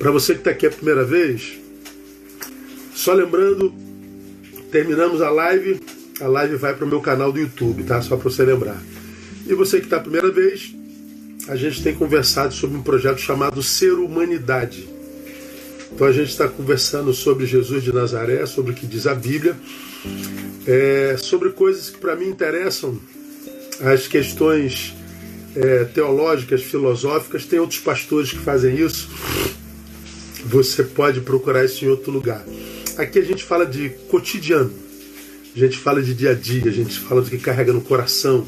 Para 0.00 0.10
você 0.10 0.32
que 0.32 0.40
está 0.40 0.50
aqui 0.50 0.66
a 0.66 0.70
primeira 0.70 1.04
vez, 1.04 1.58
só 2.94 3.12
lembrando, 3.12 3.70
terminamos 4.72 5.20
a 5.20 5.28
live, 5.28 5.78
a 6.22 6.26
live 6.26 6.56
vai 6.56 6.74
para 6.74 6.86
o 6.86 6.88
meu 6.88 7.02
canal 7.02 7.30
do 7.30 7.38
YouTube, 7.38 7.82
tá? 7.82 8.00
Só 8.00 8.16
para 8.16 8.30
você 8.30 8.42
lembrar. 8.42 8.82
E 9.46 9.52
você 9.52 9.78
que 9.78 9.84
está 9.84 9.98
a 9.98 10.00
primeira 10.00 10.30
vez, 10.30 10.74
a 11.48 11.54
gente 11.54 11.82
tem 11.82 11.94
conversado 11.94 12.54
sobre 12.54 12.78
um 12.78 12.82
projeto 12.82 13.18
chamado 13.18 13.62
Ser 13.62 13.92
Humanidade. 13.92 14.88
Então 15.92 16.06
a 16.06 16.12
gente 16.12 16.30
está 16.30 16.48
conversando 16.48 17.12
sobre 17.12 17.44
Jesus 17.44 17.84
de 17.84 17.92
Nazaré, 17.92 18.46
sobre 18.46 18.72
o 18.72 18.74
que 18.74 18.86
diz 18.86 19.06
a 19.06 19.14
Bíblia, 19.14 19.54
é, 20.66 21.16
sobre 21.18 21.50
coisas 21.50 21.90
que 21.90 21.98
para 21.98 22.16
mim 22.16 22.28
interessam, 22.28 22.98
as 23.82 24.08
questões 24.08 24.94
é, 25.54 25.84
teológicas, 25.84 26.62
filosóficas. 26.62 27.44
Tem 27.44 27.58
outros 27.58 27.80
pastores 27.80 28.30
que 28.30 28.38
fazem 28.38 28.76
isso. 28.76 29.10
Você 30.50 30.82
pode 30.82 31.20
procurar 31.20 31.64
isso 31.64 31.84
em 31.84 31.88
outro 31.88 32.10
lugar. 32.10 32.44
Aqui 32.98 33.20
a 33.20 33.24
gente 33.24 33.44
fala 33.44 33.64
de 33.64 33.90
cotidiano, 34.10 34.72
a 35.54 35.58
gente 35.58 35.78
fala 35.78 36.02
de 36.02 36.12
dia 36.12 36.32
a 36.32 36.34
dia, 36.34 36.68
a 36.68 36.72
gente 36.72 36.98
fala 36.98 37.22
do 37.22 37.30
que 37.30 37.38
carrega 37.38 37.72
no 37.72 37.80
coração, 37.80 38.44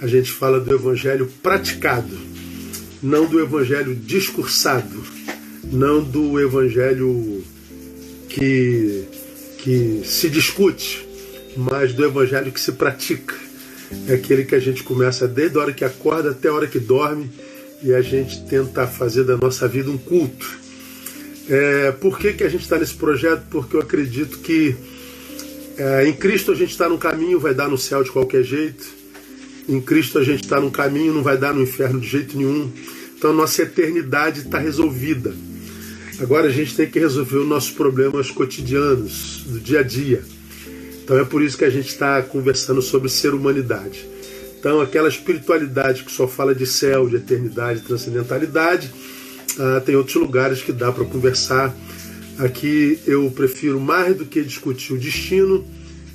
a 0.00 0.06
gente 0.06 0.30
fala 0.30 0.60
do 0.60 0.72
evangelho 0.72 1.28
praticado, 1.42 2.16
não 3.02 3.26
do 3.26 3.40
evangelho 3.40 3.92
discursado, 3.92 5.02
não 5.64 6.00
do 6.00 6.40
evangelho 6.40 7.42
que, 8.28 9.04
que 9.58 10.02
se 10.04 10.30
discute, 10.30 11.04
mas 11.56 11.92
do 11.92 12.04
evangelho 12.04 12.52
que 12.52 12.60
se 12.60 12.70
pratica. 12.70 13.34
É 14.06 14.14
aquele 14.14 14.44
que 14.44 14.54
a 14.54 14.60
gente 14.60 14.84
começa 14.84 15.26
desde 15.26 15.58
a 15.58 15.60
hora 15.60 15.72
que 15.72 15.84
acorda 15.84 16.30
até 16.30 16.48
a 16.48 16.54
hora 16.54 16.68
que 16.68 16.78
dorme 16.78 17.28
e 17.82 17.92
a 17.92 18.00
gente 18.00 18.44
tenta 18.44 18.86
fazer 18.86 19.24
da 19.24 19.36
nossa 19.36 19.66
vida 19.66 19.90
um 19.90 19.98
culto. 19.98 20.65
É, 21.48 21.92
por 21.92 22.18
que, 22.18 22.32
que 22.32 22.44
a 22.44 22.48
gente 22.48 22.62
está 22.62 22.78
nesse 22.78 22.94
projeto? 22.94 23.44
Porque 23.50 23.76
eu 23.76 23.80
acredito 23.80 24.38
que 24.38 24.74
é, 25.78 26.08
em 26.08 26.12
Cristo 26.12 26.50
a 26.50 26.54
gente 26.54 26.70
está 26.70 26.88
no 26.88 26.98
caminho, 26.98 27.38
vai 27.38 27.54
dar 27.54 27.68
no 27.68 27.78
céu 27.78 28.02
de 28.02 28.10
qualquer 28.10 28.42
jeito. 28.42 28.84
Em 29.68 29.80
Cristo 29.80 30.18
a 30.18 30.24
gente 30.24 30.44
está 30.44 30.60
no 30.60 30.70
caminho, 30.70 31.12
não 31.12 31.22
vai 31.22 31.36
dar 31.36 31.54
no 31.54 31.62
inferno 31.62 32.00
de 32.00 32.08
jeito 32.08 32.36
nenhum. 32.36 32.70
Então 33.16 33.32
nossa 33.32 33.62
eternidade 33.62 34.40
está 34.40 34.58
resolvida. 34.58 35.34
Agora 36.18 36.48
a 36.48 36.50
gente 36.50 36.74
tem 36.74 36.88
que 36.88 36.98
resolver 36.98 37.36
os 37.36 37.48
nossos 37.48 37.70
problemas 37.70 38.30
cotidianos, 38.30 39.42
do 39.46 39.60
dia 39.60 39.80
a 39.80 39.82
dia. 39.82 40.22
Então 41.04 41.18
é 41.18 41.24
por 41.24 41.42
isso 41.42 41.58
que 41.58 41.64
a 41.64 41.70
gente 41.70 41.88
está 41.88 42.22
conversando 42.22 42.80
sobre 42.80 43.08
ser 43.08 43.34
humanidade. 43.34 44.04
Então 44.58 44.80
aquela 44.80 45.08
espiritualidade 45.08 46.04
que 46.04 46.10
só 46.10 46.26
fala 46.26 46.54
de 46.54 46.66
céu, 46.66 47.08
de 47.08 47.16
eternidade, 47.16 47.82
transcendentalidade, 47.82 48.90
ah, 49.58 49.80
tem 49.84 49.96
outros 49.96 50.16
lugares 50.16 50.62
que 50.62 50.72
dá 50.72 50.92
para 50.92 51.04
conversar. 51.04 51.74
Aqui 52.38 52.98
eu 53.06 53.30
prefiro 53.30 53.80
mais 53.80 54.16
do 54.16 54.26
que 54.26 54.42
discutir 54.42 54.92
o 54.92 54.98
destino, 54.98 55.64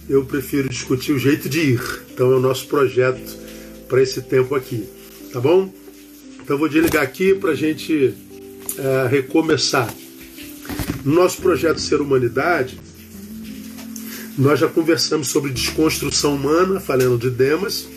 eu 0.07 0.23
prefiro 0.23 0.69
discutir 0.69 1.13
o 1.13 1.19
jeito 1.19 1.49
de 1.49 1.59
ir. 1.59 2.01
Então 2.13 2.31
é 2.31 2.35
o 2.35 2.39
nosso 2.39 2.67
projeto 2.67 3.37
para 3.87 4.01
esse 4.01 4.21
tempo 4.21 4.53
aqui, 4.53 4.87
tá 5.33 5.39
bom? 5.39 5.73
Então 6.43 6.57
vou 6.57 6.69
desligar 6.69 7.03
aqui 7.03 7.33
para 7.33 7.51
a 7.51 7.55
gente 7.55 8.13
ah, 8.77 9.07
recomeçar. 9.09 9.91
No 11.03 11.15
nosso 11.15 11.41
projeto 11.41 11.81
Ser 11.81 11.99
Humanidade, 11.99 12.79
nós 14.37 14.59
já 14.59 14.67
conversamos 14.67 15.29
sobre 15.29 15.51
desconstrução 15.51 16.35
humana, 16.35 16.79
falando 16.79 17.17
de 17.17 17.29
Demas, 17.29 17.87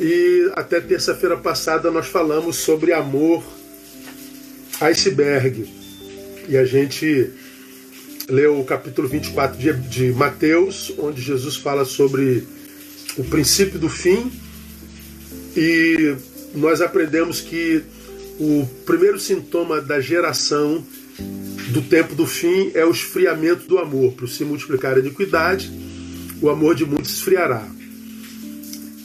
e 0.00 0.50
até 0.54 0.80
terça-feira 0.80 1.36
passada 1.36 1.90
nós 1.90 2.06
falamos 2.06 2.56
sobre 2.56 2.92
amor 2.92 3.44
iceberg. 4.80 5.66
E 6.48 6.56
a 6.56 6.64
gente 6.64 7.30
leu 8.28 8.60
o 8.60 8.64
capítulo 8.64 9.08
24 9.08 9.58
de, 9.58 9.72
de 9.72 10.12
Mateus, 10.12 10.92
onde 10.98 11.20
Jesus 11.20 11.56
fala 11.56 11.84
sobre 11.84 12.46
o 13.16 13.24
princípio 13.24 13.78
do 13.78 13.88
fim, 13.88 14.30
e 15.56 16.14
nós 16.54 16.80
aprendemos 16.80 17.40
que 17.40 17.82
o 18.38 18.68
primeiro 18.84 19.18
sintoma 19.18 19.80
da 19.80 20.00
geração 20.00 20.84
do 21.70 21.80
tempo 21.82 22.14
do 22.14 22.26
fim 22.26 22.70
é 22.74 22.84
o 22.84 22.90
esfriamento 22.90 23.66
do 23.66 23.78
amor. 23.78 24.12
Por 24.12 24.28
se 24.28 24.44
multiplicar 24.44 24.96
a 24.96 25.00
iniquidade, 25.00 25.70
o 26.40 26.50
amor 26.50 26.74
de 26.74 26.84
muitos 26.84 27.14
esfriará. 27.14 27.66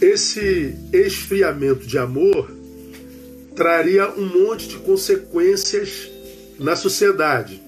Esse 0.02 0.76
esfriamento 0.92 1.86
de 1.88 1.98
amor 1.98 2.52
traria 3.56 4.10
um 4.12 4.26
monte 4.26 4.68
de 4.68 4.78
consequências 4.78 6.10
na 6.60 6.76
sociedade. 6.76 7.62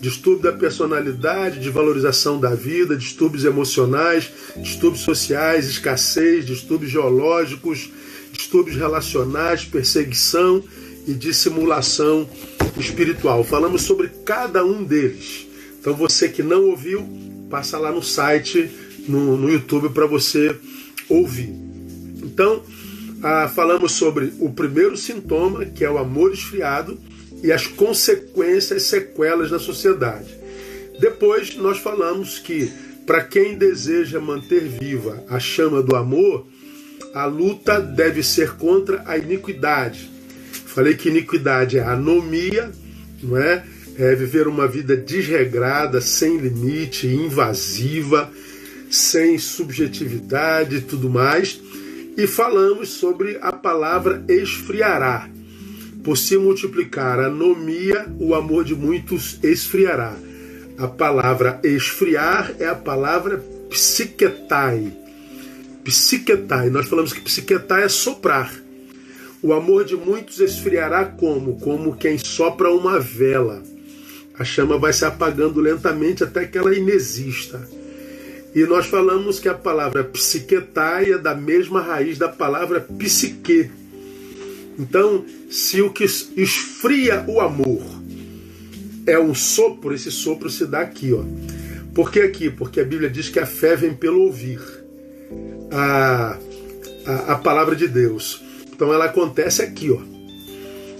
Distúrbio 0.00 0.50
da 0.50 0.52
personalidade, 0.52 1.60
desvalorização 1.60 2.38
da 2.38 2.54
vida, 2.54 2.96
distúrbios 2.96 3.44
emocionais, 3.44 4.30
distúrbios 4.56 5.02
sociais, 5.02 5.66
escassez, 5.66 6.44
distúrbios 6.44 6.90
geológicos, 6.90 7.90
distúrbios 8.32 8.76
relacionais, 8.76 9.64
perseguição 9.64 10.62
e 11.06 11.14
dissimulação 11.14 12.28
espiritual. 12.76 13.44
Falamos 13.44 13.82
sobre 13.82 14.08
cada 14.24 14.64
um 14.64 14.84
deles. 14.84 15.46
Então 15.80 15.94
você 15.94 16.28
que 16.28 16.42
não 16.42 16.70
ouviu, 16.70 17.06
passa 17.48 17.78
lá 17.78 17.92
no 17.92 18.02
site, 18.02 18.70
no, 19.08 19.36
no 19.36 19.48
YouTube 19.48 19.90
para 19.90 20.06
você 20.06 20.54
ouvir. 21.08 21.50
Então, 22.22 22.62
ah, 23.24 23.48
falamos 23.48 23.92
sobre 23.92 24.32
o 24.38 24.52
primeiro 24.52 24.96
sintoma, 24.96 25.64
que 25.64 25.84
é 25.84 25.90
o 25.90 25.98
amor 25.98 26.32
esfriado, 26.32 26.96
e 27.42 27.50
as 27.50 27.66
consequências, 27.66 28.84
sequelas 28.84 29.50
na 29.50 29.58
sociedade. 29.58 30.32
Depois 31.00 31.56
nós 31.56 31.78
falamos 31.78 32.38
que 32.38 32.70
para 33.04 33.24
quem 33.24 33.58
deseja 33.58 34.20
manter 34.20 34.60
viva 34.60 35.24
a 35.28 35.40
chama 35.40 35.82
do 35.82 35.96
amor, 35.96 36.46
a 37.12 37.24
luta 37.24 37.80
deve 37.80 38.22
ser 38.22 38.52
contra 38.52 39.02
a 39.04 39.18
iniquidade, 39.18 40.14
Falei 40.74 40.94
que 40.94 41.08
iniquidade 41.08 41.78
é 41.78 41.84
anomia, 41.84 42.68
não 43.22 43.38
é? 43.38 43.64
É 43.96 44.12
viver 44.16 44.48
uma 44.48 44.66
vida 44.66 44.96
desregrada, 44.96 46.00
sem 46.00 46.36
limite, 46.36 47.06
invasiva, 47.06 48.28
sem 48.90 49.38
subjetividade 49.38 50.78
e 50.78 50.80
tudo 50.80 51.08
mais. 51.08 51.60
E 52.16 52.26
falamos 52.28 52.90
sobre 52.90 53.38
a 53.40 53.50
palavra 53.50 54.24
esfriará. 54.28 55.28
Por 56.04 56.16
se 56.16 56.36
multiplicar 56.36 57.18
a 57.18 57.26
anomia, 57.26 58.06
o 58.20 58.34
amor 58.34 58.64
de 58.64 58.74
muitos 58.74 59.38
esfriará. 59.42 60.14
A 60.78 60.86
palavra 60.86 61.60
esfriar 61.64 62.54
é 62.60 62.66
a 62.66 62.74
palavra 62.74 63.42
psiquetai. 63.68 64.92
Psiquetai. 65.82 66.70
Nós 66.70 66.86
falamos 66.86 67.12
que 67.12 67.20
psiquetai 67.20 67.84
é 67.84 67.88
soprar. 67.88 68.52
O 69.42 69.52
amor 69.52 69.84
de 69.84 69.96
muitos 69.96 70.38
esfriará 70.38 71.04
como? 71.04 71.58
Como 71.58 71.96
quem 71.96 72.16
sopra 72.16 72.70
uma 72.70 73.00
vela. 73.00 73.62
A 74.38 74.44
chama 74.44 74.78
vai 74.78 74.92
se 74.92 75.04
apagando 75.04 75.60
lentamente 75.60 76.22
até 76.22 76.44
que 76.44 76.58
ela 76.58 76.74
inexista. 76.74 77.68
E 78.54 78.64
nós 78.64 78.86
falamos 78.86 79.40
que 79.40 79.48
a 79.48 79.54
palavra 79.54 80.04
psiquetai 80.04 81.12
é 81.12 81.18
da 81.18 81.34
mesma 81.34 81.80
raiz 81.80 82.18
da 82.18 82.28
palavra 82.28 82.80
psique. 82.80 83.70
Então, 84.78 85.24
se 85.50 85.82
o 85.82 85.90
que 85.90 86.04
esfria 86.04 87.24
o 87.26 87.40
amor 87.40 87.82
é 89.06 89.18
um 89.18 89.34
sopro, 89.34 89.92
esse 89.92 90.10
sopro 90.10 90.48
se 90.48 90.66
dá 90.66 90.80
aqui, 90.80 91.12
ó. 91.12 91.24
Por 91.94 92.10
que 92.10 92.20
aqui? 92.20 92.48
Porque 92.48 92.80
a 92.80 92.84
Bíblia 92.84 93.10
diz 93.10 93.28
que 93.28 93.38
a 93.38 93.46
fé 93.46 93.76
vem 93.76 93.94
pelo 93.94 94.22
ouvir 94.22 94.60
a, 95.70 96.38
a, 97.06 97.32
a 97.32 97.34
palavra 97.36 97.74
de 97.74 97.88
Deus. 97.88 98.40
Então 98.72 98.92
ela 98.92 99.06
acontece 99.06 99.62
aqui, 99.62 99.90
ó. 99.90 100.00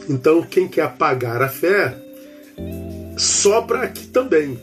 Então 0.09 0.43
quem 0.43 0.69
quer 0.69 0.83
apagar 0.83 1.41
a 1.41 1.49
fé 1.49 1.97
sopra 3.17 3.83
aqui 3.83 4.07
também. 4.09 4.59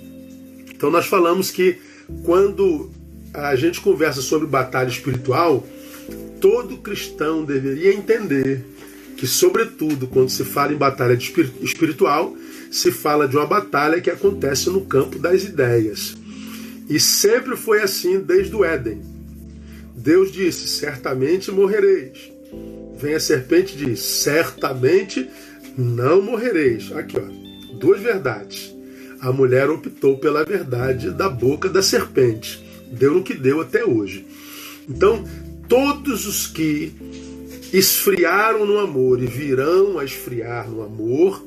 Então 0.73 0.91
nós 0.91 1.05
falamos 1.05 1.51
que 1.51 1.79
quando 2.23 2.91
a 3.33 3.55
gente 3.55 3.81
conversa 3.81 4.21
sobre 4.21 4.47
batalha 4.47 4.89
espiritual, 4.89 5.65
todo 6.39 6.77
cristão 6.77 7.43
deveria 7.43 7.93
entender 7.93 8.65
que, 9.17 9.27
sobretudo, 9.27 10.07
quando 10.07 10.29
se 10.29 10.43
fala 10.43 10.73
em 10.73 10.77
batalha 10.77 11.13
espiritual, 11.13 12.35
se 12.71 12.91
fala 12.91 13.27
de 13.27 13.35
uma 13.35 13.45
batalha 13.45 14.01
que 14.01 14.09
acontece 14.09 14.69
no 14.69 14.81
campo 14.81 15.19
das 15.19 15.43
ideias. 15.43 16.15
E 16.89 16.99
sempre 16.99 17.55
foi 17.55 17.81
assim 17.81 18.19
desde 18.19 18.55
o 18.55 18.65
Éden. 18.65 19.01
Deus 19.95 20.31
disse: 20.31 20.67
certamente 20.67 21.51
morrereis. 21.51 22.31
Vem 22.97 23.13
a 23.13 23.19
serpente 23.19 23.75
e 23.75 23.85
diz: 23.85 23.99
Certamente 23.99 25.29
não 25.77 26.21
morrereis. 26.21 26.91
Aqui, 26.91 27.17
ó, 27.17 27.77
duas 27.77 28.01
verdades. 28.01 28.73
A 29.21 29.31
mulher 29.31 29.69
optou 29.69 30.17
pela 30.17 30.43
verdade 30.43 31.11
da 31.11 31.29
boca 31.29 31.69
da 31.69 31.83
serpente. 31.83 32.65
Deu 32.91 33.13
no 33.13 33.23
que 33.23 33.35
deu 33.35 33.61
até 33.61 33.85
hoje. 33.85 34.25
Então, 34.89 35.23
todos 35.69 36.25
os 36.25 36.47
que 36.47 36.91
esfriaram 37.71 38.65
no 38.65 38.79
amor 38.79 39.21
e 39.21 39.27
virão 39.27 39.99
a 39.99 40.03
esfriar 40.03 40.69
no 40.69 40.81
amor, 40.81 41.45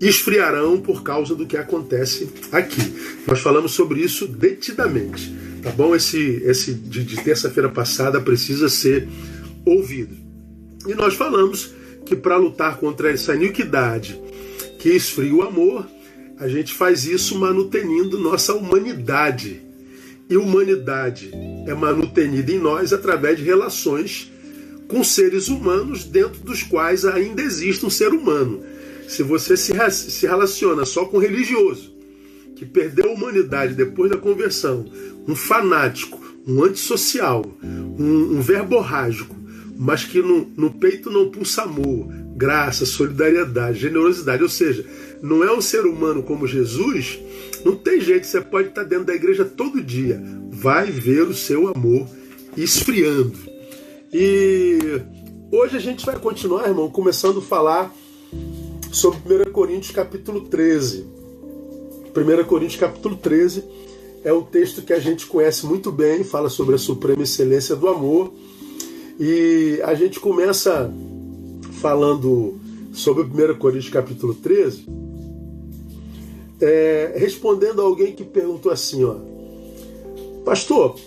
esfriarão 0.00 0.80
por 0.80 1.02
causa 1.02 1.34
do 1.34 1.46
que 1.46 1.56
acontece 1.56 2.28
aqui. 2.50 2.82
Nós 3.26 3.40
falamos 3.40 3.72
sobre 3.72 4.00
isso 4.00 4.26
detidamente, 4.26 5.34
tá 5.62 5.70
bom? 5.70 5.94
Esse, 5.94 6.42
esse 6.44 6.74
de, 6.74 7.04
de 7.04 7.22
terça-feira 7.22 7.68
passada 7.68 8.20
precisa 8.20 8.68
ser 8.68 9.06
ouvido. 9.64 10.16
E 10.86 10.94
nós 10.94 11.14
falamos 11.14 11.72
que 12.04 12.16
para 12.16 12.36
lutar 12.36 12.78
contra 12.78 13.10
essa 13.10 13.34
iniquidade 13.34 14.20
que 14.78 14.90
esfria 14.90 15.34
o 15.34 15.42
amor, 15.42 15.86
a 16.38 16.48
gente 16.48 16.72
faz 16.72 17.04
isso 17.04 17.38
manutenindo 17.38 18.18
nossa 18.18 18.54
humanidade. 18.54 19.62
E 20.28 20.36
humanidade 20.36 21.30
é 21.66 21.74
manutenida 21.74 22.50
em 22.50 22.58
nós 22.58 22.92
através 22.92 23.38
de 23.38 23.44
relações 23.44 24.32
com 24.88 25.04
seres 25.04 25.48
humanos 25.48 26.04
dentro 26.04 26.42
dos 26.42 26.62
quais 26.62 27.04
ainda 27.04 27.42
existe 27.42 27.84
um 27.84 27.90
ser 27.90 28.08
humano. 28.08 28.62
Se 29.08 29.22
você 29.22 29.56
se, 29.56 29.72
se 29.90 30.26
relaciona 30.26 30.84
só 30.84 31.04
com 31.04 31.18
religioso, 31.18 31.92
que 32.56 32.64
perdeu 32.64 33.10
a 33.10 33.12
humanidade 33.12 33.74
depois 33.74 34.10
da 34.10 34.16
conversão, 34.16 34.86
um 35.26 35.34
fanático, 35.34 36.20
um 36.46 36.62
antissocial, 36.62 37.44
um, 37.62 38.36
um 38.36 38.40
verborrágico, 38.40 39.34
mas 39.76 40.04
que 40.04 40.20
no, 40.20 40.46
no 40.56 40.70
peito 40.70 41.10
não 41.10 41.30
pulsa 41.30 41.62
amor, 41.62 42.08
graça, 42.34 42.84
solidariedade, 42.84 43.78
generosidade, 43.78 44.42
ou 44.42 44.48
seja, 44.48 44.84
não 45.22 45.44
é 45.44 45.52
um 45.52 45.60
ser 45.60 45.86
humano 45.86 46.22
como 46.22 46.46
Jesus, 46.46 47.18
não 47.64 47.76
tem 47.76 48.00
jeito, 48.00 48.26
você 48.26 48.40
pode 48.40 48.68
estar 48.68 48.84
dentro 48.84 49.06
da 49.06 49.14
igreja 49.14 49.44
todo 49.44 49.82
dia, 49.82 50.22
vai 50.50 50.90
ver 50.90 51.22
o 51.22 51.34
seu 51.34 51.68
amor 51.68 52.06
esfriando. 52.56 53.32
E 54.12 54.78
hoje 55.50 55.76
a 55.76 55.80
gente 55.80 56.04
vai 56.04 56.18
continuar, 56.18 56.68
irmão, 56.68 56.90
começando 56.90 57.38
a 57.38 57.42
falar 57.42 57.94
sobre 58.92 59.48
1 59.48 59.52
Coríntios 59.52 59.94
capítulo 59.94 60.42
13. 60.42 61.06
1 62.14 62.44
Coríntios 62.44 62.80
capítulo 62.80 63.16
13 63.16 63.64
é 64.24 64.32
um 64.32 64.42
texto 64.42 64.82
que 64.82 64.92
a 64.92 64.98
gente 64.98 65.26
conhece 65.26 65.66
muito 65.66 65.92
bem, 65.92 66.24
fala 66.24 66.48
sobre 66.48 66.74
a 66.74 66.78
suprema 66.78 67.22
excelência 67.22 67.76
do 67.76 67.88
amor. 67.88 68.32
E 69.18 69.80
a 69.84 69.94
gente 69.94 70.18
começa 70.18 70.92
falando 71.84 72.58
sobre 72.94 73.24
1 73.24 73.58
Coríntios 73.58 73.92
capítulo 73.92 74.32
13, 74.32 74.86
é, 76.58 77.12
respondendo 77.14 77.82
a 77.82 77.84
alguém 77.84 78.14
que 78.14 78.24
perguntou 78.24 78.72
assim, 78.72 79.04
ó, 79.04 79.16
Pastor, 80.46 80.98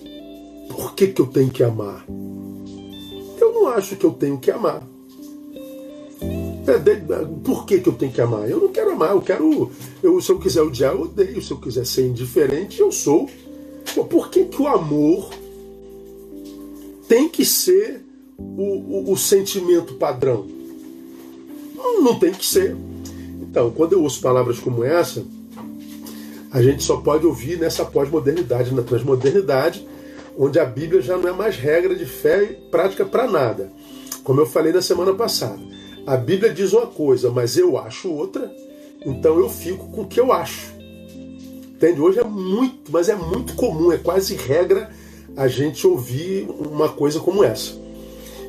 por 0.70 0.94
que, 0.94 1.08
que 1.08 1.20
eu 1.20 1.26
tenho 1.26 1.50
que 1.50 1.64
amar? 1.64 2.06
Eu 3.42 3.54
não 3.54 3.70
acho 3.70 3.96
que 3.96 4.06
eu 4.06 4.12
tenho 4.12 4.38
que 4.38 4.52
amar. 4.52 4.88
É, 6.68 7.26
por 7.44 7.66
que, 7.66 7.80
que 7.80 7.90
eu 7.90 7.94
tenho 7.94 8.12
que 8.12 8.22
amar? 8.22 8.48
Eu 8.48 8.60
não 8.60 8.68
quero 8.68 8.92
amar, 8.92 9.16
eu 9.16 9.22
quero. 9.22 9.72
Eu, 10.04 10.22
se 10.22 10.32
eu 10.32 10.38
quiser 10.38 10.62
odiar, 10.62 10.94
eu 10.94 11.02
odeio. 11.02 11.42
Se 11.42 11.50
eu 11.50 11.58
quiser 11.58 11.88
ser 11.88 12.06
indiferente, 12.06 12.80
eu 12.80 12.92
sou. 12.92 13.28
Pô, 13.96 14.06
por 14.06 14.30
que, 14.30 14.46
que 14.46 14.62
o 14.62 14.68
amor 14.68 15.28
tem 17.08 17.28
que 17.28 17.44
ser 17.44 18.06
o, 18.38 19.10
o, 19.10 19.12
o 19.14 19.18
sentimento 19.18 19.96
padrão? 19.96 20.57
Não, 22.00 22.20
tem 22.20 22.32
que 22.32 22.46
ser. 22.46 22.76
Então, 23.42 23.72
quando 23.72 23.94
eu 23.94 24.04
ouço 24.04 24.22
palavras 24.22 24.60
como 24.60 24.84
essa, 24.84 25.24
a 26.52 26.62
gente 26.62 26.84
só 26.84 26.98
pode 26.98 27.26
ouvir 27.26 27.58
nessa 27.60 27.84
pós-modernidade, 27.84 28.74
na 28.74 28.82
transmodernidade, 28.82 29.86
onde 30.38 30.60
a 30.60 30.66
Bíblia 30.66 31.02
já 31.02 31.18
não 31.18 31.30
é 31.30 31.34
mais 31.34 31.56
regra 31.56 31.96
de 31.96 32.06
fé 32.06 32.44
e 32.44 32.70
prática 32.70 33.06
para 33.06 33.30
nada. 33.30 33.72
Como 34.24 34.40
eu 34.40 34.46
falei 34.46 34.72
na 34.72 34.82
semana 34.82 35.14
passada. 35.14 35.60
A 36.06 36.16
Bíblia 36.16 36.54
diz 36.54 36.72
uma 36.72 36.88
coisa, 36.88 37.30
mas 37.30 37.58
eu 37.58 37.78
acho 37.78 38.10
outra, 38.10 38.50
então 39.06 39.40
eu 39.40 39.50
fico 39.50 39.90
com 39.90 40.02
o 40.02 40.08
que 40.08 40.20
eu 40.20 40.32
acho. 40.32 40.74
Entende? 41.76 42.00
Hoje 42.00 42.20
é 42.20 42.24
muito, 42.24 42.92
mas 42.92 43.10
é 43.10 43.16
muito 43.16 43.54
comum, 43.56 43.92
é 43.92 43.98
quase 43.98 44.36
regra 44.36 44.90
a 45.36 45.48
gente 45.48 45.86
ouvir 45.86 46.48
uma 46.50 46.90
coisa 46.90 47.20
como 47.20 47.44
essa. 47.44 47.74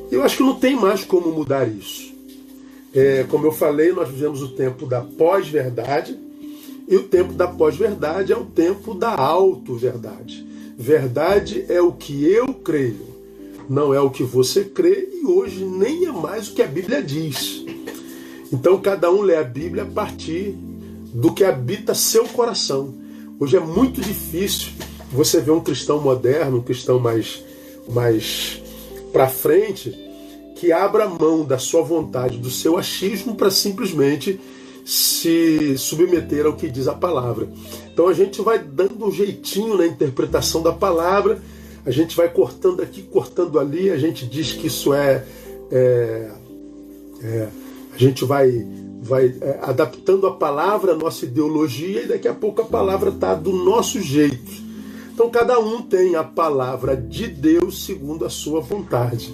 Eu 0.09 0.23
acho 0.23 0.37
que 0.37 0.43
não 0.43 0.55
tem 0.55 0.75
mais 0.75 1.03
como 1.03 1.31
mudar 1.31 1.67
isso. 1.67 2.08
É, 2.93 3.25
como 3.29 3.45
eu 3.45 3.51
falei, 3.51 3.91
nós 3.91 4.09
vivemos 4.09 4.41
o 4.41 4.49
tempo 4.49 4.85
da 4.85 5.01
pós-verdade, 5.01 6.17
e 6.87 6.95
o 6.95 7.03
tempo 7.03 7.33
da 7.33 7.47
pós-verdade 7.47 8.33
é 8.33 8.37
o 8.37 8.45
tempo 8.45 8.93
da 8.93 9.15
auto-verdade. 9.15 10.45
Verdade 10.77 11.65
é 11.69 11.81
o 11.81 11.91
que 11.91 12.25
eu 12.25 12.53
creio 12.53 13.09
não 13.69 13.93
é 13.93 14.01
o 14.01 14.09
que 14.09 14.23
você 14.23 14.65
crê 14.65 15.07
e 15.13 15.25
hoje 15.27 15.63
nem 15.63 16.05
é 16.05 16.11
mais 16.11 16.49
o 16.49 16.55
que 16.55 16.63
a 16.63 16.67
Bíblia 16.67 17.03
diz. 17.03 17.63
Então 18.51 18.81
cada 18.81 19.11
um 19.11 19.21
lê 19.21 19.35
a 19.35 19.43
Bíblia 19.43 19.83
a 19.83 19.85
partir 19.85 20.55
do 21.13 21.31
que 21.31 21.43
habita 21.43 21.93
seu 21.93 22.25
coração. 22.25 22.95
Hoje 23.39 23.55
é 23.55 23.59
muito 23.59 24.01
difícil 24.01 24.71
você 25.11 25.39
ver 25.39 25.51
um 25.51 25.59
cristão 25.59 26.01
moderno, 26.01 26.57
um 26.57 26.63
cristão 26.63 26.99
mais, 26.99 27.43
mais 27.87 28.59
para 29.13 29.27
frente, 29.27 29.95
que 30.59 30.71
abra 30.71 31.07
mão 31.07 31.43
da 31.43 31.57
sua 31.57 31.81
vontade, 31.81 32.37
do 32.37 32.49
seu 32.49 32.77
achismo 32.77 33.35
para 33.35 33.49
simplesmente 33.49 34.39
se 34.85 35.77
submeter 35.77 36.45
ao 36.45 36.53
que 36.53 36.69
diz 36.69 36.87
a 36.87 36.93
palavra. 36.93 37.47
Então 37.91 38.07
a 38.07 38.13
gente 38.13 38.41
vai 38.41 38.59
dando 38.59 39.05
um 39.05 39.11
jeitinho 39.11 39.77
na 39.77 39.85
interpretação 39.85 40.61
da 40.61 40.71
palavra 40.71 41.41
a 41.85 41.91
gente 41.91 42.15
vai 42.15 42.29
cortando 42.29 42.81
aqui, 42.81 43.01
cortando 43.01 43.59
ali, 43.59 43.89
a 43.89 43.97
gente 43.97 44.25
diz 44.25 44.51
que 44.53 44.67
isso 44.67 44.93
é. 44.93 45.25
é, 45.71 46.29
é 47.23 47.47
a 47.91 47.97
gente 47.97 48.23
vai, 48.23 48.65
vai 49.01 49.35
é, 49.41 49.59
adaptando 49.61 50.27
a 50.27 50.35
palavra 50.35 50.93
à 50.93 50.95
nossa 50.95 51.25
ideologia 51.25 52.03
e 52.03 52.07
daqui 52.07 52.27
a 52.27 52.33
pouco 52.33 52.61
a 52.61 52.65
palavra 52.65 53.09
está 53.09 53.33
do 53.33 53.51
nosso 53.51 53.99
jeito. 54.01 54.69
Então 55.11 55.29
cada 55.29 55.59
um 55.59 55.81
tem 55.81 56.15
a 56.15 56.23
palavra 56.23 56.95
de 56.95 57.27
Deus 57.27 57.85
segundo 57.85 58.23
a 58.23 58.29
sua 58.29 58.61
vontade. 58.61 59.33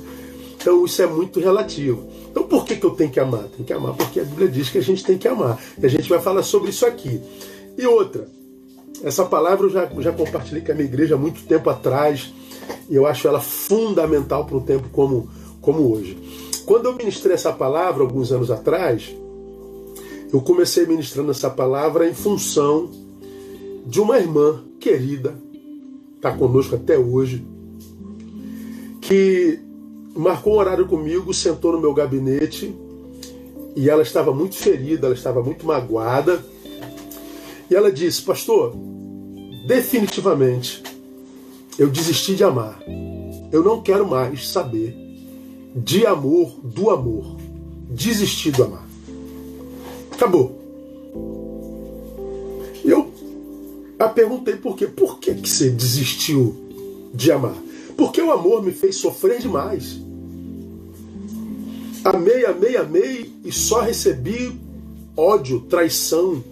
Então 0.65 0.83
isso 0.83 0.99
é 0.99 1.05
muito 1.05 1.39
relativo. 1.39 2.07
Então 2.31 2.41
por 2.41 2.65
que, 2.65 2.75
que 2.75 2.83
eu 2.83 2.89
tenho 2.89 3.11
que 3.11 3.19
amar? 3.19 3.43
Tem 3.55 3.63
que 3.63 3.71
amar 3.71 3.93
porque 3.93 4.19
a 4.19 4.23
Bíblia 4.23 4.47
diz 4.47 4.67
que 4.67 4.79
a 4.79 4.81
gente 4.81 5.03
tem 5.03 5.15
que 5.15 5.27
amar. 5.27 5.61
E 5.79 5.85
a 5.85 5.87
gente 5.87 6.09
vai 6.09 6.19
falar 6.19 6.41
sobre 6.41 6.71
isso 6.71 6.87
aqui. 6.87 7.21
E 7.77 7.85
outra, 7.85 8.27
essa 9.03 9.23
palavra 9.25 9.67
eu 9.67 9.69
já, 9.69 9.87
já 9.99 10.11
compartilhei 10.11 10.63
com 10.63 10.71
a 10.71 10.75
minha 10.75 10.87
igreja 10.87 11.13
há 11.13 11.17
muito 11.19 11.45
tempo 11.45 11.69
atrás 11.69 12.33
e 12.89 12.95
eu 12.95 13.05
acho 13.05 13.27
ela 13.27 13.39
fundamental 13.39 14.43
para 14.43 14.57
um 14.57 14.61
tempo 14.61 14.89
como, 14.91 15.29
como 15.61 15.93
hoje. 15.93 16.17
Quando 16.65 16.87
eu 16.87 16.95
ministrei 16.95 17.35
essa 17.35 17.53
palavra 17.53 18.01
alguns 18.01 18.31
anos 18.31 18.49
atrás, 18.49 19.15
eu 20.33 20.41
comecei 20.41 20.87
ministrando 20.87 21.29
essa 21.29 21.51
palavra 21.51 22.09
em 22.09 22.13
função 22.15 22.89
de 23.85 24.01
uma 24.01 24.17
irmã 24.17 24.63
querida, 24.79 25.35
está 26.15 26.31
conosco 26.31 26.73
até 26.73 26.97
hoje, 26.97 27.45
que 28.99 29.63
marcou 30.15 30.53
um 30.53 30.57
horário 30.57 30.87
comigo, 30.87 31.33
sentou 31.33 31.73
no 31.73 31.79
meu 31.79 31.93
gabinete 31.93 32.73
e 33.75 33.89
ela 33.89 34.01
estava 34.01 34.33
muito 34.33 34.55
ferida, 34.55 35.07
ela 35.07 35.15
estava 35.15 35.43
muito 35.43 35.65
magoada 35.65 36.43
e 37.69 37.75
ela 37.75 37.91
disse: 37.91 38.21
Pastor, 38.21 38.73
definitivamente 39.67 40.81
eu 41.77 41.89
desisti 41.89 42.35
de 42.35 42.43
amar. 42.43 42.81
Eu 43.51 43.63
não 43.63 43.81
quero 43.81 44.07
mais 44.07 44.47
saber 44.47 44.95
de 45.75 46.05
amor 46.05 46.59
do 46.63 46.89
amor. 46.89 47.37
Desisti 47.89 48.51
do 48.51 48.63
amar. 48.63 48.87
Acabou. 50.11 50.61
Eu 52.83 53.11
a 53.99 54.07
perguntei 54.07 54.55
por 54.55 54.75
quê. 54.75 54.87
Por 54.87 55.19
que, 55.19 55.33
que 55.35 55.49
você 55.49 55.69
desistiu 55.69 56.55
de 57.13 57.31
amar? 57.31 57.55
Porque 57.97 58.21
o 58.21 58.31
amor 58.31 58.63
me 58.63 58.71
fez 58.71 58.97
sofrer 58.97 59.39
demais. 59.39 60.04
Amei, 62.05 62.45
amei, 62.45 62.77
amei 62.77 63.33
e 63.43 63.51
só 63.51 63.81
recebi 63.81 64.55
ódio, 65.17 65.61
traição, 65.61 66.43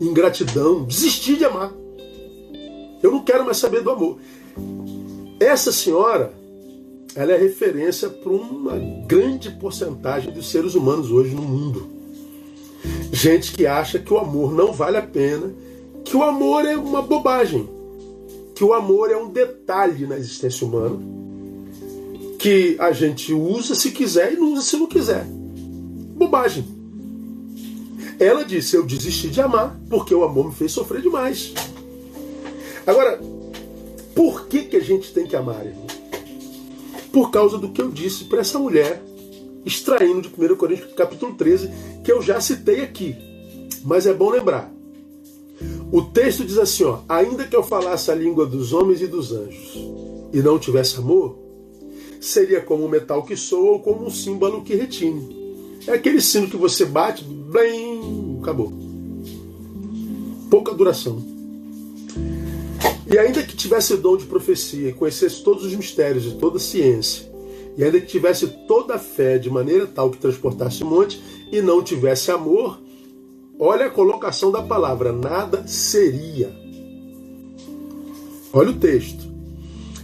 ingratidão, 0.00 0.84
desisti 0.84 1.34
de 1.34 1.44
amar. 1.44 1.72
Eu 3.02 3.10
não 3.10 3.24
quero 3.24 3.44
mais 3.44 3.56
saber 3.56 3.82
do 3.82 3.90
amor. 3.90 4.18
Essa 5.40 5.72
senhora, 5.72 6.32
ela 7.16 7.32
é 7.32 7.36
referência 7.36 8.08
para 8.08 8.30
uma 8.30 8.78
grande 9.04 9.50
porcentagem 9.50 10.32
dos 10.32 10.48
seres 10.48 10.76
humanos 10.76 11.10
hoje 11.10 11.34
no 11.34 11.42
mundo. 11.42 11.88
Gente 13.12 13.50
que 13.50 13.66
acha 13.66 13.98
que 13.98 14.12
o 14.12 14.18
amor 14.18 14.54
não 14.54 14.72
vale 14.72 14.96
a 14.96 15.02
pena, 15.02 15.52
que 16.04 16.16
o 16.16 16.22
amor 16.22 16.64
é 16.64 16.76
uma 16.76 17.02
bobagem, 17.02 17.68
que 18.54 18.62
o 18.62 18.72
amor 18.72 19.10
é 19.10 19.16
um 19.16 19.28
detalhe 19.28 20.06
na 20.06 20.16
existência 20.16 20.64
humana, 20.64 21.00
que 22.38 22.76
a 22.78 22.92
gente 22.92 23.32
usa 23.32 23.74
se 23.74 23.90
quiser 23.90 24.32
e 24.32 24.36
não 24.36 24.52
usa 24.52 24.62
se 24.62 24.76
não 24.76 24.86
quiser. 24.86 25.24
Bobagem. 25.24 26.64
Ela 28.18 28.44
disse: 28.44 28.76
Eu 28.76 28.86
desisti 28.86 29.28
de 29.28 29.40
amar 29.40 29.78
porque 29.90 30.14
o 30.14 30.24
amor 30.24 30.46
me 30.46 30.54
fez 30.54 30.72
sofrer 30.72 31.02
demais. 31.02 31.52
Agora, 32.86 33.20
por 34.14 34.46
que, 34.46 34.62
que 34.62 34.76
a 34.76 34.80
gente 34.80 35.12
tem 35.12 35.26
que 35.26 35.36
amar, 35.36 35.66
irmão? 35.66 35.86
Por 37.12 37.30
causa 37.30 37.58
do 37.58 37.70
que 37.70 37.82
eu 37.82 37.90
disse 37.90 38.24
para 38.24 38.40
essa 38.40 38.58
mulher, 38.58 39.02
extraindo 39.64 40.22
de 40.22 40.28
1 40.28 40.56
Coríntios 40.56 40.92
capítulo 40.94 41.34
13, 41.34 41.70
que 42.04 42.12
eu 42.12 42.22
já 42.22 42.40
citei 42.40 42.82
aqui. 42.82 43.16
Mas 43.84 44.06
é 44.06 44.14
bom 44.14 44.30
lembrar. 44.30 44.72
O 45.90 46.02
texto 46.02 46.44
diz 46.44 46.58
assim, 46.58 46.84
ó, 46.84 47.00
ainda 47.08 47.46
que 47.46 47.56
eu 47.56 47.62
falasse 47.62 48.10
a 48.10 48.14
língua 48.14 48.46
dos 48.46 48.72
homens 48.72 49.00
e 49.00 49.06
dos 49.06 49.32
anjos 49.32 49.74
e 50.32 50.40
não 50.40 50.58
tivesse 50.58 50.98
amor, 50.98 51.47
seria 52.20 52.60
como 52.60 52.84
um 52.84 52.88
metal 52.88 53.22
que 53.22 53.36
soa 53.36 53.72
ou 53.72 53.80
como 53.80 54.06
um 54.06 54.10
símbolo 54.10 54.62
que 54.62 54.74
retine. 54.74 55.36
É 55.86 55.92
aquele 55.92 56.20
sino 56.20 56.48
que 56.48 56.56
você 56.56 56.84
bate, 56.84 57.24
bem, 57.24 58.38
acabou. 58.42 58.72
Pouca 60.50 60.74
duração. 60.74 61.22
E 63.10 63.18
ainda 63.18 63.42
que 63.42 63.56
tivesse 63.56 63.96
dom 63.96 64.16
de 64.16 64.26
profecia 64.26 64.90
e 64.90 64.92
conhecesse 64.92 65.42
todos 65.42 65.64
os 65.64 65.74
mistérios 65.74 66.26
e 66.26 66.34
toda 66.34 66.58
a 66.58 66.60
ciência, 66.60 67.26
e 67.76 67.82
ainda 67.82 68.00
que 68.00 68.06
tivesse 68.06 68.46
toda 68.66 68.96
a 68.96 68.98
fé 68.98 69.38
de 69.38 69.48
maneira 69.48 69.86
tal 69.86 70.10
que 70.10 70.18
transportasse 70.18 70.84
monte 70.84 71.22
e 71.50 71.62
não 71.62 71.82
tivesse 71.82 72.30
amor, 72.30 72.78
olha 73.58 73.86
a 73.86 73.90
colocação 73.90 74.50
da 74.52 74.62
palavra, 74.62 75.10
nada 75.10 75.66
seria. 75.66 76.54
Olha 78.52 78.70
o 78.70 78.74
texto. 78.78 79.27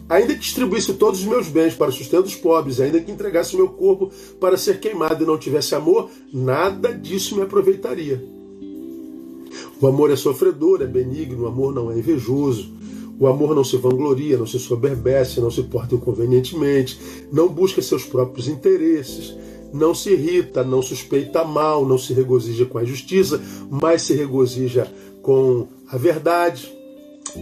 Ainda 0.09 0.35
que 0.35 0.41
distribuísse 0.41 0.95
todos 0.95 1.21
os 1.21 1.27
meus 1.27 1.49
bens 1.49 1.75
para 1.75 1.89
o 1.89 1.93
sustento 1.93 2.25
dos 2.25 2.35
pobres, 2.35 2.79
ainda 2.79 3.01
que 3.01 3.11
entregasse 3.11 3.57
meu 3.57 3.69
corpo 3.69 4.11
para 4.39 4.57
ser 4.57 4.79
queimado 4.79 5.25
e 5.25 5.27
não 5.27 5.39
tivesse 5.39 5.75
amor, 5.75 6.11
nada 6.33 6.93
disso 6.93 7.35
me 7.37 7.43
aproveitaria. 7.43 8.23
O 9.81 9.87
amor 9.87 10.11
é 10.11 10.17
sofredor, 10.17 10.83
é 10.83 10.87
benigno, 10.87 11.45
o 11.45 11.47
amor 11.47 11.75
não 11.75 11.91
é 11.91 11.99
invejoso. 11.99 12.73
O 13.19 13.27
amor 13.29 13.55
não 13.55 13.63
se 13.63 13.77
vangloria, 13.77 14.37
não 14.37 14.47
se 14.47 14.59
soberbece, 14.59 15.41
não 15.41 15.51
se 15.51 15.63
porta 15.63 15.95
inconvenientemente, 15.95 16.99
não 17.33 17.49
busca 17.49 17.81
seus 17.81 18.05
próprios 18.05 18.49
interesses, 18.49 19.37
não 19.73 19.95
se 19.95 20.11
irrita, 20.11 20.65
não 20.65 20.83
suspeita 20.83 21.45
mal, 21.45 21.87
não 21.87 21.97
se 21.97 22.13
regozija 22.13 22.65
com 22.65 22.77
a 22.77 22.85
justiça, 22.85 23.41
mas 23.71 24.03
se 24.03 24.15
regozija 24.15 24.91
com 25.23 25.69
a 25.89 25.97
verdade. 25.97 26.73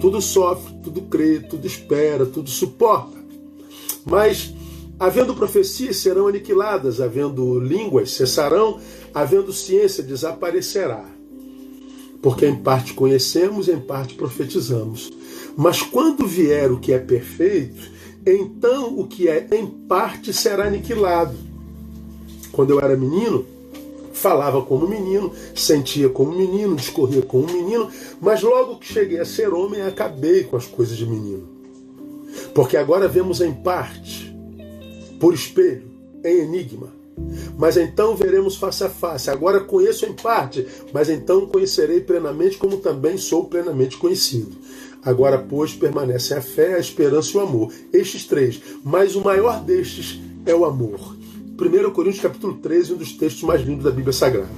Tudo 0.00 0.20
sofre, 0.20 0.74
tudo 0.82 1.02
crê, 1.02 1.40
tudo 1.40 1.66
espera, 1.66 2.26
tudo 2.26 2.48
suporta. 2.50 3.16
Mas, 4.04 4.52
havendo 4.98 5.34
profecias, 5.34 5.96
serão 5.96 6.26
aniquiladas, 6.26 7.00
havendo 7.00 7.58
línguas, 7.60 8.12
cessarão, 8.12 8.80
havendo 9.14 9.52
ciência, 9.52 10.02
desaparecerá. 10.02 11.04
Porque 12.20 12.46
em 12.46 12.56
parte 12.56 12.94
conhecemos, 12.94 13.68
em 13.68 13.80
parte 13.80 14.14
profetizamos. 14.14 15.12
Mas 15.56 15.82
quando 15.82 16.26
vier 16.26 16.70
o 16.70 16.78
que 16.78 16.92
é 16.92 16.98
perfeito, 16.98 17.90
então 18.24 18.98
o 18.98 19.06
que 19.06 19.28
é 19.28 19.46
em 19.52 19.66
parte 19.66 20.32
será 20.32 20.66
aniquilado. 20.66 21.36
Quando 22.52 22.70
eu 22.70 22.80
era 22.80 22.96
menino, 22.96 23.44
falava 24.12 24.62
como 24.62 24.88
menino, 24.88 25.32
sentia 25.54 26.08
como 26.08 26.32
menino, 26.32 26.76
discorria 26.76 27.22
como 27.22 27.46
menino, 27.46 27.88
mas 28.20 28.42
logo 28.42 28.78
que 28.78 28.92
cheguei 28.92 29.18
a 29.18 29.24
ser 29.24 29.52
homem, 29.52 29.82
acabei 29.82 30.44
com 30.44 30.56
as 30.56 30.66
coisas 30.66 30.96
de 30.96 31.06
menino. 31.06 31.48
Porque 32.54 32.76
agora 32.76 33.08
vemos 33.08 33.40
em 33.40 33.52
parte, 33.52 34.34
por 35.18 35.34
espelho, 35.34 35.84
em 36.24 36.40
enigma. 36.40 37.02
Mas 37.58 37.76
então 37.76 38.16
veremos 38.16 38.56
face 38.56 38.84
a 38.84 38.88
face. 38.88 39.30
Agora 39.30 39.60
conheço 39.60 40.06
em 40.06 40.12
parte, 40.12 40.66
mas 40.92 41.08
então 41.08 41.46
conhecerei 41.46 42.00
plenamente, 42.00 42.56
como 42.56 42.78
também 42.78 43.16
sou 43.16 43.44
plenamente 43.44 43.96
conhecido. 43.96 44.56
Agora, 45.04 45.38
pois, 45.38 45.74
permanecem 45.74 46.36
a 46.36 46.40
fé, 46.40 46.74
a 46.74 46.78
esperança 46.78 47.32
e 47.32 47.36
o 47.36 47.40
amor. 47.40 47.72
Estes 47.92 48.24
três. 48.24 48.60
Mas 48.84 49.16
o 49.16 49.20
maior 49.20 49.62
destes 49.62 50.20
é 50.46 50.54
o 50.54 50.64
amor. 50.64 51.16
1 51.62 51.90
Coríntios 51.92 52.22
capítulo 52.22 52.54
13, 52.54 52.94
um 52.94 52.96
dos 52.96 53.12
textos 53.12 53.42
mais 53.42 53.62
lindos 53.62 53.84
da 53.84 53.90
Bíblia 53.90 54.12
Sagrada. 54.12 54.50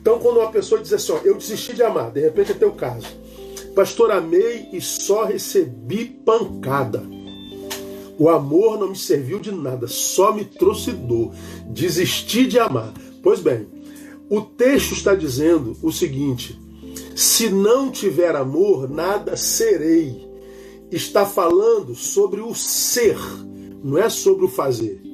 Então, 0.00 0.18
quando 0.18 0.38
uma 0.38 0.50
pessoa 0.50 0.80
diz 0.80 0.92
assim, 0.92 1.12
ó, 1.12 1.18
eu 1.24 1.34
desisti 1.34 1.74
de 1.74 1.82
amar, 1.82 2.10
de 2.10 2.20
repente 2.20 2.52
é 2.52 2.54
teu 2.54 2.72
caso. 2.72 3.06
Pastor, 3.74 4.10
amei 4.10 4.68
e 4.72 4.80
só 4.80 5.24
recebi 5.24 6.04
pancada. 6.04 7.02
O 8.18 8.28
amor 8.28 8.78
não 8.78 8.90
me 8.90 8.96
serviu 8.96 9.38
de 9.38 9.52
nada, 9.52 9.86
só 9.86 10.32
me 10.32 10.44
trouxe 10.44 10.92
dor. 10.92 11.32
Desisti 11.66 12.46
de 12.46 12.58
amar. 12.58 12.92
Pois 13.22 13.40
bem, 13.40 13.66
o 14.30 14.40
texto 14.40 14.92
está 14.92 15.14
dizendo 15.14 15.76
o 15.82 15.92
seguinte: 15.92 16.58
se 17.14 17.50
não 17.50 17.90
tiver 17.90 18.34
amor, 18.34 18.88
nada 18.88 19.36
serei. 19.36 20.26
Está 20.90 21.26
falando 21.26 21.94
sobre 21.94 22.40
o 22.40 22.54
ser, 22.54 23.18
não 23.82 23.98
é 23.98 24.08
sobre 24.08 24.44
o 24.44 24.48
fazer. 24.48 25.05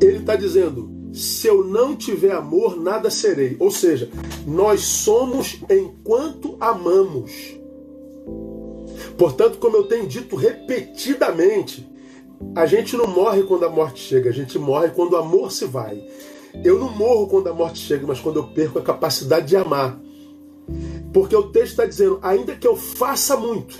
Ele 0.00 0.18
está 0.18 0.36
dizendo: 0.36 0.90
se 1.12 1.46
eu 1.46 1.64
não 1.64 1.96
tiver 1.96 2.32
amor, 2.32 2.76
nada 2.76 3.10
serei. 3.10 3.56
Ou 3.58 3.70
seja, 3.70 4.10
nós 4.46 4.80
somos 4.80 5.60
enquanto 5.70 6.56
amamos. 6.60 7.58
Portanto, 9.16 9.58
como 9.58 9.76
eu 9.76 9.84
tenho 9.84 10.06
dito 10.06 10.36
repetidamente, 10.36 11.88
a 12.54 12.66
gente 12.66 12.96
não 12.96 13.06
morre 13.06 13.42
quando 13.42 13.64
a 13.64 13.70
morte 13.70 14.00
chega, 14.00 14.30
a 14.30 14.32
gente 14.32 14.58
morre 14.58 14.90
quando 14.90 15.14
o 15.14 15.16
amor 15.16 15.50
se 15.50 15.64
vai. 15.64 16.00
Eu 16.64 16.78
não 16.78 16.90
morro 16.90 17.26
quando 17.26 17.48
a 17.48 17.54
morte 17.54 17.78
chega, 17.80 18.06
mas 18.06 18.20
quando 18.20 18.38
eu 18.38 18.44
perco 18.48 18.78
a 18.78 18.82
capacidade 18.82 19.46
de 19.46 19.56
amar. 19.56 19.98
Porque 21.12 21.34
o 21.34 21.50
texto 21.50 21.70
está 21.70 21.86
dizendo, 21.86 22.18
ainda 22.22 22.54
que 22.54 22.66
eu 22.66 22.76
faça 22.76 23.36
muito. 23.36 23.76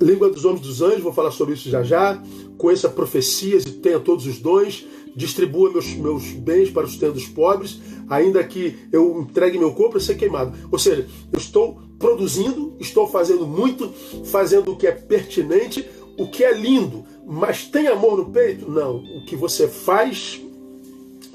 Língua 0.00 0.30
dos 0.30 0.44
homens 0.44 0.62
dos 0.62 0.80
anjos, 0.80 1.02
vou 1.02 1.12
falar 1.12 1.30
sobre 1.30 1.54
isso 1.54 1.68
já 1.68 1.82
já. 1.82 2.20
Conheça 2.58 2.88
profecias 2.88 3.64
e 3.64 3.70
tenha 3.70 4.00
todos 4.00 4.26
os 4.26 4.38
dons. 4.38 4.86
Distribua 5.16 5.70
meus, 5.70 5.94
meus 5.94 6.24
bens 6.32 6.70
para 6.70 6.84
os 6.84 6.90
sustento 6.90 7.14
dos 7.14 7.26
pobres, 7.26 7.80
ainda 8.08 8.44
que 8.44 8.76
eu 8.92 9.20
entregue 9.22 9.58
meu 9.58 9.72
corpo 9.72 9.92
para 9.92 10.00
ser 10.00 10.16
queimado. 10.16 10.52
Ou 10.70 10.78
seja, 10.78 11.08
eu 11.32 11.38
estou 11.38 11.80
produzindo, 11.98 12.76
estou 12.78 13.08
fazendo 13.08 13.46
muito, 13.46 13.90
fazendo 14.26 14.72
o 14.72 14.76
que 14.76 14.86
é 14.86 14.92
pertinente, 14.92 15.84
o 16.16 16.28
que 16.28 16.44
é 16.44 16.52
lindo, 16.52 17.04
mas 17.26 17.64
tem 17.64 17.88
amor 17.88 18.16
no 18.16 18.30
peito? 18.30 18.70
Não. 18.70 18.96
O 18.96 19.24
que 19.24 19.36
você 19.36 19.66
faz 19.66 20.40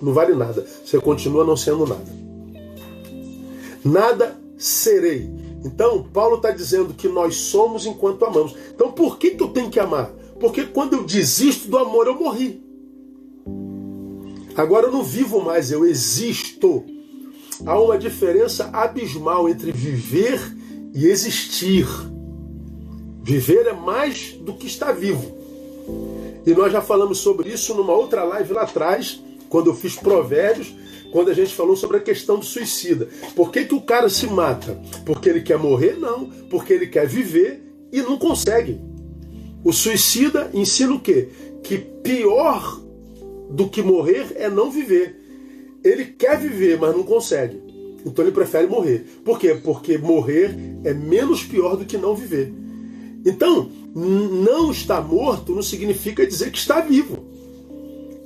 não 0.01 0.13
vale 0.13 0.34
nada. 0.34 0.65
Você 0.84 1.00
continua 1.00 1.46
não 1.46 1.56
sendo 1.56 1.86
nada. 1.86 2.24
Nada 3.84 4.38
serei. 4.58 5.30
Então, 5.63 6.03
Paulo 6.03 6.38
está 6.38 6.51
dizendo 6.51 6.94
que 6.94 7.08
nós 7.08 7.36
somos 7.36 7.86
enquanto 7.86 8.25
amamos. 8.25 8.56
Então, 8.74 8.92
por 8.92 9.18
que, 9.18 9.32
que 9.32 9.44
eu 9.44 9.50
tenho 9.50 9.70
que 9.70 9.80
amar? 9.80 10.12
Porque 10.43 10.65
quando 10.65 10.91
eu 10.91 11.05
desisto 11.05 11.69
do 11.69 11.77
amor, 11.77 12.05
eu 12.05 12.19
morri. 12.19 12.62
Agora 14.57 14.88
eu 14.88 14.91
não 14.91 15.01
vivo 15.01 15.41
mais, 15.41 15.71
eu 15.71 15.85
existo. 15.85 16.83
Há 17.65 17.79
uma 17.79 17.97
diferença 17.97 18.69
abismal 18.73 19.47
entre 19.47 19.71
viver 19.71 20.38
e 20.93 21.05
existir. 21.05 21.88
Viver 23.23 23.67
é 23.67 23.71
mais 23.71 24.33
do 24.33 24.53
que 24.53 24.67
estar 24.67 24.91
vivo. 24.91 25.33
E 26.45 26.51
nós 26.51 26.73
já 26.73 26.81
falamos 26.81 27.19
sobre 27.19 27.47
isso 27.47 27.73
numa 27.73 27.93
outra 27.93 28.25
live 28.25 28.51
lá 28.51 28.63
atrás, 28.63 29.23
quando 29.47 29.67
eu 29.67 29.73
fiz 29.73 29.95
provérbios, 29.95 30.75
quando 31.13 31.29
a 31.29 31.33
gente 31.33 31.55
falou 31.55 31.77
sobre 31.77 31.95
a 31.95 32.01
questão 32.01 32.38
do 32.38 32.43
suicida. 32.43 33.07
Por 33.33 33.50
que, 33.50 33.63
que 33.63 33.75
o 33.75 33.79
cara 33.79 34.09
se 34.09 34.27
mata? 34.27 34.77
Porque 35.05 35.29
ele 35.29 35.39
quer 35.39 35.57
morrer? 35.57 35.97
Não. 35.97 36.29
Porque 36.50 36.73
ele 36.73 36.88
quer 36.88 37.07
viver 37.07 37.63
e 37.93 38.01
não 38.01 38.17
consegue. 38.17 38.91
O 39.63 39.72
suicida 39.72 40.50
ensina 40.53 40.93
o 40.93 41.00
quê? 41.00 41.29
Que 41.63 41.77
pior 41.77 42.82
do 43.50 43.70
que 43.70 43.82
morrer 43.82 44.34
é 44.36 44.50
não 44.50 44.70
viver. 44.70 45.15
Ele 45.84 46.05
quer 46.05 46.39
viver, 46.39 46.77
mas 46.79 46.96
não 46.96 47.03
consegue. 47.03 47.62
Então 48.05 48.25
ele 48.25 48.34
prefere 48.34 48.67
morrer. 48.67 49.05
Por 49.24 49.39
quê? 49.39 49.53
Porque 49.63 49.98
morrer 49.98 50.55
é 50.84 50.93
menos 50.93 51.43
pior 51.43 51.77
do 51.77 51.86
que 51.86 51.98
não 51.98 52.15
viver. 52.15 52.51
Então, 53.25 53.70
não 53.96 54.72
estar 54.72 55.01
morto 55.01 55.55
não 55.55 55.62
significa 55.62 56.27
dizer 56.27 56.51
que 56.51 56.58
está 56.58 56.82
vivo. 56.82 57.24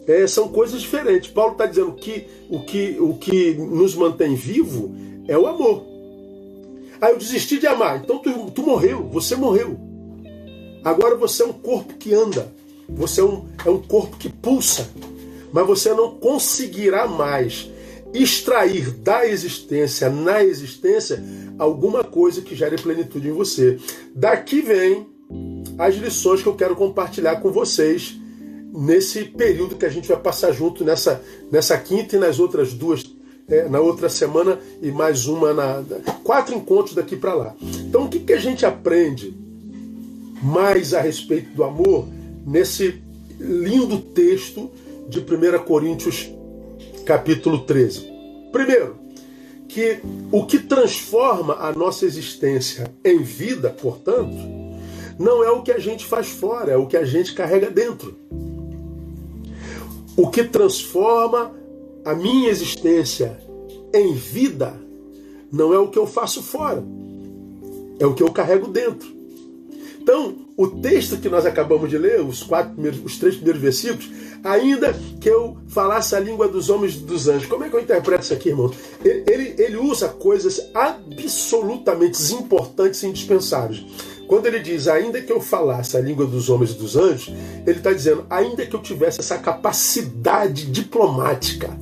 É, 0.08 0.26
são 0.26 0.48
coisas 0.48 0.82
diferentes. 0.82 1.30
Paulo 1.30 1.52
está 1.52 1.66
dizendo 1.66 1.92
que 1.94 2.26
o, 2.50 2.62
que 2.62 2.98
o 3.00 3.14
que 3.16 3.54
nos 3.54 3.94
mantém 3.94 4.34
vivo 4.34 4.96
é 5.28 5.38
o 5.38 5.46
amor. 5.46 5.86
Ah, 7.00 7.12
eu 7.12 7.18
desisti 7.18 7.60
de 7.60 7.68
amar. 7.68 8.02
Então 8.04 8.18
tu, 8.20 8.50
tu 8.52 8.64
morreu, 8.64 9.08
você 9.12 9.36
morreu. 9.36 9.87
Agora 10.88 11.16
você 11.16 11.44
é 11.44 11.46
um 11.46 11.52
corpo 11.52 11.96
que 11.96 12.14
anda. 12.14 12.50
Você 12.88 13.20
é 13.20 13.24
um, 13.26 13.46
é 13.66 13.70
um 13.70 13.82
corpo 13.82 14.16
que 14.16 14.30
pulsa. 14.30 14.90
Mas 15.52 15.68
você 15.68 15.94
não 15.94 16.12
conseguirá 16.12 17.06
mais 17.06 17.70
extrair 18.14 18.92
da 18.92 19.28
existência, 19.28 20.10
na 20.10 20.42
existência, 20.42 21.22
alguma 21.60 22.06
coisa 22.06 22.42
que 22.42 22.56
gere 22.56 22.78
plenitude 22.78 23.28
em 23.28 23.34
você. 23.34 23.78
Daqui 24.16 24.62
vem 24.62 25.06
as 25.78 25.96
lições 25.96 26.42
que 26.42 26.48
eu 26.48 26.56
quero 26.56 26.74
compartilhar 26.74 27.42
com 27.42 27.52
vocês 27.52 28.18
nesse 28.74 29.26
período 29.26 29.76
que 29.76 29.86
a 29.86 29.90
gente 29.90 30.08
vai 30.08 30.18
passar 30.18 30.54
junto 30.54 30.86
nessa, 30.86 31.22
nessa 31.52 31.78
quinta 31.78 32.16
e 32.16 32.20
nas 32.20 32.40
outras 32.40 32.74
duas, 32.74 33.04
é, 33.50 33.68
na 33.68 33.82
outra 33.82 34.08
semana 34.08 34.58
e 34.82 34.90
mais 34.90 35.28
uma 35.28 35.54
na. 35.54 35.84
Quatro 36.24 36.56
encontros 36.56 36.96
daqui 36.96 37.18
para 37.18 37.34
lá. 37.34 37.56
Então 37.62 38.06
o 38.06 38.10
que, 38.10 38.22
que 38.22 38.32
a 38.32 38.40
gente 38.40 38.66
aprende 38.66 39.47
mais 40.42 40.94
a 40.94 41.02
respeito 41.02 41.52
do 41.52 41.64
amor 41.64 42.08
nesse 42.46 43.02
lindo 43.40 44.00
texto 44.00 44.70
de 45.10 45.20
1 45.20 45.64
Coríntios 45.66 46.30
capítulo 47.06 47.60
13. 47.60 48.12
Primeiro, 48.52 48.96
que 49.68 50.00
o 50.32 50.46
que 50.46 50.60
transforma 50.60 51.56
a 51.56 51.72
nossa 51.72 52.06
existência 52.06 52.92
em 53.04 53.22
vida, 53.22 53.70
portanto, 53.70 54.36
não 55.20 55.44
é 55.44 55.50
o 55.50 55.62
que 55.62 55.72
a 55.72 55.80
gente 55.80 56.06
faz 56.06 56.28
fora, 56.28 56.72
é 56.72 56.78
o 56.78 56.88
que 56.88 56.98
a 56.98 57.06
gente 57.06 57.34
carrega 57.34 57.70
dentro. 57.70 58.16
O 60.16 60.30
que 60.30 60.44
transforma 60.44 61.54
a 62.04 62.14
minha 62.14 62.50
existência 62.50 63.38
em 63.94 64.14
vida 64.14 64.74
não 65.52 65.74
é 65.74 65.80
o 65.80 65.90
que 65.90 66.00
eu 66.00 66.08
faço 66.08 66.42
fora, 66.42 66.84
é 68.00 68.06
o 68.06 68.14
que 68.14 68.24
eu 68.24 68.32
carrego 68.32 68.68
dentro. 68.68 69.17
Então, 70.08 70.38
o 70.56 70.66
texto 70.68 71.18
que 71.18 71.28
nós 71.28 71.46
acabamos 71.46 71.90
de 71.90 71.98
ler, 71.98 72.22
os, 72.22 72.42
quatro 72.42 72.72
primeiros, 72.72 73.04
os 73.04 73.18
três 73.18 73.36
primeiros 73.36 73.62
versículos, 73.62 74.10
ainda 74.42 74.94
que 75.20 75.30
eu 75.30 75.58
falasse 75.68 76.16
a 76.16 76.20
língua 76.22 76.48
dos 76.48 76.70
homens 76.70 76.96
e 76.96 77.00
dos 77.00 77.28
anjos. 77.28 77.46
Como 77.46 77.66
é 77.66 77.70
que 77.70 77.76
eu 77.76 77.82
interpreto 77.82 78.24
isso 78.24 78.32
aqui, 78.32 78.48
irmão? 78.48 78.72
Ele, 79.04 79.26
ele, 79.28 79.56
ele 79.62 79.76
usa 79.76 80.08
coisas 80.08 80.72
absolutamente 80.74 82.34
importantes 82.34 83.04
e 83.04 83.08
indispensáveis. 83.08 83.86
Quando 84.30 84.46
ele 84.46 84.62
diz, 84.62 84.88
ainda 84.88 85.22
que 85.22 85.30
eu 85.30 85.42
falasse 85.42 85.98
a 85.98 86.00
língua 86.00 86.26
dos 86.26 86.50
homens 86.50 86.72
e 86.72 86.76
dos 86.76 86.96
anjos, 86.96 87.36
ele 87.66 87.80
está 87.80 87.92
dizendo, 87.92 88.26
ainda 88.30 88.66
que 88.66 88.78
eu 88.78 88.82
tivesse 88.82 89.20
essa 89.20 89.38
capacidade 89.38 90.68
diplomática, 90.68 91.78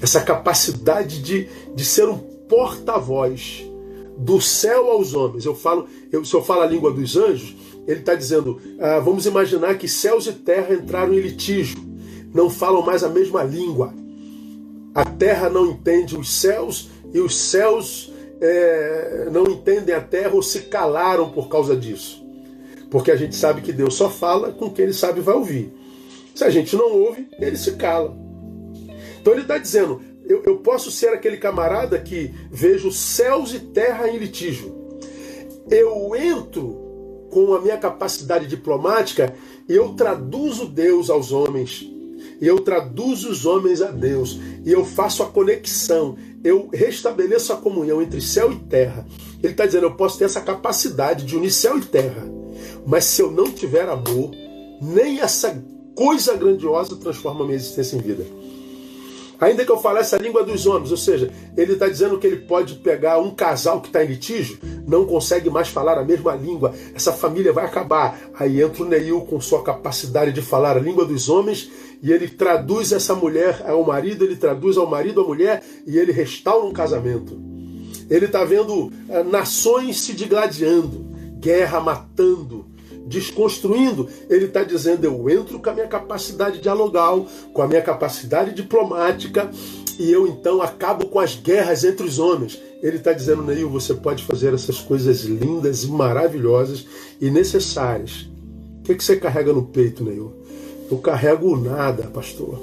essa 0.00 0.20
capacidade 0.20 1.22
de, 1.22 1.48
de 1.72 1.84
ser 1.84 2.08
um 2.08 2.18
porta-voz 2.18 3.70
do 4.16 4.40
céu 4.40 4.90
aos 4.90 5.14
homens. 5.14 5.44
Eu 5.44 5.54
falo, 5.54 5.86
eu, 6.10 6.24
se 6.24 6.34
eu 6.34 6.42
falo 6.42 6.62
a 6.62 6.66
língua 6.66 6.92
dos 6.92 7.16
anjos, 7.16 7.54
ele 7.86 8.00
está 8.00 8.14
dizendo: 8.14 8.60
ah, 8.78 9.00
vamos 9.00 9.26
imaginar 9.26 9.76
que 9.76 9.88
céus 9.88 10.26
e 10.26 10.32
terra 10.32 10.74
entraram 10.74 11.12
em 11.12 11.20
litígio, 11.20 11.78
não 12.32 12.48
falam 12.48 12.82
mais 12.82 13.02
a 13.02 13.08
mesma 13.08 13.42
língua. 13.42 13.92
A 14.94 15.04
terra 15.04 15.48
não 15.48 15.70
entende 15.70 16.16
os 16.16 16.30
céus 16.30 16.90
e 17.12 17.18
os 17.18 17.36
céus 17.36 18.12
é, 18.40 19.28
não 19.32 19.44
entendem 19.44 19.94
a 19.94 20.00
terra 20.00 20.34
ou 20.34 20.42
se 20.42 20.62
calaram 20.62 21.30
por 21.30 21.48
causa 21.48 21.74
disso. 21.74 22.22
Porque 22.90 23.10
a 23.10 23.16
gente 23.16 23.34
sabe 23.34 23.62
que 23.62 23.72
Deus 23.72 23.94
só 23.94 24.10
fala 24.10 24.52
com 24.52 24.70
quem 24.70 24.84
ele 24.84 24.92
sabe 24.92 25.20
vai 25.20 25.34
ouvir. 25.34 25.72
Se 26.34 26.44
a 26.44 26.50
gente 26.50 26.76
não 26.76 26.92
ouve, 26.92 27.26
ele 27.38 27.56
se 27.56 27.72
cala. 27.72 28.14
Então 29.20 29.32
ele 29.32 29.42
está 29.42 29.56
dizendo: 29.56 30.00
eu, 30.28 30.42
eu 30.44 30.58
posso 30.58 30.90
ser 30.90 31.08
aquele 31.08 31.36
camarada 31.36 31.98
que 31.98 32.32
vejo 32.50 32.90
céus 32.92 33.52
e 33.52 33.60
terra 33.60 34.08
em 34.08 34.18
litígio. 34.18 34.74
Eu 35.70 36.14
entro 36.16 37.28
com 37.30 37.54
a 37.54 37.60
minha 37.60 37.76
capacidade 37.76 38.46
diplomática 38.46 39.34
e 39.68 39.74
eu 39.74 39.90
traduzo 39.94 40.66
Deus 40.66 41.08
aos 41.10 41.32
homens. 41.32 41.88
E 42.40 42.46
eu 42.46 42.60
traduzo 42.60 43.30
os 43.30 43.46
homens 43.46 43.80
a 43.80 43.90
Deus. 43.90 44.38
E 44.64 44.72
eu 44.72 44.84
faço 44.84 45.22
a 45.22 45.26
conexão. 45.26 46.16
Eu 46.42 46.68
restabeleço 46.72 47.52
a 47.52 47.56
comunhão 47.56 48.02
entre 48.02 48.20
céu 48.20 48.52
e 48.52 48.56
terra. 48.56 49.06
Ele 49.42 49.52
está 49.52 49.64
dizendo: 49.64 49.86
eu 49.86 49.94
posso 49.94 50.18
ter 50.18 50.24
essa 50.24 50.40
capacidade 50.40 51.24
de 51.24 51.36
unir 51.36 51.52
céu 51.52 51.78
e 51.78 51.82
terra. 51.82 52.28
Mas 52.86 53.04
se 53.04 53.22
eu 53.22 53.30
não 53.30 53.44
tiver 53.44 53.88
amor, 53.88 54.30
nem 54.80 55.20
essa 55.20 55.62
coisa 55.94 56.36
grandiosa 56.36 56.96
transforma 56.96 57.44
minha 57.44 57.56
existência 57.56 57.96
em 57.96 58.00
vida. 58.00 58.26
Ainda 59.42 59.64
que 59.64 59.72
eu 59.72 59.76
falasse 59.76 60.14
a 60.14 60.18
língua 60.18 60.44
dos 60.44 60.68
homens, 60.68 60.92
ou 60.92 60.96
seja, 60.96 61.28
ele 61.56 61.72
está 61.72 61.88
dizendo 61.88 62.16
que 62.16 62.28
ele 62.28 62.46
pode 62.46 62.76
pegar 62.76 63.18
um 63.18 63.34
casal 63.34 63.80
que 63.80 63.88
está 63.88 64.04
em 64.04 64.06
litígio, 64.06 64.56
não 64.86 65.04
consegue 65.04 65.50
mais 65.50 65.66
falar 65.66 65.98
a 65.98 66.04
mesma 66.04 66.36
língua, 66.36 66.72
essa 66.94 67.12
família 67.12 67.52
vai 67.52 67.64
acabar. 67.64 68.16
Aí 68.34 68.62
entra 68.62 68.84
o 68.84 68.86
Neil 68.86 69.20
com 69.22 69.40
sua 69.40 69.64
capacidade 69.64 70.30
de 70.30 70.40
falar 70.40 70.76
a 70.76 70.80
língua 70.80 71.04
dos 71.04 71.28
homens 71.28 71.68
e 72.00 72.12
ele 72.12 72.28
traduz 72.28 72.92
essa 72.92 73.16
mulher 73.16 73.64
ao 73.66 73.82
marido, 73.82 74.24
ele 74.24 74.36
traduz 74.36 74.76
ao 74.76 74.88
marido 74.88 75.22
a 75.22 75.24
mulher 75.24 75.60
e 75.84 75.98
ele 75.98 76.12
restaura 76.12 76.64
um 76.64 76.72
casamento. 76.72 77.36
Ele 78.08 78.26
está 78.26 78.44
vendo 78.44 78.84
uh, 78.84 78.92
nações 79.28 80.02
se 80.02 80.12
digladiando, 80.12 81.04
guerra 81.40 81.80
matando, 81.80 82.71
desconstruindo, 83.06 84.08
ele 84.28 84.46
está 84.46 84.62
dizendo: 84.62 85.04
eu 85.04 85.30
entro 85.30 85.58
com 85.58 85.70
a 85.70 85.74
minha 85.74 85.88
capacidade 85.88 86.60
dialogal, 86.60 87.26
com 87.52 87.62
a 87.62 87.66
minha 87.66 87.82
capacidade 87.82 88.54
diplomática, 88.54 89.50
e 89.98 90.10
eu 90.10 90.26
então 90.26 90.62
acabo 90.62 91.06
com 91.06 91.18
as 91.18 91.34
guerras 91.36 91.84
entre 91.84 92.06
os 92.06 92.18
homens. 92.18 92.60
Ele 92.82 92.96
está 92.96 93.12
dizendo, 93.12 93.44
Neil, 93.44 93.70
você 93.70 93.94
pode 93.94 94.24
fazer 94.24 94.52
essas 94.52 94.80
coisas 94.80 95.20
lindas 95.20 95.84
e 95.84 95.88
maravilhosas 95.88 96.84
e 97.20 97.30
necessárias. 97.30 98.28
O 98.80 98.82
que, 98.82 98.96
que 98.96 99.04
você 99.04 99.16
carrega 99.16 99.52
no 99.52 99.62
peito, 99.62 100.02
Neil? 100.02 100.32
Eu 100.90 100.98
carrego 100.98 101.56
nada, 101.56 102.08
pastor. 102.08 102.60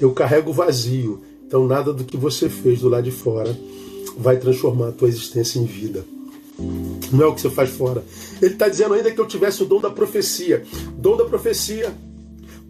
Eu 0.00 0.12
carrego 0.12 0.52
vazio. 0.52 1.20
Então 1.46 1.66
nada 1.66 1.92
do 1.92 2.04
que 2.04 2.16
você 2.16 2.48
fez 2.48 2.80
do 2.80 2.88
lado 2.88 3.04
de 3.04 3.10
fora 3.10 3.54
vai 4.16 4.36
transformar 4.36 4.88
a 4.88 4.92
tua 4.92 5.08
existência 5.08 5.58
em 5.58 5.64
vida. 5.64 6.04
Não 7.12 7.24
é 7.24 7.26
o 7.26 7.34
que 7.34 7.40
você 7.40 7.50
faz 7.50 7.70
fora. 7.70 8.04
Ele 8.40 8.52
está 8.54 8.68
dizendo 8.68 8.94
ainda 8.94 9.10
que 9.10 9.20
eu 9.20 9.26
tivesse 9.26 9.62
o 9.62 9.66
dom 9.66 9.80
da 9.80 9.90
profecia. 9.90 10.64
Dom 10.96 11.16
da 11.16 11.24
profecia, 11.24 11.92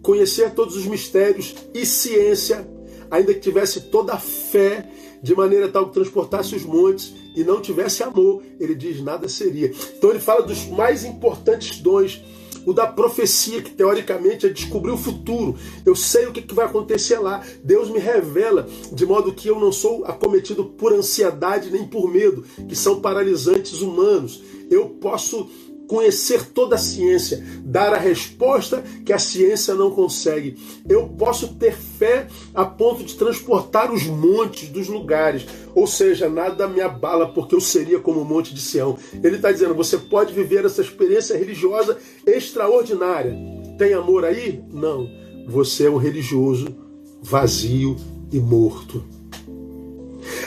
conhecer 0.01 0.51
todos 0.51 0.75
os 0.75 0.85
mistérios 0.85 1.55
e 1.73 1.85
ciência, 1.85 2.67
ainda 3.09 3.33
que 3.33 3.39
tivesse 3.39 3.81
toda 3.81 4.13
a 4.13 4.19
fé, 4.19 4.89
de 5.21 5.35
maneira 5.35 5.69
tal 5.69 5.87
que 5.87 5.93
transportasse 5.93 6.55
os 6.55 6.63
montes 6.63 7.13
e 7.35 7.43
não 7.43 7.61
tivesse 7.61 8.01
amor, 8.01 8.41
ele 8.59 8.73
diz 8.73 9.01
nada 9.01 9.29
seria. 9.29 9.71
Então 9.97 10.09
ele 10.09 10.19
fala 10.19 10.41
dos 10.41 10.65
mais 10.67 11.05
importantes 11.05 11.79
dons 11.79 12.21
o 12.65 12.73
da 12.73 12.87
profecia, 12.87 13.61
que 13.61 13.71
teoricamente 13.71 14.45
é 14.45 14.49
descobrir 14.49 14.91
o 14.91 14.97
futuro. 14.97 15.55
Eu 15.85 15.95
sei 15.95 16.27
o 16.27 16.31
que 16.31 16.53
vai 16.53 16.65
acontecer 16.65 17.19
lá. 17.19 17.43
Deus 17.63 17.89
me 17.89 17.99
revela, 17.99 18.67
de 18.91 19.05
modo 19.05 19.33
que 19.33 19.47
eu 19.47 19.59
não 19.59 19.71
sou 19.71 20.05
acometido 20.05 20.65
por 20.65 20.93
ansiedade 20.93 21.69
nem 21.71 21.85
por 21.85 22.11
medo, 22.11 22.43
que 22.67 22.75
são 22.75 22.99
paralisantes 22.99 23.81
humanos. 23.81 24.41
Eu 24.69 24.87
posso 24.89 25.49
conhecer 25.91 26.45
toda 26.53 26.75
a 26.75 26.77
ciência, 26.77 27.43
dar 27.65 27.93
a 27.93 27.97
resposta 27.97 28.81
que 29.05 29.11
a 29.11 29.19
ciência 29.19 29.75
não 29.75 29.91
consegue. 29.91 30.57
Eu 30.87 31.09
posso 31.09 31.55
ter 31.55 31.75
fé 31.75 32.27
a 32.55 32.63
ponto 32.63 33.03
de 33.03 33.15
transportar 33.15 33.91
os 33.91 34.03
montes 34.05 34.69
dos 34.69 34.87
lugares, 34.87 35.45
ou 35.75 35.85
seja, 35.85 36.29
nada 36.29 36.65
me 36.65 36.79
abala, 36.79 37.27
porque 37.33 37.55
eu 37.55 37.59
seria 37.59 37.99
como 37.99 38.21
o 38.21 38.25
monte 38.25 38.53
de 38.53 38.61
Sião. 38.61 38.97
Ele 39.21 39.35
está 39.35 39.51
dizendo: 39.51 39.75
você 39.75 39.97
pode 39.97 40.33
viver 40.33 40.63
essa 40.63 40.81
experiência 40.81 41.37
religiosa 41.37 41.97
extraordinária. 42.25 43.35
Tem 43.77 43.93
amor 43.93 44.23
aí? 44.23 44.63
Não. 44.71 45.09
Você 45.45 45.87
é 45.87 45.89
um 45.89 45.97
religioso 45.97 46.73
vazio 47.21 47.97
e 48.31 48.39
morto 48.39 49.03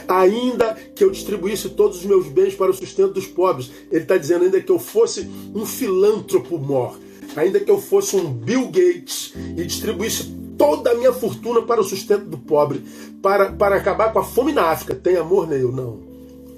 ainda 0.09 0.77
que 0.94 1.05
eu 1.05 1.11
distribuísse 1.11 1.68
todos 1.70 1.99
os 1.99 2.05
meus 2.05 2.27
bens 2.27 2.55
para 2.55 2.70
o 2.70 2.75
sustento 2.75 3.14
dos 3.14 3.27
pobres. 3.27 3.70
Ele 3.90 4.03
está 4.03 4.16
dizendo 4.16 4.44
ainda 4.44 4.61
que 4.61 4.70
eu 4.70 4.79
fosse 4.79 5.29
um 5.55 5.64
filântropo 5.66 6.59
mor, 6.59 6.99
ainda 7.37 7.61
que 7.61 7.70
eu 7.70 7.81
fosse 7.81 8.16
um 8.16 8.33
Bill 8.33 8.66
Gates 8.66 9.33
e 9.57 9.64
distribuísse 9.64 10.35
toda 10.57 10.90
a 10.90 10.94
minha 10.94 11.12
fortuna 11.12 11.62
para 11.62 11.81
o 11.81 11.85
sustento 11.85 12.25
do 12.27 12.38
pobre, 12.38 12.83
para, 13.20 13.53
para 13.53 13.77
acabar 13.77 14.12
com 14.12 14.18
a 14.18 14.25
fome 14.25 14.53
na 14.53 14.64
África. 14.70 14.94
Tem 14.94 15.16
amor 15.16 15.47
nele? 15.47 15.64
Não. 15.64 15.99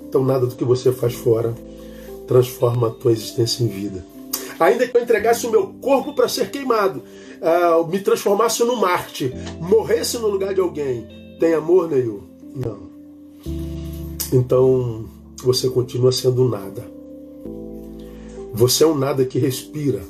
Então 0.09 0.25
nada 0.25 0.47
do 0.47 0.55
que 0.55 0.65
você 0.65 0.93
faz 0.93 1.15
fora 1.15 1.55
transforma 2.27 2.89
a 2.89 2.91
tua 2.91 3.13
existência 3.13 3.63
em 3.63 3.69
vida. 3.69 4.05
Ainda 4.59 4.87
que 4.87 4.97
eu 4.97 5.03
entregasse 5.03 5.47
o 5.47 5.51
meu 5.51 5.75
corpo 5.81 6.15
para 6.15 6.29
ser 6.29 6.51
queimado, 6.51 7.03
uh, 7.41 7.87
me 7.87 8.01
transformasse 8.01 8.65
no 8.65 8.77
Marte, 8.77 9.33
morresse 9.61 10.19
no 10.19 10.29
lugar 10.29 10.55
de 10.55 10.61
alguém, 10.61 11.07
tem 11.39 11.55
amor, 11.55 11.91
Neil? 11.91 12.25
Não. 12.55 12.86
Então 14.37 15.07
você 15.43 15.71
continua 15.71 16.13
sendo 16.13 16.47
nada. 16.47 16.85
Você 18.53 18.85
é 18.85 18.87
um 18.87 18.95
nada 18.95 19.25
que 19.25 19.39
respira. 19.39 20.03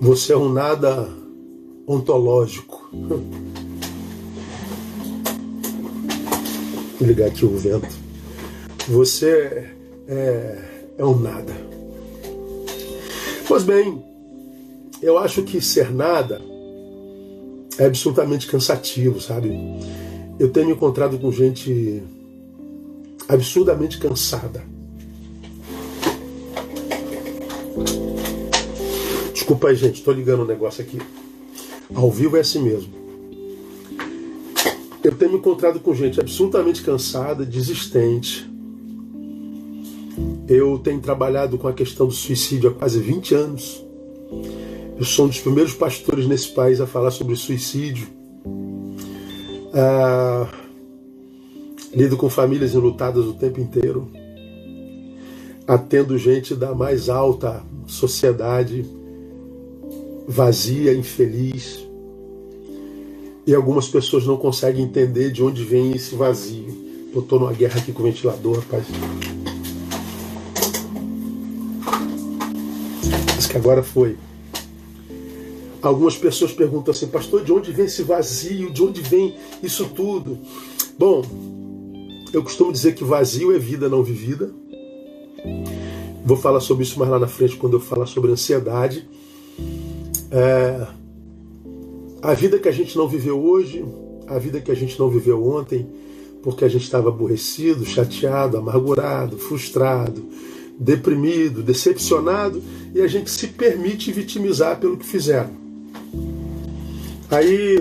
Você 0.00 0.32
é 0.32 0.36
um 0.36 0.48
nada 0.50 1.06
ontológico. 1.86 2.88
Vou 6.98 7.06
ligar 7.06 7.28
aqui 7.28 7.44
o 7.44 7.54
vento. 7.54 7.94
Você 8.88 9.68
é, 10.08 10.58
é 10.96 11.04
um 11.04 11.18
nada. 11.18 11.52
Pois 13.46 13.62
bem, 13.62 14.02
eu 15.02 15.18
acho 15.18 15.42
que 15.42 15.60
ser 15.60 15.92
nada 15.92 16.40
é 17.78 17.84
absolutamente 17.84 18.46
cansativo, 18.46 19.20
sabe? 19.20 19.50
Eu 20.38 20.50
tenho 20.50 20.70
encontrado 20.70 21.18
com 21.18 21.32
gente 21.32 22.02
absurdamente 23.28 23.98
cansada. 23.98 24.64
Desculpa 29.32 29.68
aí, 29.68 29.74
gente, 29.74 29.96
estou 29.96 30.14
ligando 30.14 30.42
um 30.42 30.46
negócio 30.46 30.82
aqui. 30.82 30.98
Ao 31.94 32.10
vivo 32.10 32.36
é 32.36 32.40
assim 32.40 32.62
mesmo. 32.62 32.92
Eu 35.02 35.14
tenho 35.14 35.32
me 35.32 35.38
encontrado 35.38 35.80
com 35.80 35.94
gente 35.94 36.20
absolutamente 36.20 36.82
cansada, 36.82 37.44
desistente. 37.44 38.48
Eu 40.46 40.78
tenho 40.78 41.00
trabalhado 41.00 41.58
com 41.58 41.66
a 41.66 41.72
questão 41.72 42.06
do 42.06 42.12
suicídio 42.12 42.70
há 42.70 42.74
quase 42.74 43.00
20 43.00 43.34
anos. 43.34 43.84
Eu 44.98 45.04
sou 45.04 45.26
um 45.26 45.28
dos 45.28 45.40
primeiros 45.40 45.74
pastores 45.74 46.26
nesse 46.26 46.48
país 46.48 46.80
a 46.80 46.86
falar 46.86 47.10
sobre 47.10 47.34
suicídio. 47.36 48.17
Ah, 49.74 50.48
lido 51.94 52.16
com 52.16 52.28
famílias 52.28 52.74
enlutadas 52.74 53.24
o 53.24 53.34
tempo 53.34 53.60
inteiro, 53.60 54.10
atendo 55.66 56.16
gente 56.18 56.54
da 56.54 56.74
mais 56.74 57.08
alta 57.08 57.62
sociedade, 57.86 58.84
vazia, 60.26 60.94
infeliz. 60.94 61.86
E 63.46 63.54
algumas 63.54 63.88
pessoas 63.88 64.26
não 64.26 64.36
conseguem 64.36 64.84
entender 64.84 65.32
de 65.32 65.42
onde 65.42 65.64
vem 65.64 65.92
esse 65.92 66.14
vazio. 66.14 66.86
Eu 67.14 67.22
estou 67.22 67.40
numa 67.40 67.52
guerra 67.52 67.80
aqui 67.80 67.92
com 67.92 68.02
o 68.02 68.04
ventilador, 68.04 68.58
rapaz. 68.58 68.84
Acho 73.38 73.48
que 73.48 73.56
agora 73.56 73.82
foi. 73.82 74.16
Algumas 75.80 76.16
pessoas 76.16 76.52
perguntam 76.52 76.92
assim, 76.92 77.06
pastor, 77.06 77.44
de 77.44 77.52
onde 77.52 77.70
vem 77.70 77.86
esse 77.86 78.02
vazio? 78.02 78.70
De 78.70 78.82
onde 78.82 79.00
vem 79.00 79.34
isso 79.62 79.88
tudo? 79.94 80.38
Bom, 80.98 81.22
eu 82.32 82.42
costumo 82.42 82.72
dizer 82.72 82.94
que 82.94 83.04
vazio 83.04 83.54
é 83.54 83.58
vida 83.58 83.88
não 83.88 84.02
vivida. 84.02 84.50
Vou 86.24 86.36
falar 86.36 86.60
sobre 86.60 86.82
isso 86.82 86.98
mais 86.98 87.10
lá 87.10 87.18
na 87.18 87.28
frente 87.28 87.56
quando 87.56 87.74
eu 87.74 87.80
falar 87.80 88.06
sobre 88.06 88.30
ansiedade. 88.30 89.08
É, 90.30 90.86
a 92.20 92.34
vida 92.34 92.58
que 92.58 92.68
a 92.68 92.72
gente 92.72 92.96
não 92.96 93.08
viveu 93.08 93.40
hoje, 93.40 93.84
a 94.26 94.38
vida 94.38 94.60
que 94.60 94.70
a 94.70 94.74
gente 94.74 94.98
não 94.98 95.08
viveu 95.08 95.42
ontem, 95.46 95.86
porque 96.42 96.64
a 96.64 96.68
gente 96.68 96.82
estava 96.82 97.08
aborrecido, 97.08 97.86
chateado, 97.86 98.56
amargurado, 98.56 99.38
frustrado, 99.38 100.24
deprimido, 100.78 101.62
decepcionado, 101.62 102.62
e 102.94 103.00
a 103.00 103.06
gente 103.06 103.30
se 103.30 103.48
permite 103.48 104.12
vitimizar 104.12 104.78
pelo 104.78 104.96
que 104.96 105.06
fizeram. 105.06 105.67
Aí 107.30 107.78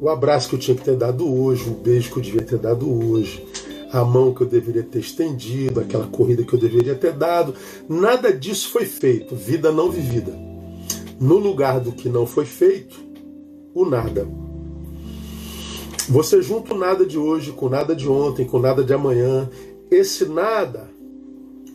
o 0.00 0.08
abraço 0.08 0.48
que 0.48 0.54
eu 0.54 0.58
tinha 0.58 0.76
que 0.76 0.84
ter 0.84 0.96
dado 0.96 1.26
hoje, 1.26 1.68
o 1.68 1.74
beijo 1.74 2.10
que 2.10 2.18
eu 2.18 2.22
devia 2.22 2.42
ter 2.42 2.58
dado 2.58 2.88
hoje, 2.88 3.44
a 3.92 4.04
mão 4.04 4.32
que 4.32 4.42
eu 4.42 4.46
deveria 4.46 4.82
ter 4.82 5.00
estendido, 5.00 5.80
aquela 5.80 6.06
corrida 6.06 6.42
que 6.42 6.52
eu 6.52 6.58
deveria 6.58 6.94
ter 6.94 7.12
dado, 7.12 7.54
nada 7.88 8.32
disso 8.32 8.70
foi 8.70 8.84
feito, 8.84 9.34
vida 9.34 9.70
não 9.72 9.90
vivida. 9.90 10.32
No 11.18 11.36
lugar 11.36 11.80
do 11.80 11.92
que 11.92 12.08
não 12.08 12.24
foi 12.24 12.46
feito, 12.46 12.98
o 13.74 13.84
nada. 13.84 14.26
Você 16.08 16.40
junta 16.42 16.74
o 16.74 16.78
nada 16.78 17.04
de 17.04 17.18
hoje 17.18 17.52
com 17.52 17.68
nada 17.68 17.94
de 17.94 18.08
ontem, 18.08 18.46
com 18.46 18.58
nada 18.58 18.82
de 18.82 18.92
amanhã, 18.92 19.48
esse 19.90 20.24
nada 20.24 20.88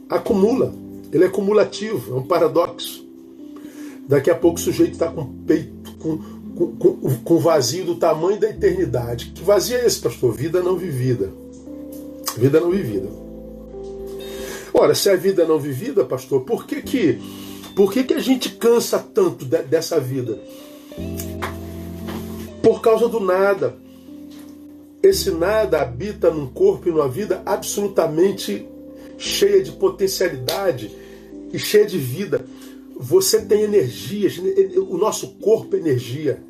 acumula, 0.10 0.74
ele 1.12 1.26
é 1.26 1.30
cumulativo, 1.30 2.13
é 2.13 2.17
um 2.17 2.24
paradoxo. 2.24 3.06
Daqui 4.08 4.30
a 4.30 4.36
pouco 4.36 4.58
o 4.58 4.62
sujeito 4.62 4.93
está 4.93 5.10
com 5.10 5.21
o 5.21 5.34
peito, 5.48 5.95
com, 6.00 6.19
com, 6.56 7.38
vazio 7.38 7.86
do 7.86 7.96
tamanho 7.96 8.39
da 8.39 8.50
eternidade. 8.50 9.32
Que 9.32 9.44
vazio 9.44 9.78
é 9.78 9.86
esse, 9.86 10.00
pastor? 10.00 10.34
Vida 10.34 10.62
não 10.63 10.78
vivida. 10.78 11.30
Vida 12.38 12.60
não 12.60 12.72
vivida. 12.72 13.08
Ora, 14.74 14.96
se 14.96 15.10
é 15.10 15.18
vida 15.18 15.46
não 15.46 15.60
vivida, 15.60 16.04
pastor, 16.06 16.41
por 16.41 16.65
que 16.65 16.82
que, 16.82 17.20
por 17.76 17.91
que, 17.91 18.04
que 18.04 18.13
a 18.13 18.20
gente 18.20 18.50
cansa 18.50 19.00
tanto 19.00 19.46
de, 19.46 19.63
dessa 19.63 20.00
vida? 20.00 20.38
Por 22.62 22.82
causa 22.82 23.08
do 23.08 23.20
nada. 23.20 23.76
Esse 25.04 25.32
nada 25.32 25.82
habita 25.82 26.32
num 26.32 26.48
corpo 26.48 26.89
e 26.89 26.91
numa 26.91 27.08
vida 27.08 27.41
absolutamente 27.46 28.68
cheia 29.18 29.62
de 29.62 29.72
potencialidade 29.72 30.91
e 31.54 31.60
cheia 31.60 31.86
de 31.86 31.98
vida. 31.98 32.46
Você 32.97 33.41
tem 33.41 33.62
energias, 33.62 34.39
o 34.77 34.97
nosso 34.97 35.36
corpo 35.36 35.75
é 35.75 35.79
energia, 35.79 36.41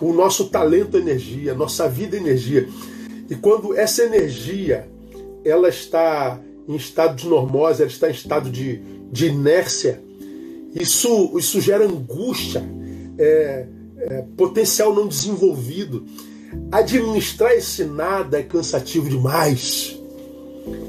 o 0.00 0.12
nosso 0.12 0.46
talento 0.46 0.96
é 0.96 1.00
energia, 1.00 1.54
nossa 1.54 1.88
vida 1.88 2.16
é 2.16 2.20
energia. 2.20 2.68
E 3.30 3.34
quando 3.36 3.74
essa 3.76 4.02
energia 4.02 4.88
ela 5.44 5.68
está 5.68 6.40
em 6.66 6.74
estado 6.74 7.16
de 7.16 7.28
normose, 7.28 7.82
ela 7.82 7.90
está 7.90 8.08
em 8.08 8.12
estado 8.12 8.50
de, 8.50 8.80
de 9.12 9.26
inércia, 9.26 10.02
isso, 10.74 11.38
isso 11.38 11.60
gera 11.60 11.84
angústia, 11.86 12.62
é, 13.16 13.66
é, 13.98 14.24
potencial 14.36 14.92
não 14.94 15.06
desenvolvido. 15.06 16.04
Administrar 16.72 17.52
esse 17.52 17.84
nada 17.84 18.40
é 18.40 18.42
cansativo 18.42 19.08
demais, 19.08 19.96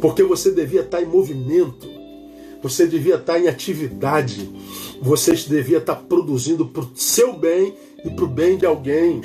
porque 0.01 0.23
você 0.23 0.51
devia 0.51 0.81
estar 0.81 1.01
em 1.01 1.05
movimento, 1.05 1.87
você 2.65 2.87
devia 2.87 3.13
estar 3.13 3.39
em 3.39 3.47
atividade, 3.47 4.49
você 4.99 5.33
devia 5.33 5.77
estar 5.77 5.97
produzindo 5.97 6.65
para 6.65 6.81
o 6.81 6.89
seu 6.95 7.37
bem 7.37 7.75
e 8.03 8.09
para 8.09 8.25
o 8.25 8.27
bem 8.27 8.57
de 8.57 8.65
alguém. 8.65 9.21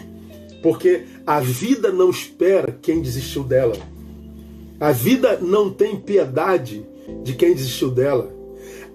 Porque 0.63 1.05
a 1.27 1.41
vida 1.41 1.91
não 1.91 2.11
espera 2.11 2.79
quem 2.83 3.01
desistiu 3.01 3.43
dela. 3.43 3.77
A 4.79 4.93
vida 4.93 5.39
não 5.41 5.71
tem 5.71 5.97
piedade 5.97 6.87
de 7.25 7.33
quem 7.33 7.55
desistiu 7.55 7.91
dela. 7.91 8.31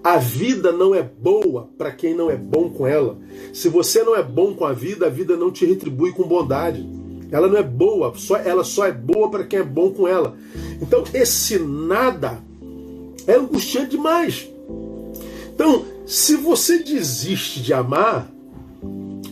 A 0.04 0.16
vida 0.16 0.70
não 0.70 0.94
é 0.94 1.02
boa 1.02 1.68
para 1.76 1.90
quem 1.90 2.14
não 2.14 2.30
é 2.30 2.36
bom 2.36 2.70
com 2.70 2.86
ela. 2.86 3.18
Se 3.52 3.68
você 3.68 4.04
não 4.04 4.14
é 4.14 4.22
bom 4.22 4.54
com 4.54 4.64
a 4.64 4.72
vida, 4.72 5.06
a 5.06 5.10
vida 5.10 5.36
não 5.36 5.50
te 5.50 5.66
retribui 5.66 6.12
com 6.12 6.22
bondade. 6.22 6.88
Ela 7.32 7.48
não 7.48 7.58
é 7.58 7.64
boa, 7.64 8.12
só, 8.14 8.36
ela 8.36 8.62
só 8.62 8.86
é 8.86 8.92
boa 8.92 9.28
para 9.28 9.42
quem 9.42 9.58
é 9.58 9.64
bom 9.64 9.90
com 9.90 10.06
ela. 10.06 10.36
Então, 10.80 11.02
esse 11.12 11.58
nada 11.58 12.45
é 13.26 13.34
angustiante 13.34 13.90
demais. 13.90 14.48
Então, 15.54 15.84
se 16.06 16.36
você 16.36 16.78
desiste 16.78 17.60
de 17.60 17.72
amar, 17.72 18.30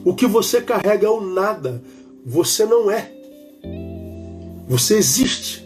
o 0.04 0.14
que 0.14 0.26
você 0.26 0.60
carrega 0.60 1.06
é 1.06 1.10
o 1.10 1.20
nada. 1.20 1.82
Você 2.26 2.64
não 2.64 2.90
é. 2.90 3.10
Você 4.68 4.96
existe. 4.96 5.64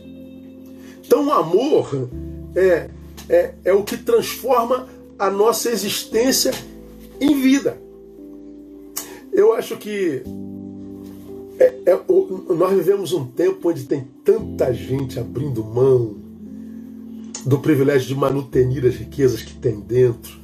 Então, 1.04 1.26
o 1.26 1.32
amor 1.32 2.08
é, 2.54 2.90
é, 3.28 3.54
é 3.64 3.72
o 3.72 3.82
que 3.82 3.96
transforma 3.96 4.88
a 5.18 5.30
nossa 5.30 5.70
existência 5.70 6.52
em 7.20 7.40
vida. 7.40 7.78
Eu 9.32 9.54
acho 9.54 9.76
que 9.76 10.22
é, 11.58 11.74
é, 11.86 12.00
nós 12.54 12.72
vivemos 12.74 13.12
um 13.12 13.26
tempo 13.26 13.68
onde 13.68 13.84
tem 13.84 14.06
tanta 14.24 14.72
gente 14.72 15.18
abrindo 15.18 15.64
mão 15.64 16.27
do 17.48 17.58
privilégio 17.58 18.06
de 18.06 18.14
manutenir 18.14 18.84
as 18.84 18.94
riquezas 18.94 19.40
que 19.40 19.54
tem 19.54 19.80
dentro 19.80 20.38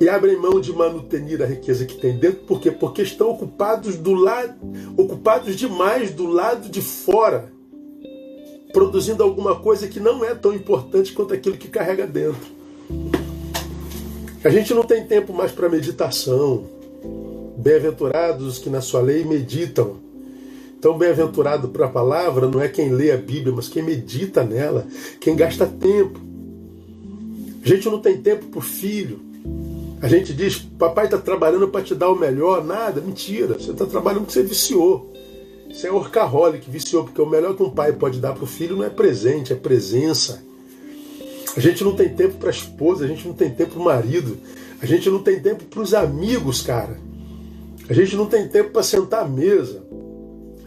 e 0.00 0.08
abrem 0.08 0.36
mão 0.36 0.60
de 0.60 0.72
manutenir 0.72 1.40
a 1.40 1.46
riqueza 1.46 1.84
que 1.84 1.94
tem 1.94 2.18
dentro, 2.18 2.40
por 2.40 2.60
quê? 2.60 2.70
Porque 2.70 3.02
estão 3.02 3.30
ocupados 3.30 3.96
do 3.96 4.12
lado, 4.12 4.54
ocupados 4.96 5.54
demais 5.54 6.10
do 6.10 6.26
lado 6.26 6.68
de 6.68 6.82
fora, 6.82 7.52
produzindo 8.72 9.22
alguma 9.22 9.54
coisa 9.54 9.86
que 9.86 10.00
não 10.00 10.24
é 10.24 10.34
tão 10.34 10.52
importante 10.52 11.12
quanto 11.12 11.32
aquilo 11.32 11.56
que 11.56 11.68
carrega 11.68 12.08
dentro. 12.08 12.50
A 14.42 14.48
gente 14.48 14.74
não 14.74 14.82
tem 14.82 15.06
tempo 15.06 15.32
mais 15.32 15.52
para 15.52 15.68
meditação. 15.68 16.64
Bem-aventurados 17.56 18.46
os 18.46 18.58
que 18.58 18.68
na 18.68 18.80
sua 18.80 19.00
lei 19.00 19.22
meditam. 19.22 20.09
Então, 20.80 20.96
bem-aventurado 20.96 21.68
para 21.68 21.84
a 21.84 21.90
palavra 21.90 22.48
não 22.48 22.58
é 22.58 22.66
quem 22.66 22.88
lê 22.88 23.12
a 23.12 23.16
Bíblia, 23.18 23.52
mas 23.54 23.68
quem 23.68 23.82
medita 23.82 24.42
nela, 24.42 24.86
quem 25.20 25.36
gasta 25.36 25.66
tempo. 25.66 26.18
A 27.62 27.68
gente 27.68 27.86
não 27.86 28.00
tem 28.00 28.16
tempo 28.16 28.46
para 28.46 28.58
o 28.58 28.62
filho, 28.62 29.20
a 30.00 30.08
gente 30.08 30.32
diz, 30.32 30.56
papai 30.56 31.04
está 31.04 31.18
trabalhando 31.18 31.68
para 31.68 31.84
te 31.84 31.94
dar 31.94 32.08
o 32.08 32.18
melhor. 32.18 32.64
Nada, 32.64 33.02
mentira. 33.02 33.58
Você 33.58 33.72
está 33.72 33.84
trabalhando 33.84 34.22
porque 34.22 34.32
você 34.32 34.42
viciou. 34.42 35.12
Você 35.70 35.88
é 35.88 35.92
orcaholic, 35.92 36.68
viciou, 36.70 37.04
porque 37.04 37.20
o 37.20 37.26
melhor 37.26 37.54
que 37.54 37.62
um 37.62 37.68
pai 37.68 37.92
pode 37.92 38.18
dar 38.18 38.32
para 38.32 38.44
o 38.44 38.46
filho 38.46 38.76
não 38.76 38.84
é 38.84 38.88
presente, 38.88 39.52
é 39.52 39.56
presença. 39.56 40.42
A 41.54 41.60
gente 41.60 41.84
não 41.84 41.94
tem 41.94 42.08
tempo 42.08 42.38
para 42.38 42.48
a 42.48 42.52
esposa, 42.52 43.04
a 43.04 43.06
gente 43.06 43.28
não 43.28 43.34
tem 43.34 43.50
tempo 43.50 43.72
para 43.72 43.80
o 43.80 43.84
marido, 43.84 44.38
a 44.80 44.86
gente 44.86 45.10
não 45.10 45.22
tem 45.22 45.38
tempo 45.38 45.64
para 45.64 45.82
os 45.82 45.92
amigos, 45.92 46.62
cara. 46.62 46.98
A 47.86 47.92
gente 47.92 48.16
não 48.16 48.24
tem 48.24 48.48
tempo 48.48 48.70
para 48.70 48.82
sentar 48.82 49.24
à 49.24 49.28
mesa. 49.28 49.82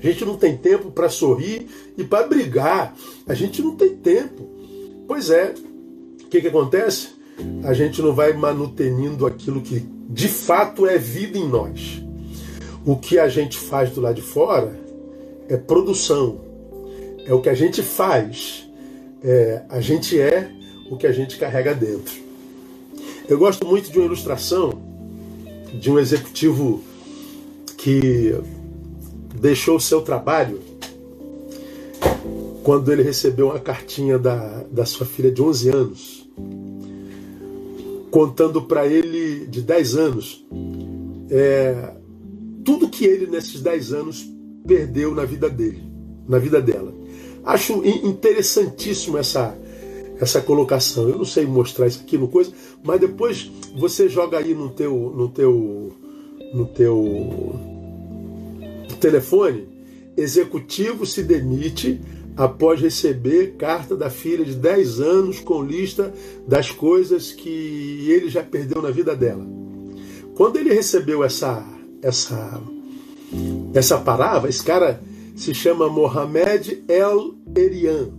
A 0.03 0.07
gente 0.07 0.25
não 0.25 0.35
tem 0.35 0.57
tempo 0.57 0.91
para 0.91 1.07
sorrir 1.09 1.67
e 1.97 2.03
para 2.03 2.27
brigar. 2.27 2.95
A 3.25 3.33
gente 3.33 3.61
não 3.61 3.75
tem 3.75 3.95
tempo. 3.95 4.49
Pois 5.07 5.29
é. 5.29 5.53
O 6.23 6.27
que, 6.27 6.41
que 6.41 6.47
acontece? 6.47 7.13
a 7.63 7.73
gente 7.73 8.01
não 8.01 8.13
vai 8.13 8.33
manutenindo 8.33 9.25
aquilo 9.25 9.61
que 9.61 9.79
de 10.09 10.27
fato 10.27 10.85
é 10.85 10.97
vida 10.97 11.37
em 11.37 11.47
nós. 11.47 12.01
O 12.85 12.95
que 12.97 13.17
a 13.17 13.27
gente 13.27 13.57
faz 13.57 13.91
do 13.91 14.01
lado 14.01 14.15
de 14.15 14.21
fora 14.21 14.77
é 15.47 15.55
produção. 15.57 16.41
É 17.25 17.33
o 17.33 17.41
que 17.41 17.49
a 17.49 17.53
gente 17.53 17.81
faz. 17.81 18.67
É, 19.23 19.63
a 19.69 19.79
gente 19.79 20.19
é 20.19 20.51
o 20.89 20.97
que 20.97 21.07
a 21.07 21.11
gente 21.11 21.37
carrega 21.37 21.73
dentro. 21.73 22.13
Eu 23.27 23.37
gosto 23.37 23.65
muito 23.65 23.89
de 23.89 23.97
uma 23.97 24.05
ilustração 24.05 24.81
de 25.73 25.89
um 25.89 25.97
executivo 25.97 26.83
que 27.77 28.35
deixou 29.43 29.75
o 29.75 29.79
seu 29.79 30.01
trabalho 30.01 30.61
quando 32.63 32.93
ele 32.93 33.03
recebeu 33.03 33.47
uma 33.47 33.59
cartinha 33.59 34.17
da, 34.17 34.63
da 34.71 34.85
sua 34.85 35.05
filha 35.05 35.29
de 35.29 35.41
11 35.41 35.69
anos 35.69 36.29
contando 38.09 38.61
para 38.61 38.87
ele 38.87 39.45
de 39.47 39.61
10 39.61 39.97
anos 39.97 40.45
é, 41.29 41.93
tudo 42.63 42.87
que 42.87 43.03
ele 43.03 43.27
nesses 43.27 43.59
10 43.59 43.91
anos 43.91 44.25
perdeu 44.65 45.13
na 45.13 45.25
vida 45.25 45.49
dele, 45.49 45.83
na 46.25 46.39
vida 46.39 46.61
dela. 46.61 46.93
Acho 47.43 47.85
interessantíssimo 47.85 49.17
essa 49.17 49.57
essa 50.21 50.39
colocação. 50.39 51.09
Eu 51.09 51.17
não 51.17 51.25
sei 51.25 51.45
mostrar 51.45 51.87
isso 51.87 51.99
aqui 52.01 52.17
no 52.17 52.29
coisa, 52.29 52.53
mas 52.81 52.97
depois 52.97 53.51
você 53.75 54.07
joga 54.07 54.37
aí 54.37 54.53
no 54.53 54.69
teu 54.69 55.11
no 55.13 55.27
teu 55.27 55.91
no 56.53 56.65
teu 56.67 57.72
telefone, 59.03 59.67
executivo 60.15 61.05
se 61.05 61.23
demite 61.23 61.99
após 62.37 62.79
receber 62.79 63.55
carta 63.57 63.97
da 63.97 64.09
filha 64.09 64.45
de 64.45 64.55
10 64.55 65.01
anos 65.01 65.39
com 65.41 65.61
lista 65.61 66.13
das 66.47 66.71
coisas 66.71 67.33
que 67.33 68.07
ele 68.09 68.29
já 68.29 68.41
perdeu 68.41 68.81
na 68.81 68.91
vida 68.91 69.13
dela. 69.13 69.45
Quando 70.35 70.57
ele 70.57 70.73
recebeu 70.73 71.21
essa 71.21 71.65
essa 72.01 72.61
essa 73.73 73.97
palavra, 73.97 74.49
esse 74.49 74.63
cara 74.63 75.01
se 75.35 75.53
chama 75.53 75.89
Mohamed 75.89 76.83
El 76.87 77.35
Erian. 77.55 78.09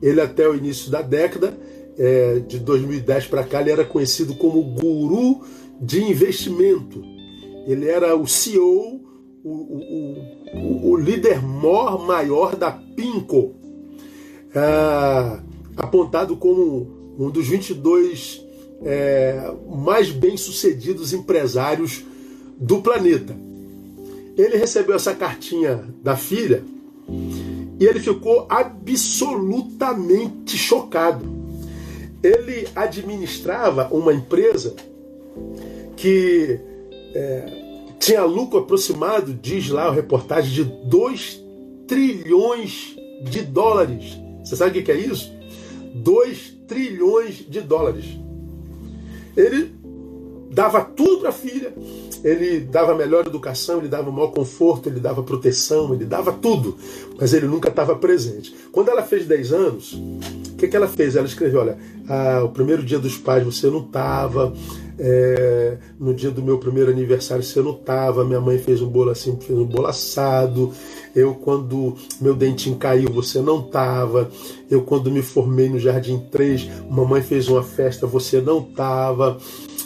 Ele 0.00 0.20
até 0.20 0.48
o 0.48 0.54
início 0.54 0.90
da 0.90 1.02
década 1.02 1.58
é, 1.98 2.38
de 2.38 2.58
2010 2.58 3.26
para 3.26 3.44
cá 3.44 3.60
ele 3.60 3.72
era 3.72 3.84
conhecido 3.84 4.34
como 4.34 4.62
guru 4.62 5.42
de 5.78 6.02
investimento. 6.02 7.02
Ele 7.66 7.86
era 7.86 8.16
o 8.16 8.26
CEO, 8.26 8.97
o, 9.48 10.16
o, 10.54 10.90
o, 10.90 10.96
líder 10.96 11.42
mor 11.42 12.04
maior 12.04 12.56
da 12.56 12.70
Pinco, 12.70 13.54
é, 14.54 15.38
apontado 15.76 16.36
como 16.36 17.16
um 17.18 17.30
dos 17.30 17.48
22 17.48 18.44
é, 18.82 19.52
mais 19.68 20.10
bem-sucedidos 20.10 21.12
empresários 21.12 22.04
do 22.58 22.80
planeta. 22.80 23.36
Ele 24.36 24.56
recebeu 24.56 24.94
essa 24.94 25.14
cartinha 25.14 25.84
da 26.02 26.16
filha 26.16 26.62
e 27.80 27.84
ele 27.84 28.00
ficou 28.00 28.46
absolutamente 28.48 30.56
chocado. 30.56 31.26
Ele 32.22 32.66
administrava 32.74 33.88
uma 33.92 34.12
empresa 34.12 34.74
que 35.96 36.58
é, 37.14 37.57
tinha 38.08 38.24
lucro 38.24 38.60
aproximado, 38.60 39.34
diz 39.34 39.68
lá 39.68 39.88
a 39.88 39.92
reportagem, 39.92 40.50
de 40.50 40.64
2 40.64 41.44
trilhões 41.86 42.96
de 43.22 43.42
dólares. 43.42 44.18
Você 44.42 44.56
sabe 44.56 44.78
o 44.78 44.82
que 44.82 44.90
é 44.90 44.96
isso? 44.96 45.30
2 45.94 46.56
trilhões 46.66 47.44
de 47.46 47.60
dólares. 47.60 48.06
Ele 49.36 49.74
dava 50.50 50.82
tudo 50.82 51.20
para 51.20 51.30
a 51.30 51.32
filha, 51.32 51.72
ele 52.24 52.60
dava 52.60 52.94
melhor 52.94 53.26
educação, 53.26 53.78
ele 53.78 53.88
dava 53.88 54.10
maior 54.10 54.28
conforto, 54.28 54.88
ele 54.88 55.00
dava 55.00 55.22
proteção, 55.22 55.94
ele 55.94 56.04
dava 56.04 56.32
tudo, 56.32 56.76
mas 57.18 57.32
ele 57.32 57.46
nunca 57.46 57.68
estava 57.68 57.94
presente. 57.94 58.54
Quando 58.72 58.88
ela 58.90 59.02
fez 59.02 59.26
10 59.26 59.52
anos, 59.52 59.92
o 59.92 60.56
que, 60.56 60.68
que 60.68 60.76
ela 60.76 60.88
fez? 60.88 61.16
Ela 61.16 61.26
escreveu: 61.26 61.60
Olha, 61.60 61.78
ah, 62.08 62.42
o 62.44 62.48
primeiro 62.48 62.82
dia 62.82 62.98
dos 62.98 63.16
pais 63.16 63.44
você 63.44 63.68
não 63.68 63.80
estava, 63.80 64.52
é, 64.98 65.76
no 65.98 66.12
dia 66.12 66.30
do 66.30 66.42
meu 66.42 66.58
primeiro 66.58 66.90
aniversário 66.90 67.44
você 67.44 67.60
não 67.60 67.72
estava, 67.72 68.24
minha 68.24 68.40
mãe 68.40 68.58
fez 68.58 68.82
um 68.82 68.88
bolo 68.88 69.10
assim, 69.10 69.38
fez 69.40 69.58
um 69.58 69.64
bolo 69.64 69.86
assado, 69.86 70.72
eu 71.14 71.34
quando 71.34 71.94
meu 72.20 72.34
dentinho 72.34 72.76
caiu 72.76 73.12
você 73.12 73.40
não 73.40 73.60
estava, 73.60 74.28
eu 74.68 74.82
quando 74.82 75.10
me 75.10 75.22
formei 75.22 75.68
no 75.68 75.78
Jardim 75.78 76.18
3, 76.30 76.68
mamãe 76.90 77.22
fez 77.22 77.48
uma 77.48 77.62
festa, 77.62 78.06
você 78.06 78.40
não 78.40 78.58
estava 78.58 79.38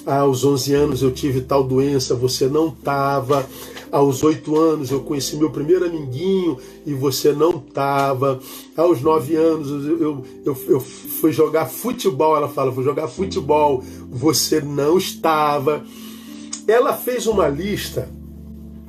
aos 0.07 0.45
11 0.45 0.75
anos 0.75 1.03
eu 1.03 1.13
tive 1.13 1.41
tal 1.41 1.63
doença, 1.63 2.15
você 2.15 2.49
não 2.49 2.69
estava. 2.69 3.47
Aos 3.91 4.23
8 4.23 4.59
anos 4.59 4.91
eu 4.91 5.01
conheci 5.01 5.37
meu 5.37 5.51
primeiro 5.51 5.85
amiguinho 5.85 6.59
e 6.85 6.95
você 6.95 7.33
não 7.33 7.51
estava. 7.57 8.41
Aos 8.77 9.01
9 9.01 9.37
anos 9.37 9.87
eu, 9.87 10.01
eu, 10.01 10.25
eu, 10.47 10.57
eu, 10.69 10.81
fui 10.81 11.31
jogar 11.31 11.67
futebol, 11.67 12.37
ela 12.37 12.49
fala, 12.49 12.73
fui 12.73 12.85
jogar 12.85 13.07
futebol, 13.07 13.83
você 14.11 14.61
não 14.61 14.97
estava. 14.97 15.85
Ela 16.67 16.95
fez 16.95 17.27
uma 17.27 17.49
lista 17.49 18.09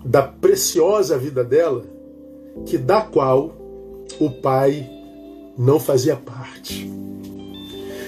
da 0.05 0.21
preciosa 0.21 1.17
vida 1.17 1.43
dela, 1.43 1.85
que 2.65 2.77
da 2.77 3.01
qual 3.01 3.55
o 4.19 4.29
pai 4.29 4.89
não 5.57 5.79
fazia 5.79 6.15
parte. 6.15 6.89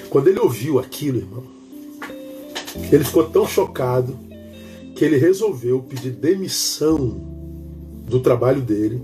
Quando 0.09 0.27
ele 0.27 0.39
ouviu 0.39 0.79
aquilo, 0.79 1.17
irmão, 1.17 1.54
ele 2.91 3.03
ficou 3.03 3.23
tão 3.25 3.47
chocado 3.47 4.17
que 4.95 5.03
ele 5.03 5.17
resolveu 5.17 5.81
pedir 5.81 6.11
demissão 6.11 7.19
do 8.07 8.19
trabalho 8.19 8.61
dele. 8.61 9.01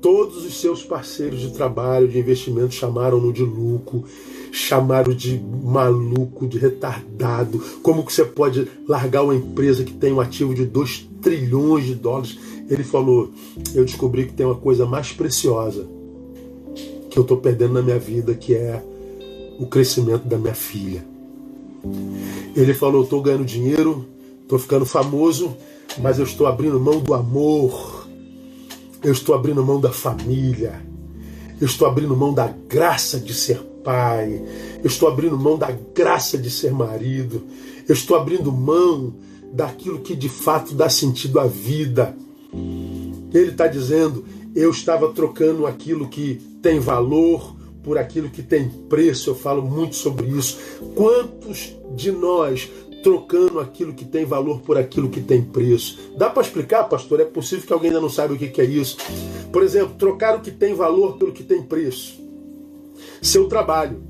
Todos 0.00 0.44
os 0.44 0.60
seus 0.60 0.82
parceiros 0.82 1.40
de 1.40 1.52
trabalho, 1.52 2.08
de 2.08 2.18
investimento, 2.18 2.74
chamaram-no 2.74 3.32
de 3.32 3.42
louco, 3.42 4.04
chamaram 4.50 5.14
de 5.14 5.38
maluco, 5.38 6.46
de 6.46 6.58
retardado. 6.58 7.62
Como 7.82 8.04
que 8.04 8.12
você 8.12 8.24
pode 8.24 8.68
largar 8.88 9.22
uma 9.22 9.34
empresa 9.34 9.84
que 9.84 9.92
tem 9.92 10.12
um 10.12 10.20
ativo 10.20 10.54
de 10.54 10.64
2 10.64 11.08
trilhões 11.22 11.84
de 11.86 11.94
dólares? 11.94 12.36
Ele 12.68 12.82
falou: 12.82 13.30
Eu 13.74 13.84
descobri 13.84 14.26
que 14.26 14.32
tem 14.32 14.44
uma 14.44 14.56
coisa 14.56 14.84
mais 14.84 15.12
preciosa 15.12 15.86
que 17.08 17.18
eu 17.18 17.22
estou 17.22 17.36
perdendo 17.36 17.74
na 17.74 17.82
minha 17.82 17.98
vida, 17.98 18.34
que 18.34 18.54
é 18.54 18.82
o 19.58 19.66
crescimento 19.66 20.26
da 20.26 20.38
minha 20.38 20.54
filha. 20.54 21.11
Ele 22.54 22.74
falou: 22.74 23.02
estou 23.02 23.22
ganhando 23.22 23.44
dinheiro, 23.44 24.06
estou 24.42 24.58
ficando 24.58 24.86
famoso, 24.86 25.56
mas 25.98 26.18
eu 26.18 26.24
estou 26.24 26.46
abrindo 26.46 26.78
mão 26.78 27.00
do 27.00 27.14
amor, 27.14 28.06
eu 29.02 29.12
estou 29.12 29.34
abrindo 29.34 29.64
mão 29.64 29.80
da 29.80 29.90
família, 29.90 30.80
eu 31.60 31.66
estou 31.66 31.86
abrindo 31.88 32.16
mão 32.16 32.32
da 32.32 32.48
graça 32.68 33.18
de 33.18 33.34
ser 33.34 33.58
pai, 33.82 34.42
eu 34.82 34.86
estou 34.86 35.08
abrindo 35.08 35.36
mão 35.36 35.58
da 35.58 35.70
graça 35.70 36.38
de 36.38 36.50
ser 36.50 36.72
marido, 36.72 37.42
eu 37.88 37.94
estou 37.94 38.16
abrindo 38.16 38.52
mão 38.52 39.14
daquilo 39.52 40.00
que 40.00 40.14
de 40.14 40.28
fato 40.28 40.74
dá 40.74 40.88
sentido 40.88 41.40
à 41.40 41.46
vida. 41.46 42.16
Ele 43.32 43.50
está 43.50 43.66
dizendo: 43.66 44.24
eu 44.54 44.70
estava 44.70 45.08
trocando 45.12 45.66
aquilo 45.66 46.08
que 46.08 46.40
tem 46.62 46.78
valor 46.78 47.56
por 47.82 47.98
aquilo 47.98 48.30
que 48.30 48.42
tem 48.42 48.68
preço, 48.68 49.30
eu 49.30 49.34
falo 49.34 49.62
muito 49.62 49.96
sobre 49.96 50.26
isso. 50.26 50.58
Quantos 50.94 51.76
de 51.94 52.12
nós 52.12 52.70
trocando 53.02 53.58
aquilo 53.58 53.92
que 53.92 54.04
tem 54.04 54.24
valor 54.24 54.60
por 54.60 54.78
aquilo 54.78 55.08
que 55.08 55.20
tem 55.20 55.42
preço? 55.42 55.98
Dá 56.16 56.30
para 56.30 56.42
explicar, 56.42 56.84
pastor? 56.84 57.20
É 57.20 57.24
possível 57.24 57.66
que 57.66 57.72
alguém 57.72 57.88
ainda 57.90 58.00
não 58.00 58.08
saiba 58.08 58.34
o 58.34 58.38
que 58.38 58.60
é 58.60 58.64
isso. 58.64 58.96
Por 59.52 59.62
exemplo, 59.62 59.96
trocar 59.98 60.36
o 60.36 60.40
que 60.40 60.50
tem 60.50 60.74
valor 60.74 61.16
pelo 61.16 61.32
que 61.32 61.42
tem 61.42 61.62
preço. 61.62 62.20
Seu 63.20 63.48
trabalho, 63.48 64.02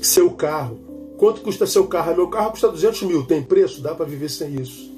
seu 0.00 0.30
carro. 0.30 0.78
Quanto 1.16 1.40
custa 1.40 1.66
seu 1.66 1.86
carro? 1.88 2.14
Meu 2.14 2.28
carro 2.28 2.52
custa 2.52 2.68
200 2.68 3.02
mil, 3.02 3.24
tem 3.24 3.42
preço? 3.42 3.82
Dá 3.82 3.94
para 3.94 4.06
viver 4.06 4.30
sem 4.30 4.54
isso. 4.54 4.88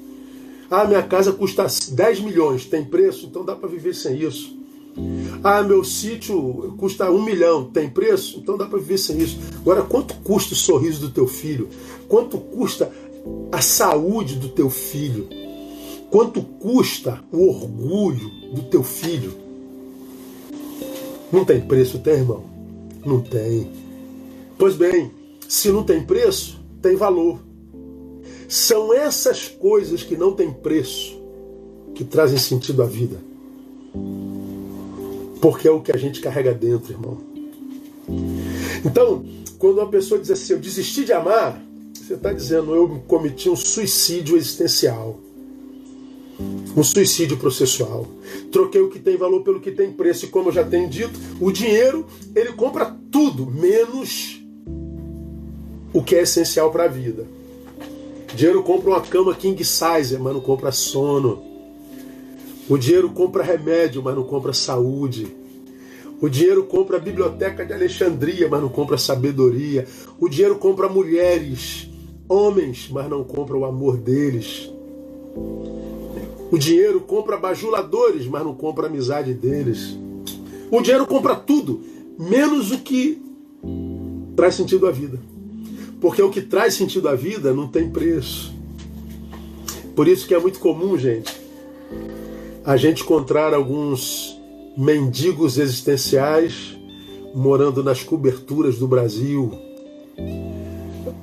Ah, 0.69 0.85
minha 0.85 1.01
casa 1.01 1.33
custa 1.33 1.65
10 1.65 2.21
milhões, 2.21 2.65
tem 2.65 2.85
preço? 2.85 3.25
Então 3.25 3.43
dá 3.43 3.55
para 3.55 3.67
viver 3.67 3.93
sem 3.95 4.21
isso. 4.21 4.60
Ah, 5.43 5.63
meu 5.63 5.83
sítio 5.83 6.75
custa 6.77 7.09
um 7.09 7.23
milhão, 7.23 7.65
tem 7.65 7.89
preço? 7.89 8.39
Então 8.39 8.57
dá 8.57 8.65
para 8.65 8.79
viver 8.79 8.97
sem 8.97 9.19
isso. 9.19 9.39
Agora, 9.57 9.81
quanto 9.81 10.13
custa 10.15 10.53
o 10.53 10.57
sorriso 10.57 11.01
do 11.01 11.09
teu 11.09 11.27
filho? 11.27 11.69
Quanto 12.07 12.37
custa 12.37 12.91
a 13.51 13.61
saúde 13.61 14.35
do 14.35 14.49
teu 14.49 14.69
filho? 14.69 15.27
Quanto 16.09 16.41
custa 16.41 17.23
o 17.31 17.47
orgulho 17.47 18.29
do 18.53 18.63
teu 18.63 18.83
filho? 18.83 19.33
Não 21.31 21.45
tem 21.45 21.61
preço, 21.61 21.99
tem, 21.99 22.15
irmão? 22.15 22.43
Não 23.05 23.21
tem. 23.21 23.71
Pois 24.57 24.75
bem, 24.75 25.11
se 25.47 25.71
não 25.71 25.83
tem 25.83 26.03
preço, 26.03 26.59
tem 26.81 26.95
valor. 26.95 27.39
São 28.47 28.93
essas 28.93 29.47
coisas 29.47 30.03
que 30.03 30.17
não 30.17 30.33
têm 30.33 30.51
preço 30.51 31.17
que 31.95 32.03
trazem 32.03 32.37
sentido 32.37 32.83
à 32.83 32.85
vida. 32.85 33.17
Porque 35.41 35.67
é 35.67 35.71
o 35.71 35.81
que 35.81 35.91
a 35.91 35.97
gente 35.97 36.21
carrega 36.21 36.53
dentro, 36.53 36.93
irmão. 36.93 37.17
Então, 38.85 39.25
quando 39.57 39.79
uma 39.79 39.89
pessoa 39.89 40.19
diz 40.19 40.31
assim, 40.31 40.53
eu 40.53 40.59
desisti 40.59 41.03
de 41.03 41.13
amar, 41.13 41.61
você 41.93 42.13
está 42.13 42.31
dizendo, 42.31 42.75
eu 42.75 43.03
cometi 43.07 43.49
um 43.49 43.55
suicídio 43.55 44.37
existencial. 44.37 45.19
Um 46.75 46.83
suicídio 46.83 47.37
processual. 47.37 48.07
Troquei 48.51 48.81
o 48.81 48.89
que 48.89 48.99
tem 48.99 49.17
valor 49.17 49.43
pelo 49.43 49.59
que 49.59 49.71
tem 49.71 49.91
preço. 49.91 50.25
E 50.25 50.27
como 50.29 50.49
eu 50.49 50.53
já 50.53 50.63
tenho 50.63 50.89
dito, 50.89 51.19
o 51.39 51.51
dinheiro, 51.51 52.05
ele 52.35 52.53
compra 52.53 52.95
tudo, 53.11 53.45
menos 53.45 54.41
o 55.93 56.01
que 56.01 56.15
é 56.15 56.21
essencial 56.21 56.71
para 56.71 56.85
a 56.85 56.87
vida. 56.87 57.25
Dinheiro 58.33 58.63
compra 58.63 58.91
uma 58.91 59.01
cama 59.01 59.35
king 59.35 59.63
size, 59.63 60.17
mas 60.17 60.33
não 60.33 60.41
compra 60.41 60.71
sono. 60.71 61.50
O 62.71 62.77
dinheiro 62.77 63.09
compra 63.09 63.43
remédio, 63.43 64.01
mas 64.01 64.15
não 64.15 64.23
compra 64.23 64.53
saúde. 64.53 65.27
O 66.21 66.29
dinheiro 66.29 66.63
compra 66.63 66.95
a 66.95 66.99
biblioteca 67.01 67.65
de 67.65 67.73
Alexandria, 67.73 68.47
mas 68.47 68.61
não 68.61 68.69
compra 68.69 68.97
sabedoria. 68.97 69.85
O 70.17 70.29
dinheiro 70.29 70.55
compra 70.55 70.87
mulheres, 70.87 71.89
homens, 72.29 72.87
mas 72.89 73.09
não 73.09 73.25
compra 73.25 73.57
o 73.57 73.65
amor 73.65 73.97
deles. 73.97 74.71
O 76.49 76.57
dinheiro 76.57 77.01
compra 77.01 77.35
bajuladores, 77.35 78.25
mas 78.25 78.41
não 78.41 78.55
compra 78.55 78.85
a 78.85 78.89
amizade 78.89 79.33
deles. 79.33 79.97
O 80.71 80.81
dinheiro 80.81 81.05
compra 81.05 81.35
tudo, 81.35 81.81
menos 82.17 82.71
o 82.71 82.77
que 82.77 83.21
traz 84.33 84.55
sentido 84.55 84.87
à 84.87 84.91
vida. 84.91 85.19
Porque 85.99 86.21
o 86.21 86.29
que 86.29 86.41
traz 86.41 86.75
sentido 86.75 87.09
à 87.09 87.15
vida 87.15 87.53
não 87.53 87.67
tem 87.67 87.89
preço. 87.89 88.53
Por 89.93 90.07
isso 90.07 90.25
que 90.25 90.33
é 90.33 90.39
muito 90.39 90.57
comum, 90.57 90.97
gente, 90.97 91.41
a 92.63 92.77
gente 92.77 93.01
encontrar 93.01 93.53
alguns 93.53 94.39
mendigos 94.77 95.57
existenciais 95.57 96.77
morando 97.33 97.83
nas 97.83 98.03
coberturas 98.03 98.77
do 98.77 98.87
Brasil. 98.87 99.51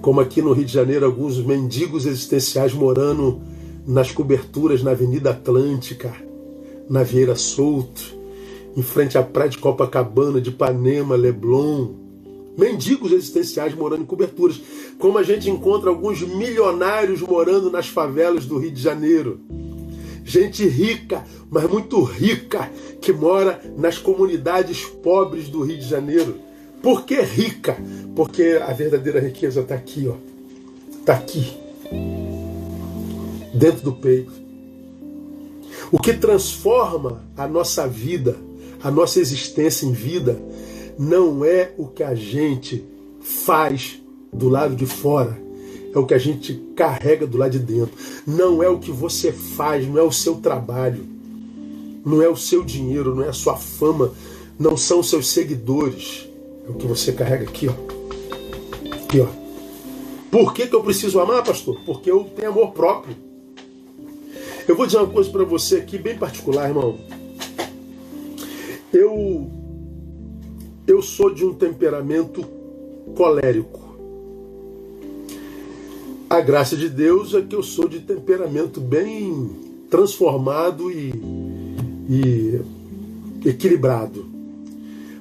Como 0.03 0.20
aqui 0.20 0.42
no 0.42 0.53
Rio 0.53 0.64
de 0.64 0.72
Janeiro, 0.72 1.07
alguns 1.07 1.38
mendigos 1.38 2.07
existenciais 2.07 2.74
morando 2.74 3.40
nas 3.87 4.11
coberturas 4.11 4.83
na 4.83 4.90
Avenida 4.90 5.31
Atlântica, 5.31 6.12
na 6.90 7.05
Vieira 7.05 7.37
Solto, 7.37 8.16
em 8.77 8.83
frente 8.83 9.16
à 9.16 9.22
praia 9.22 9.51
de 9.51 9.59
Copacabana, 9.59 10.40
de 10.40 10.51
Ipanema, 10.51 11.14
Leblon. 11.14 11.94
Mendigos 12.57 13.12
existenciais 13.12 13.74
morando 13.74 14.03
em 14.03 14.07
coberturas. 14.07 14.61
Como 14.98 15.16
a 15.16 15.22
gente 15.22 15.48
encontra 15.48 15.88
alguns 15.88 16.20
milionários 16.22 17.20
morando 17.20 17.70
nas 17.70 17.87
favelas 17.87 18.46
do 18.46 18.59
Rio 18.59 18.72
de 18.72 18.83
Janeiro. 18.83 19.40
Gente 20.28 20.68
rica, 20.68 21.24
mas 21.50 21.64
muito 21.70 22.02
rica, 22.02 22.70
que 23.00 23.14
mora 23.14 23.62
nas 23.78 23.96
comunidades 23.96 24.84
pobres 24.84 25.48
do 25.48 25.62
Rio 25.62 25.78
de 25.78 25.88
Janeiro. 25.88 26.36
Por 26.82 27.06
que 27.06 27.18
rica? 27.22 27.78
Porque 28.14 28.60
a 28.62 28.70
verdadeira 28.74 29.20
riqueza 29.20 29.62
está 29.62 29.74
aqui, 29.74 30.06
ó. 30.06 30.16
Está 31.00 31.14
aqui 31.14 31.56
dentro 33.54 33.80
do 33.80 33.94
peito. 33.94 34.32
O 35.90 35.98
que 35.98 36.12
transforma 36.12 37.24
a 37.34 37.48
nossa 37.48 37.88
vida, 37.88 38.36
a 38.82 38.90
nossa 38.90 39.20
existência 39.20 39.86
em 39.86 39.92
vida, 39.92 40.38
não 40.98 41.42
é 41.42 41.72
o 41.78 41.86
que 41.86 42.02
a 42.02 42.14
gente 42.14 42.84
faz 43.22 43.98
do 44.30 44.50
lado 44.50 44.76
de 44.76 44.84
fora, 44.84 45.38
é 45.94 45.98
o 45.98 46.07
que 46.07 46.14
a 46.14 46.18
gente 46.18 46.55
carrega 46.74 47.27
do 47.27 47.38
lado 47.38 47.53
de 47.53 47.59
dentro. 47.59 47.94
Não 48.27 48.62
é 48.62 48.68
o 48.68 48.79
que 48.79 48.90
você 48.90 49.33
faz, 49.33 49.87
não 49.87 49.98
é 49.98 50.03
o 50.03 50.12
seu 50.12 50.37
trabalho, 50.37 51.05
não 52.05 52.22
é 52.22 52.29
o 52.29 52.37
seu 52.37 52.64
dinheiro, 52.64 53.14
não 53.14 53.24
é 53.24 53.29
a 53.29 53.33
sua 53.33 53.57
fama, 53.57 54.12
não 54.59 54.77
são 54.77 55.01
os 55.01 55.11
seus 55.11 55.29
seguidores. 55.29 56.29
É 56.66 56.70
o 56.70 56.74
que 56.74 56.87
você 56.87 57.12
carrega 57.12 57.44
aqui, 57.44 57.68
ó. 57.68 58.94
Aqui, 58.94 59.20
ó. 59.20 59.29
Por 60.31 60.53
que, 60.53 60.66
que 60.66 60.74
eu 60.74 60.83
preciso 60.83 61.18
amar, 61.20 61.42
pastor? 61.42 61.81
Porque 61.87 62.11
eu 62.11 62.24
tenho 62.37 62.51
amor 62.51 62.72
próprio. 62.72 63.16
Eu 64.66 64.77
vou 64.77 64.85
dizer 64.85 64.98
uma 64.98 65.07
coisa 65.07 65.31
para 65.31 65.44
você 65.44 65.77
aqui 65.77 65.96
bem 65.96 66.18
particular, 66.18 66.68
irmão. 66.68 66.98
Eu 68.92 69.51
eu 70.87 71.03
sou 71.03 71.33
de 71.33 71.44
um 71.44 71.53
temperamento 71.53 72.42
colérico. 73.14 73.88
A 76.30 76.42
graça 76.42 76.76
de 76.76 76.90
Deus 76.90 77.32
é 77.32 77.40
que 77.40 77.56
eu 77.56 77.62
sou 77.62 77.88
de 77.88 78.00
temperamento 78.00 78.82
bem 78.82 79.50
transformado 79.88 80.90
e, 80.90 81.14
e 82.06 82.60
equilibrado. 83.48 84.26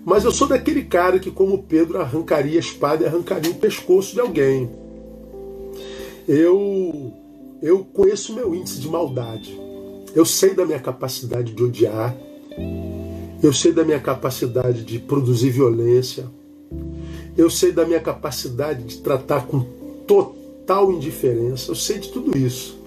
Mas 0.04 0.26
eu 0.26 0.32
sou 0.32 0.50
daquele 0.50 0.84
cara 0.84 1.18
que, 1.18 1.32
como 1.32 1.64
Pedro, 1.64 2.02
arrancaria 2.02 2.58
a 2.58 2.60
espada 2.60 3.04
e 3.04 3.08
arrancaria 3.08 3.50
o 3.50 3.56
pescoço 3.56 4.16
de 4.16 4.20
alguém. 4.20 4.70
Eu 6.28 7.14
eu 7.62 7.86
conheço 7.86 8.34
meu 8.34 8.54
índice 8.54 8.82
de 8.82 8.90
maldade. 8.90 9.58
Eu 10.14 10.26
sei 10.26 10.54
da 10.54 10.66
minha 10.66 10.80
capacidade 10.80 11.54
de 11.54 11.64
odiar. 11.64 12.16
Eu 13.42 13.54
sei 13.54 13.72
da 13.72 13.86
minha 13.86 14.00
capacidade 14.00 14.84
de 14.84 15.00
produzir 15.00 15.52
violência. 15.52 16.26
Eu 17.38 17.50
sei 17.50 17.72
da 17.72 17.86
minha 17.86 18.02
capacidade 18.02 18.84
de 18.84 18.98
tratar 18.98 19.48
com 19.48 19.62
total 20.06 20.37
indiferença. 20.92 21.72
Eu 21.72 21.76
sei 21.76 22.00
de 22.00 22.10
tudo 22.10 22.38
isso. 22.38 22.78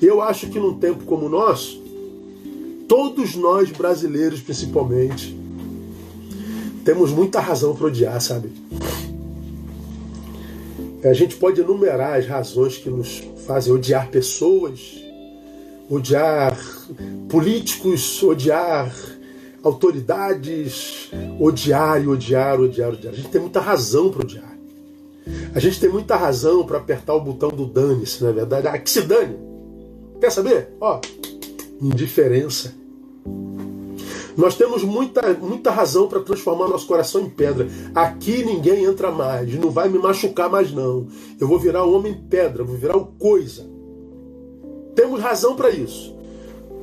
Eu 0.00 0.20
acho 0.20 0.48
que 0.48 0.58
num 0.58 0.74
tempo 0.74 1.04
como 1.04 1.26
o 1.26 1.28
nosso, 1.28 1.80
todos 2.88 3.34
nós 3.36 3.70
brasileiros 3.70 4.40
principalmente, 4.40 5.36
temos 6.84 7.10
muita 7.10 7.40
razão 7.40 7.74
para 7.74 7.86
odiar, 7.86 8.20
sabe? 8.20 8.50
A 11.04 11.12
gente 11.12 11.36
pode 11.36 11.60
enumerar 11.60 12.18
as 12.18 12.26
razões 12.26 12.76
que 12.76 12.90
nos 12.90 13.22
fazem 13.46 13.72
odiar 13.72 14.08
pessoas, 14.08 15.02
odiar 15.88 16.56
políticos, 17.28 18.22
odiar 18.22 18.94
autoridades, 19.62 21.10
odiar 21.40 22.02
e 22.02 22.08
odiar, 22.08 22.60
odiar, 22.60 22.92
odiar. 22.92 23.12
A 23.12 23.16
gente 23.16 23.28
tem 23.28 23.40
muita 23.40 23.60
razão 23.60 24.10
para 24.10 24.22
odiar. 24.22 24.51
A 25.54 25.58
gente 25.58 25.78
tem 25.78 25.90
muita 25.90 26.16
razão 26.16 26.64
para 26.64 26.78
apertar 26.78 27.14
o 27.14 27.20
botão 27.20 27.50
do 27.50 27.66
dane-se, 27.66 28.22
na 28.22 28.30
é 28.30 28.32
verdade. 28.32 28.68
Ah, 28.68 28.78
que 28.78 28.90
se 28.90 29.02
dane! 29.02 29.36
Quer 30.20 30.30
saber? 30.30 30.68
Ó, 30.80 31.00
indiferença. 31.80 32.74
Nós 34.36 34.54
temos 34.54 34.82
muita, 34.82 35.34
muita 35.34 35.70
razão 35.70 36.08
para 36.08 36.20
transformar 36.20 36.68
nosso 36.68 36.86
coração 36.86 37.20
em 37.20 37.28
pedra. 37.28 37.68
Aqui 37.94 38.42
ninguém 38.44 38.84
entra 38.84 39.10
mais, 39.10 39.54
não 39.54 39.70
vai 39.70 39.88
me 39.88 39.98
machucar 39.98 40.48
mais 40.48 40.72
não. 40.72 41.06
Eu 41.38 41.46
vou 41.46 41.58
virar 41.58 41.84
um 41.84 41.94
homem 41.94 42.14
pedra, 42.30 42.64
vou 42.64 42.76
virar 42.76 42.96
o 42.96 43.06
coisa. 43.06 43.68
Temos 44.94 45.20
razão 45.20 45.54
para 45.54 45.70
isso. 45.70 46.14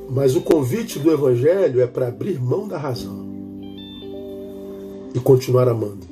Mas 0.08 0.36
o 0.36 0.40
convite 0.40 0.98
do 0.98 1.10
evangelho 1.10 1.80
é 1.80 1.86
para 1.86 2.08
abrir 2.08 2.40
mão 2.40 2.66
da 2.66 2.76
razão 2.78 3.30
e 5.14 5.18
continuar 5.18 5.68
amando. 5.68 6.09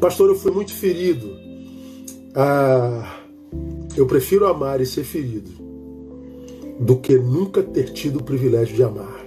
Pastor, 0.00 0.28
eu 0.28 0.36
fui 0.36 0.52
muito 0.52 0.72
ferido. 0.72 1.36
Ah, 2.34 3.20
eu 3.96 4.06
prefiro 4.06 4.46
amar 4.46 4.80
e 4.80 4.86
ser 4.86 5.04
ferido 5.04 5.50
do 6.78 6.96
que 6.96 7.16
nunca 7.16 7.62
ter 7.62 7.92
tido 7.92 8.18
o 8.18 8.22
privilégio 8.22 8.76
de 8.76 8.82
amar. 8.82 9.24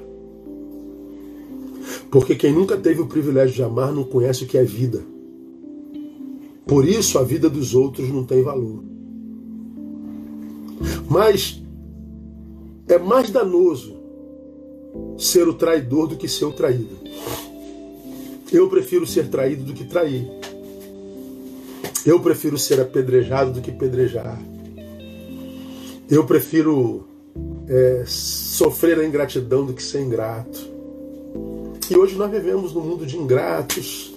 Porque 2.12 2.36
quem 2.36 2.53
nunca 2.53 2.77
teve 2.77 3.01
o 3.01 3.08
privilégio 3.08 3.55
de 3.55 3.63
amar 3.63 3.91
não 3.91 4.03
conhece 4.03 4.43
o 4.43 4.47
que 4.47 4.58
é 4.58 4.63
vida. 4.63 5.03
Por 6.65 6.88
isso 6.88 7.17
a 7.17 7.23
vida 7.23 7.49
dos 7.49 7.73
outros 7.73 8.10
não 8.10 8.23
tem 8.23 8.43
valor. 8.43 8.84
Mas 11.10 11.62
é 12.88 12.99
mais 12.99 13.32
danoso 13.32 13.97
ser 15.17 15.47
o 15.47 15.53
traidor 15.53 16.08
do 16.08 16.15
que 16.15 16.27
ser 16.27 16.45
o 16.45 16.51
traído. 16.51 16.97
Eu 18.51 18.67
prefiro 18.67 19.05
ser 19.05 19.29
traído 19.29 19.63
do 19.63 19.73
que 19.73 19.84
trair. 19.84 20.27
Eu 22.05 22.19
prefiro 22.19 22.57
ser 22.57 22.79
apedrejado 22.79 23.51
do 23.51 23.62
que 23.62 23.71
pedrejar. 23.71 24.39
Eu 26.09 26.25
prefiro 26.25 27.07
é, 27.67 28.03
sofrer 28.05 28.99
a 28.99 29.05
ingratidão 29.05 29.65
do 29.65 29.73
que 29.73 29.83
ser 29.83 30.01
ingrato. 30.01 30.67
E 31.89 31.97
hoje 31.97 32.15
nós 32.15 32.31
vivemos 32.31 32.73
no 32.73 32.81
mundo 32.81 33.05
de 33.05 33.17
ingratos, 33.17 34.13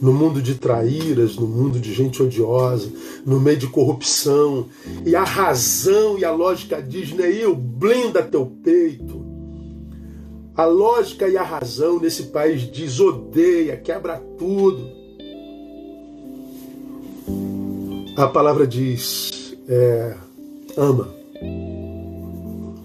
no 0.00 0.12
mundo 0.12 0.40
de 0.40 0.54
traíras, 0.54 1.36
no 1.36 1.46
mundo 1.46 1.78
de 1.80 1.92
gente 1.92 2.22
odiosa, 2.22 2.90
no 3.24 3.40
meio 3.40 3.58
de 3.58 3.66
corrupção. 3.66 4.68
E 5.04 5.14
a 5.16 5.24
razão 5.24 6.18
e 6.18 6.24
a 6.24 6.30
lógica 6.30 6.82
diz, 6.82 7.12
Neil, 7.12 7.54
blinda 7.54 8.22
teu 8.22 8.46
peito. 8.62 9.24
A 10.54 10.64
lógica 10.66 11.28
e 11.28 11.36
a 11.36 11.42
razão 11.42 11.98
nesse 11.98 12.24
país 12.24 12.70
diz 12.70 13.00
odeia, 13.00 13.76
quebra 13.76 14.18
tudo. 14.38 15.03
A 18.16 18.28
palavra 18.28 18.64
diz 18.64 19.56
é, 19.68 20.14
ama. 20.76 21.12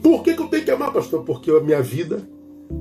Por 0.01 0.23
que, 0.23 0.33
que 0.33 0.41
eu 0.41 0.47
tenho 0.47 0.65
que 0.65 0.71
amar, 0.71 0.91
pastor? 0.91 1.23
Porque 1.23 1.51
a 1.51 1.59
minha 1.59 1.83
vida 1.83 2.27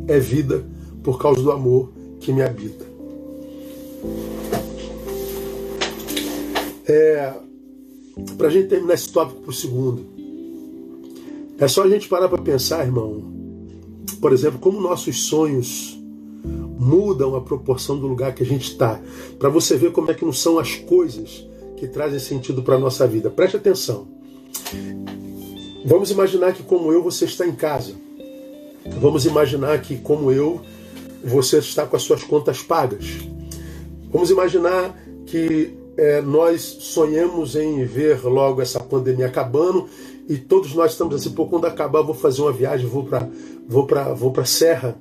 é 0.07 0.18
vida 0.18 0.64
por 1.03 1.18
causa 1.18 1.42
do 1.42 1.53
amor 1.53 1.92
que 2.20 2.32
me 2.32 2.40
habita. 2.40 2.86
É, 6.86 7.34
para 8.38 8.46
a 8.46 8.51
gente 8.51 8.68
terminar 8.68 8.94
esse 8.94 9.12
tópico 9.12 9.42
por 9.42 9.53
segundo, 9.53 10.07
é 11.59 11.68
só 11.68 11.82
a 11.82 11.88
gente 11.88 12.09
parar 12.09 12.30
para 12.30 12.40
pensar, 12.40 12.82
irmão, 12.82 13.22
por 14.22 14.32
exemplo, 14.32 14.59
como 14.59 14.80
nossos 14.80 15.24
sonhos 15.24 15.99
mudam 16.78 17.34
a 17.34 17.42
proporção 17.42 17.99
do 17.99 18.07
lugar 18.07 18.34
que 18.34 18.42
a 18.42 18.46
gente 18.46 18.70
está, 18.70 18.99
para 19.38 19.51
você 19.51 19.76
ver 19.76 19.92
como 19.92 20.11
é 20.11 20.14
que 20.14 20.24
não 20.24 20.32
são 20.32 20.59
as 20.59 20.76
coisas 20.76 21.46
que 21.78 21.88
trazem 21.88 22.18
sentido 22.18 22.62
para 22.62 22.76
a 22.76 22.78
nossa 22.78 23.06
vida. 23.06 23.30
Preste 23.30 23.56
atenção. 23.56 24.06
Vamos 25.84 26.10
imaginar 26.10 26.52
que, 26.52 26.62
como 26.62 26.92
eu, 26.92 27.02
você 27.02 27.24
está 27.24 27.46
em 27.46 27.54
casa. 27.54 27.94
Vamos 29.00 29.24
imaginar 29.24 29.80
que, 29.80 29.96
como 29.96 30.32
eu, 30.32 30.60
você 31.24 31.58
está 31.58 31.86
com 31.86 31.96
as 31.96 32.02
suas 32.02 32.22
contas 32.22 32.62
pagas. 32.62 33.04
Vamos 34.10 34.30
imaginar 34.30 34.98
que 35.26 35.74
é, 35.96 36.20
nós 36.20 36.62
sonhamos 36.62 37.56
em 37.56 37.84
ver 37.84 38.24
logo 38.24 38.62
essa 38.62 38.80
pandemia 38.80 39.26
acabando 39.26 39.88
e 40.28 40.36
todos 40.36 40.74
nós 40.74 40.92
estamos 40.92 41.14
assim, 41.14 41.30
pô, 41.30 41.46
quando 41.46 41.64
acabar 41.64 42.02
vou 42.02 42.14
fazer 42.14 42.42
uma 42.42 42.52
viagem, 42.52 42.86
vou 42.86 43.04
para 43.04 43.26
vou 43.66 43.86
para 43.86 44.12
vou 44.12 44.30
para 44.30 44.44
serra, 44.44 44.94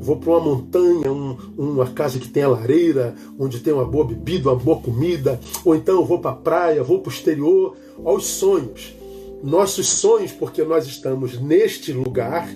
vou 0.00 0.16
para 0.16 0.30
uma 0.30 0.40
montanha, 0.40 1.12
um, 1.12 1.36
uma 1.56 1.86
casa 1.86 2.18
que 2.18 2.26
tenha 2.26 2.48
lareira, 2.48 3.14
onde 3.38 3.60
tem 3.60 3.72
uma 3.72 3.84
boa 3.84 4.04
bebida, 4.04 4.50
uma 4.50 4.58
boa 4.58 4.80
comida, 4.80 5.38
ou 5.64 5.76
então 5.76 6.04
vou 6.04 6.18
para 6.18 6.32
a 6.32 6.36
praia, 6.36 6.82
vou 6.82 6.98
para 6.98 7.10
o 7.10 7.12
exterior, 7.12 7.76
aos 8.04 8.26
sonhos. 8.26 8.92
Nossos 9.40 9.86
sonhos, 9.86 10.32
porque 10.32 10.64
nós 10.64 10.86
estamos 10.86 11.40
neste 11.40 11.92
lugar, 11.92 12.48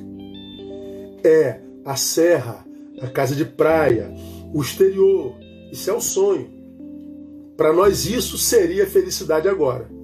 é 1.22 1.60
a 1.84 1.94
serra, 1.96 2.64
a 3.00 3.06
casa 3.06 3.36
de 3.36 3.44
praia, 3.44 4.12
o 4.52 4.60
exterior. 4.60 5.32
Isso 5.70 5.90
é 5.90 5.92
o 5.92 6.00
sonho. 6.00 6.48
Para 7.56 7.72
nós 7.72 8.06
isso 8.06 8.36
seria 8.36 8.86
felicidade 8.86 9.48
agora. 9.48 9.95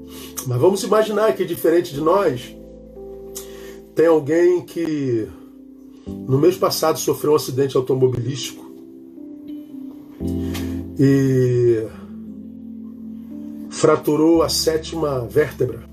Mas 0.46 0.60
vamos 0.60 0.82
imaginar 0.82 1.34
que 1.34 1.44
diferente 1.44 1.94
de 1.94 2.00
nós, 2.00 2.54
tem 3.94 4.06
alguém 4.06 4.62
que 4.62 5.28
no 6.06 6.38
mês 6.38 6.56
passado 6.56 6.98
sofreu 6.98 7.32
um 7.32 7.36
acidente 7.36 7.76
automobilístico 7.76 8.70
e 10.98 11.86
fraturou 13.70 14.42
a 14.42 14.48
sétima 14.48 15.26
vértebra 15.28 15.84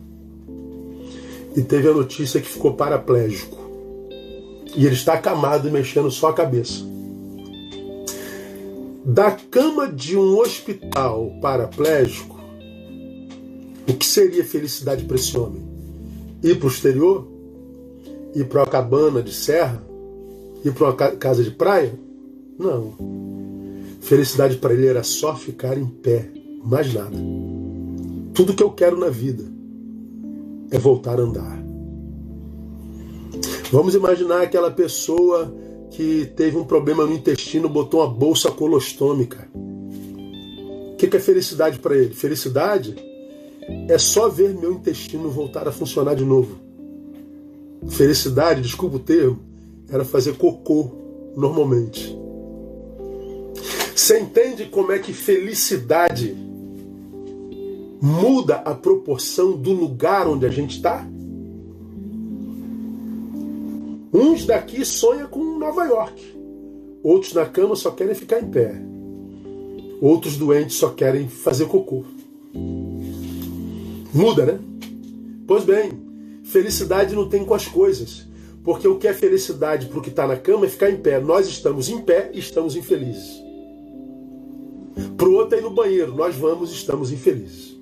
e 1.56 1.62
teve 1.62 1.90
a 1.90 1.94
notícia 1.94 2.40
que 2.40 2.48
ficou 2.48 2.74
paraplégico. 2.74 3.58
E 4.76 4.86
ele 4.86 4.94
está 4.94 5.14
acamado 5.14 5.68
e 5.68 5.72
mexendo 5.72 6.12
só 6.12 6.30
a 6.30 6.34
cabeça. 6.34 6.88
Da 9.04 9.32
cama 9.32 9.88
de 9.88 10.16
um 10.16 10.38
hospital 10.38 11.32
paraplégico, 11.42 12.39
seria 14.10 14.44
felicidade 14.44 15.06
para 15.06 15.16
esse 15.16 15.38
homem? 15.38 15.62
Ir 16.44 16.56
para 16.56 16.68
o 16.68 16.72
exterior? 16.72 17.28
Ir 18.36 18.46
para 18.46 18.62
uma 18.62 18.68
cabana 18.68 19.22
de 19.22 19.34
serra? 19.34 19.84
Ir 20.64 20.74
para 20.74 20.88
uma 20.88 20.94
casa 20.94 21.44
de 21.44 21.52
praia? 21.52 21.94
Não. 22.58 22.94
Felicidade 24.02 24.58
para 24.58 24.74
ele 24.74 24.88
era 24.88 25.04
só 25.04 25.36
ficar 25.36 25.78
em 25.78 25.86
pé, 25.86 26.30
mais 26.64 26.94
nada. 26.94 27.16
Tudo 28.34 28.54
que 28.54 28.64
eu 28.64 28.72
quero 28.72 28.98
na 28.98 29.10
vida 29.10 29.44
é 30.72 30.78
voltar 30.78 31.20
a 31.20 31.24
andar. 31.24 31.60
Vamos 33.72 33.94
imaginar 33.94 34.42
aquela 34.42 34.72
pessoa 34.72 35.54
que 35.92 36.26
teve 36.36 36.58
um 36.58 36.64
problema 36.64 37.06
no 37.06 37.14
intestino, 37.14 37.70
botou 37.70 38.02
uma 38.02 38.10
bolsa 38.10 38.52
colostômica. 38.52 39.48
O 39.54 40.96
que 40.98 41.16
é 41.16 41.20
felicidade 41.20 41.80
para 41.80 41.96
ele? 41.96 42.14
Felicidade 42.14 43.09
é 43.88 43.98
só 43.98 44.30
ver 44.30 44.54
meu 44.54 44.74
intestino 44.74 45.30
voltar 45.30 45.68
a 45.68 45.72
funcionar 45.72 46.16
de 46.16 46.24
novo. 46.24 46.58
Felicidade, 47.88 48.62
desculpa 48.62 48.98
o 48.98 49.00
termo, 49.00 49.40
era 49.90 50.06
fazer 50.06 50.38
cocô 50.38 50.92
normalmente. 51.36 52.18
Você 53.96 54.20
entende 54.20 54.66
como 54.66 54.92
é 54.92 55.00
que 55.00 55.14
felicidade 55.14 56.36
muda 58.02 58.56
a 58.56 58.74
proporção 58.74 59.52
do 59.52 59.72
lugar 59.72 60.28
onde 60.28 60.46
a 60.46 60.50
gente 60.50 60.78
está? 60.78 61.06
Uns 64.12 64.46
daqui 64.46 64.84
sonham 64.84 65.28
com 65.28 65.60
Nova 65.60 65.86
York, 65.86 66.36
outros 67.04 67.34
na 67.34 67.46
cama 67.46 67.76
só 67.76 67.92
querem 67.92 68.16
ficar 68.16 68.42
em 68.42 68.50
pé, 68.50 68.74
outros 70.02 70.38
doentes 70.38 70.78
só 70.78 70.90
querem 70.90 71.28
fazer 71.28 71.66
cocô. 71.66 72.04
Muda, 74.14 74.46
né? 74.46 74.60
Pois 75.48 75.64
bem, 75.64 75.92
felicidade 76.44 77.16
não 77.16 77.28
tem 77.28 77.44
com 77.46 77.54
as 77.54 77.68
coisas. 77.68 78.28
Porque 78.64 78.88
o 78.88 78.98
que 78.98 79.08
é 79.08 79.14
felicidade 79.14 79.88
para 79.88 80.00
o 80.00 80.02
que 80.02 80.10
está 80.10 80.28
na 80.28 80.36
cama 80.36 80.66
é 80.66 80.70
ficar 80.70 80.90
em 80.90 80.98
pé. 80.98 81.20
Nós 81.20 81.48
estamos 81.48 81.90
em 81.90 82.02
pé 82.02 82.32
e 82.34 82.40
estamos 82.40 82.76
infelizes. 82.76 83.42
Para 85.16 85.28
o 85.28 85.34
outro 85.34 85.56
é 85.56 85.60
ir 85.60 85.64
no 85.64 85.72
banheiro. 85.72 86.14
Nós 86.14 86.36
vamos 86.36 86.72
e 86.72 86.76
estamos 86.76 87.12
infelizes. 87.12 87.78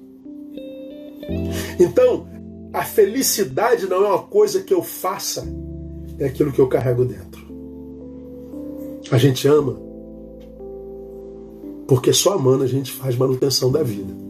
Então, 1.79 2.27
a 2.73 2.83
felicidade 2.83 3.87
não 3.87 4.05
é 4.05 4.09
uma 4.09 4.23
coisa 4.23 4.61
que 4.61 4.73
eu 4.73 4.81
faça, 4.81 5.47
é 6.19 6.25
aquilo 6.25 6.51
que 6.51 6.59
eu 6.59 6.67
carrego 6.67 7.05
dentro. 7.05 7.45
A 9.11 9.17
gente 9.17 9.47
ama, 9.47 9.79
porque 11.87 12.11
só 12.11 12.33
amando 12.33 12.63
a 12.63 12.67
gente 12.67 12.91
faz 12.91 13.15
manutenção 13.15 13.71
da 13.71 13.83
vida. 13.83 14.26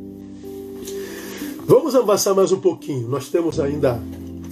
Vamos 1.70 1.95
avançar 1.95 2.34
mais 2.34 2.53
um 2.53 2.61
pouquinho, 2.61 3.09
nós 3.09 3.28
temos 3.28 3.59
ainda 3.59 4.01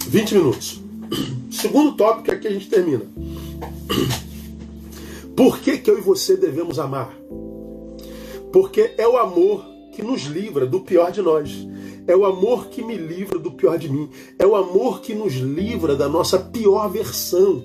20 0.06 0.34
minutos. 0.34 0.82
Segundo 1.50 1.96
tópico, 1.96 2.30
aqui 2.30 2.46
a 2.46 2.50
gente 2.50 2.68
termina. 2.68 3.06
Por 5.34 5.58
que, 5.60 5.78
que 5.78 5.90
eu 5.90 5.96
e 5.96 6.02
você 6.02 6.36
devemos 6.36 6.78
amar? 6.78 7.16
Porque 8.52 8.92
é 8.98 9.08
o 9.08 9.16
amor 9.16 9.64
que 9.94 10.02
nos 10.02 10.24
livra 10.24 10.66
do 10.66 10.80
pior 10.80 11.10
de 11.10 11.22
nós. 11.22 11.66
É 12.06 12.14
o 12.14 12.26
amor 12.26 12.66
que 12.66 12.82
me 12.82 12.98
livra 12.98 13.38
do 13.38 13.50
pior 13.50 13.78
de 13.78 13.88
mim. 13.88 14.10
É 14.38 14.46
o 14.46 14.54
amor 14.54 15.00
que 15.00 15.14
nos 15.14 15.32
livra 15.36 15.96
da 15.96 16.10
nossa 16.10 16.38
pior 16.38 16.86
versão. 16.90 17.64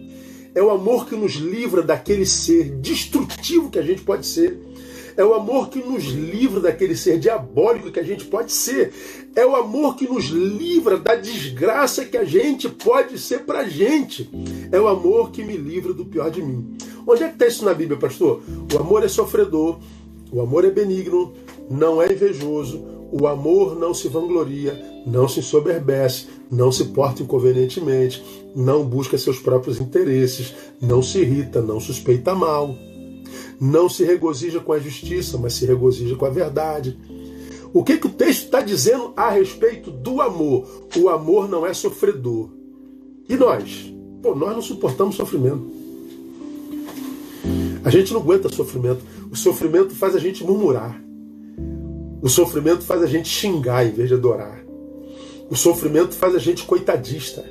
É 0.55 0.63
o 0.63 0.71
amor 0.71 1.05
que 1.05 1.15
nos 1.17 1.33
livra 1.33 1.83
daquele 1.83 2.25
ser 2.25 2.69
destrutivo 2.77 3.69
que 3.69 3.79
a 3.79 3.83
gente 3.83 4.01
pode 4.01 4.25
ser. 4.25 4.70
É 5.15 5.23
o 5.23 5.33
amor 5.33 5.69
que 5.69 5.79
nos 5.79 6.05
livra 6.05 6.59
daquele 6.59 6.95
ser 6.95 7.19
diabólico 7.19 7.91
que 7.91 7.99
a 7.99 8.03
gente 8.03 8.25
pode 8.25 8.51
ser. 8.51 8.93
É 9.35 9.45
o 9.45 9.55
amor 9.55 9.95
que 9.95 10.07
nos 10.07 10.25
livra 10.25 10.97
da 10.97 11.15
desgraça 11.15 12.05
que 12.05 12.17
a 12.17 12.25
gente 12.25 12.69
pode 12.69 13.17
ser 13.17 13.41
pra 13.41 13.67
gente. 13.67 14.29
É 14.71 14.79
o 14.79 14.87
amor 14.87 15.31
que 15.31 15.43
me 15.43 15.57
livra 15.57 15.93
do 15.93 16.05
pior 16.05 16.29
de 16.29 16.41
mim. 16.41 16.75
Onde 17.05 17.23
é 17.23 17.27
que 17.27 17.33
está 17.33 17.47
isso 17.47 17.65
na 17.65 17.73
Bíblia, 17.73 17.99
pastor? 17.99 18.41
O 18.73 18.77
amor 18.77 19.03
é 19.03 19.07
sofredor, 19.07 19.79
o 20.31 20.41
amor 20.41 20.65
é 20.65 20.69
benigno, 20.69 21.33
não 21.69 22.01
é 22.01 22.11
invejoso, 22.11 22.83
o 23.11 23.27
amor 23.27 23.77
não 23.77 23.93
se 23.93 24.07
vangloria, 24.07 24.81
não 25.05 25.27
se 25.27 25.39
ensoberbece, 25.39 26.27
não 26.49 26.71
se 26.71 26.85
porta 26.85 27.21
inconvenientemente, 27.21 28.23
não 28.55 28.85
busca 28.85 29.17
seus 29.17 29.39
próprios 29.39 29.81
interesses, 29.81 30.53
não 30.79 31.01
se 31.01 31.19
irrita, 31.19 31.61
não 31.61 31.79
suspeita 31.79 32.33
mal, 32.33 32.75
não 33.61 33.87
se 33.87 34.03
regozija 34.03 34.59
com 34.59 34.73
a 34.73 34.79
justiça, 34.79 35.37
mas 35.37 35.53
se 35.53 35.67
regozija 35.67 36.15
com 36.15 36.25
a 36.25 36.31
verdade. 36.31 36.97
O 37.71 37.83
que, 37.83 37.95
que 37.95 38.07
o 38.07 38.11
texto 38.11 38.45
está 38.45 38.59
dizendo 38.59 39.13
a 39.15 39.29
respeito 39.29 39.91
do 39.91 40.19
amor? 40.19 40.67
O 40.97 41.07
amor 41.07 41.47
não 41.47 41.63
é 41.63 41.71
sofredor. 41.71 42.49
E 43.29 43.35
nós? 43.37 43.93
Pô, 44.23 44.33
nós 44.33 44.55
não 44.55 44.63
suportamos 44.63 45.15
sofrimento. 45.15 45.61
A 47.85 47.91
gente 47.91 48.11
não 48.11 48.19
aguenta 48.19 48.49
sofrimento. 48.49 49.03
O 49.31 49.35
sofrimento 49.35 49.93
faz 49.93 50.15
a 50.15 50.19
gente 50.19 50.43
murmurar. 50.43 50.99
O 52.19 52.29
sofrimento 52.29 52.81
faz 52.81 53.03
a 53.03 53.07
gente 53.07 53.29
xingar 53.29 53.85
em 53.85 53.91
vez 53.91 54.09
de 54.09 54.15
adorar. 54.15 54.59
O 55.51 55.55
sofrimento 55.55 56.15
faz 56.15 56.33
a 56.33 56.39
gente 56.39 56.63
coitadista. 56.63 57.45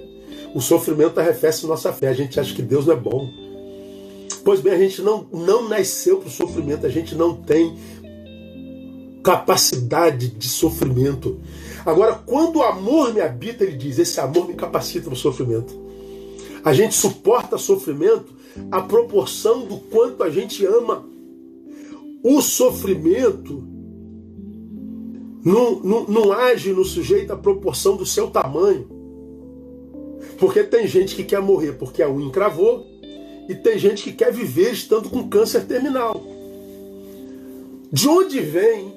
O 0.57 0.61
sofrimento 0.61 1.21
arrefece 1.21 1.67
nossa 1.69 1.93
fé. 1.93 2.09
A 2.09 2.15
gente 2.15 2.39
acha 2.41 2.53
que 2.53 2.63
Deus 2.63 2.87
não 2.87 2.95
é 2.95 2.97
bom. 2.97 3.31
Pois 4.45 4.61
bem, 4.61 4.73
a 4.73 4.79
gente 4.79 5.03
não, 5.03 5.27
não 5.33 5.69
nasceu 5.69 6.19
para 6.19 6.29
o 6.29 6.31
sofrimento, 6.31 6.87
a 6.87 6.89
gente 6.89 7.15
não 7.15 7.35
tem 7.35 7.77
capacidade 9.23 10.29
de 10.29 10.49
sofrimento. 10.49 11.39
Agora, 11.85 12.15
quando 12.15 12.57
o 12.57 12.63
amor 12.63 13.13
me 13.13 13.21
habita, 13.21 13.65
ele 13.65 13.77
diz: 13.77 13.99
esse 13.99 14.19
amor 14.21 14.49
me 14.49 14.55
capacita 14.55 15.07
para 15.07 15.15
o 15.15 15.17
sofrimento. 15.17 15.79
A 16.65 16.73
gente 16.73 16.95
suporta 16.95 17.57
sofrimento 17.57 18.33
à 18.71 18.83
proporção 18.83 19.65
do 19.65 19.77
quanto 19.77 20.23
a 20.23 20.31
gente 20.31 20.65
ama. 20.65 21.05
O 22.23 22.43
sofrimento 22.43 23.65
não, 25.43 25.81
não, 25.81 26.05
não 26.05 26.33
age 26.33 26.73
no 26.73 26.85
sujeito 26.85 27.33
à 27.33 27.37
proporção 27.37 27.97
do 27.97 28.05
seu 28.05 28.31
tamanho. 28.31 28.87
Porque 30.39 30.63
tem 30.63 30.87
gente 30.87 31.15
que 31.15 31.25
quer 31.25 31.41
morrer 31.41 31.73
porque 31.73 32.03
a 32.03 32.11
unha 32.11 32.27
encravou, 32.27 32.87
e 33.51 33.55
tem 33.57 33.77
gente 33.77 34.05
que 34.05 34.13
quer 34.13 34.33
viver 34.33 34.71
estando 34.71 35.11
com 35.11 35.29
câncer 35.29 35.65
terminal. 35.65 36.23
De 37.91 38.09
onde 38.09 38.39
vem 38.39 38.95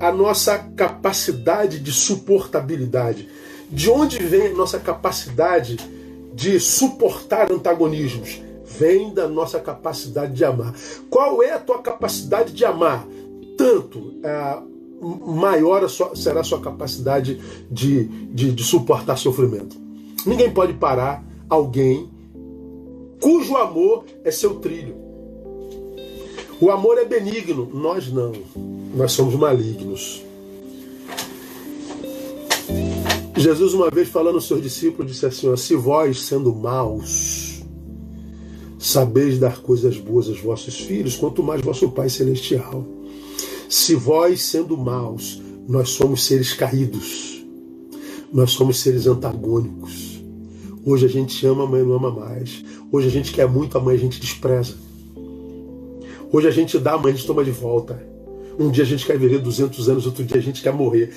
a 0.00 0.10
nossa 0.10 0.56
capacidade 0.74 1.78
de 1.78 1.92
suportabilidade? 1.92 3.28
De 3.70 3.90
onde 3.90 4.18
vem 4.20 4.46
a 4.46 4.54
nossa 4.54 4.80
capacidade 4.80 5.76
de 6.32 6.58
suportar 6.58 7.52
antagonismos? 7.52 8.40
Vem 8.64 9.12
da 9.12 9.28
nossa 9.28 9.60
capacidade 9.60 10.32
de 10.32 10.46
amar. 10.46 10.74
Qual 11.10 11.42
é 11.42 11.52
a 11.52 11.58
tua 11.58 11.82
capacidade 11.82 12.54
de 12.54 12.64
amar? 12.64 13.06
Tanto 13.58 14.14
é, 14.22 14.58
maior 15.26 15.84
a 15.84 15.90
sua, 15.90 16.16
será 16.16 16.40
a 16.40 16.44
sua 16.44 16.62
capacidade 16.62 17.38
de, 17.70 18.04
de, 18.32 18.50
de 18.50 18.64
suportar 18.64 19.18
sofrimento. 19.18 19.76
Ninguém 20.24 20.50
pode 20.50 20.72
parar 20.72 21.22
alguém 21.50 22.13
cujo 23.20 23.56
amor 23.56 24.04
é 24.22 24.30
seu 24.30 24.56
trilho. 24.56 24.96
O 26.60 26.70
amor 26.70 26.98
é 26.98 27.04
benigno, 27.04 27.68
nós 27.72 28.10
não. 28.12 28.32
Nós 28.94 29.12
somos 29.12 29.34
malignos. 29.34 30.22
Jesus, 33.36 33.74
uma 33.74 33.90
vez 33.90 34.08
falando 34.08 34.36
aos 34.36 34.46
seus 34.46 34.62
discípulos, 34.62 35.12
disse 35.12 35.26
assim: 35.26 35.54
Se 35.56 35.74
vós, 35.74 36.26
sendo 36.26 36.54
maus, 36.54 37.62
sabeis 38.78 39.38
dar 39.38 39.60
coisas 39.60 39.98
boas 39.98 40.28
aos 40.28 40.40
vossos 40.40 40.78
filhos, 40.78 41.16
quanto 41.16 41.42
mais 41.42 41.60
vosso 41.60 41.90
Pai 41.90 42.08
Celestial. 42.08 42.86
Se 43.68 43.94
vós, 43.94 44.42
sendo 44.42 44.76
maus, 44.76 45.42
nós 45.66 45.90
somos 45.90 46.24
seres 46.24 46.52
caídos, 46.52 47.44
nós 48.32 48.52
somos 48.52 48.80
seres 48.80 49.06
antagônicos. 49.06 50.03
Hoje 50.86 51.06
a 51.06 51.08
gente 51.08 51.46
ama, 51.46 51.64
a 51.64 51.66
mãe 51.66 51.82
não 51.82 51.94
ama 51.94 52.10
mais. 52.10 52.62
Hoje 52.92 53.08
a 53.08 53.10
gente 53.10 53.32
quer 53.32 53.48
muito, 53.48 53.78
a 53.78 53.80
mãe 53.80 53.94
a 53.94 53.98
gente 53.98 54.20
despreza. 54.20 54.74
Hoje 56.30 56.46
a 56.46 56.50
gente 56.50 56.78
dá, 56.78 56.92
a 56.92 56.98
mãe 56.98 57.12
a 57.12 57.16
gente 57.16 57.26
toma 57.26 57.42
de 57.42 57.50
volta. 57.50 58.04
Um 58.58 58.70
dia 58.70 58.84
a 58.84 58.86
gente 58.86 59.06
quer 59.06 59.18
viver 59.18 59.38
200 59.38 59.88
anos, 59.88 60.04
outro 60.04 60.22
dia 60.24 60.36
a 60.36 60.42
gente 60.42 60.62
quer 60.62 60.74
morrer. 60.74 61.10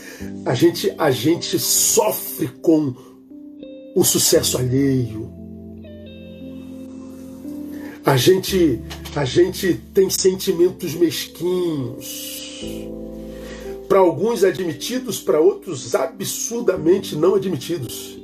A 0.45 0.53
gente, 0.53 0.93
a 0.97 1.11
gente 1.11 1.59
sofre 1.59 2.47
com 2.61 2.95
o 3.93 4.03
sucesso 4.05 4.57
alheio. 4.57 5.29
A 8.05 8.15
gente, 8.15 8.81
a 9.15 9.25
gente 9.25 9.81
tem 9.93 10.09
sentimentos 10.09 10.95
mesquinhos. 10.95 12.61
Para 13.89 13.99
alguns 13.99 14.45
admitidos, 14.45 15.19
para 15.19 15.41
outros 15.41 15.93
absurdamente 15.93 17.17
não 17.17 17.35
admitidos. 17.35 18.17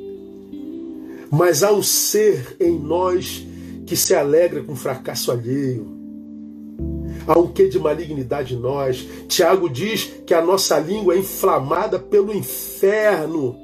Mas 1.34 1.64
há 1.64 1.74
um 1.74 1.82
ser 1.82 2.56
em 2.60 2.80
nós 2.80 3.46
que 3.86 3.98
se 3.98 4.14
alegra 4.14 4.64
com 4.64 4.74
o 4.74 4.78
fracasso 4.78 5.32
alheio 5.32 6.04
há 7.28 7.38
um 7.38 7.48
quê 7.48 7.68
de 7.68 7.80
malignidade 7.80 8.56
em 8.56 8.60
nós. 8.60 9.08
Tiago 9.28 9.70
diz 9.70 10.12
que 10.26 10.34
a 10.34 10.42
nossa 10.42 10.78
língua 10.80 11.16
é 11.16 11.20
inflamada 11.20 12.00
pelo 12.00 12.34
inferno. 12.34 13.58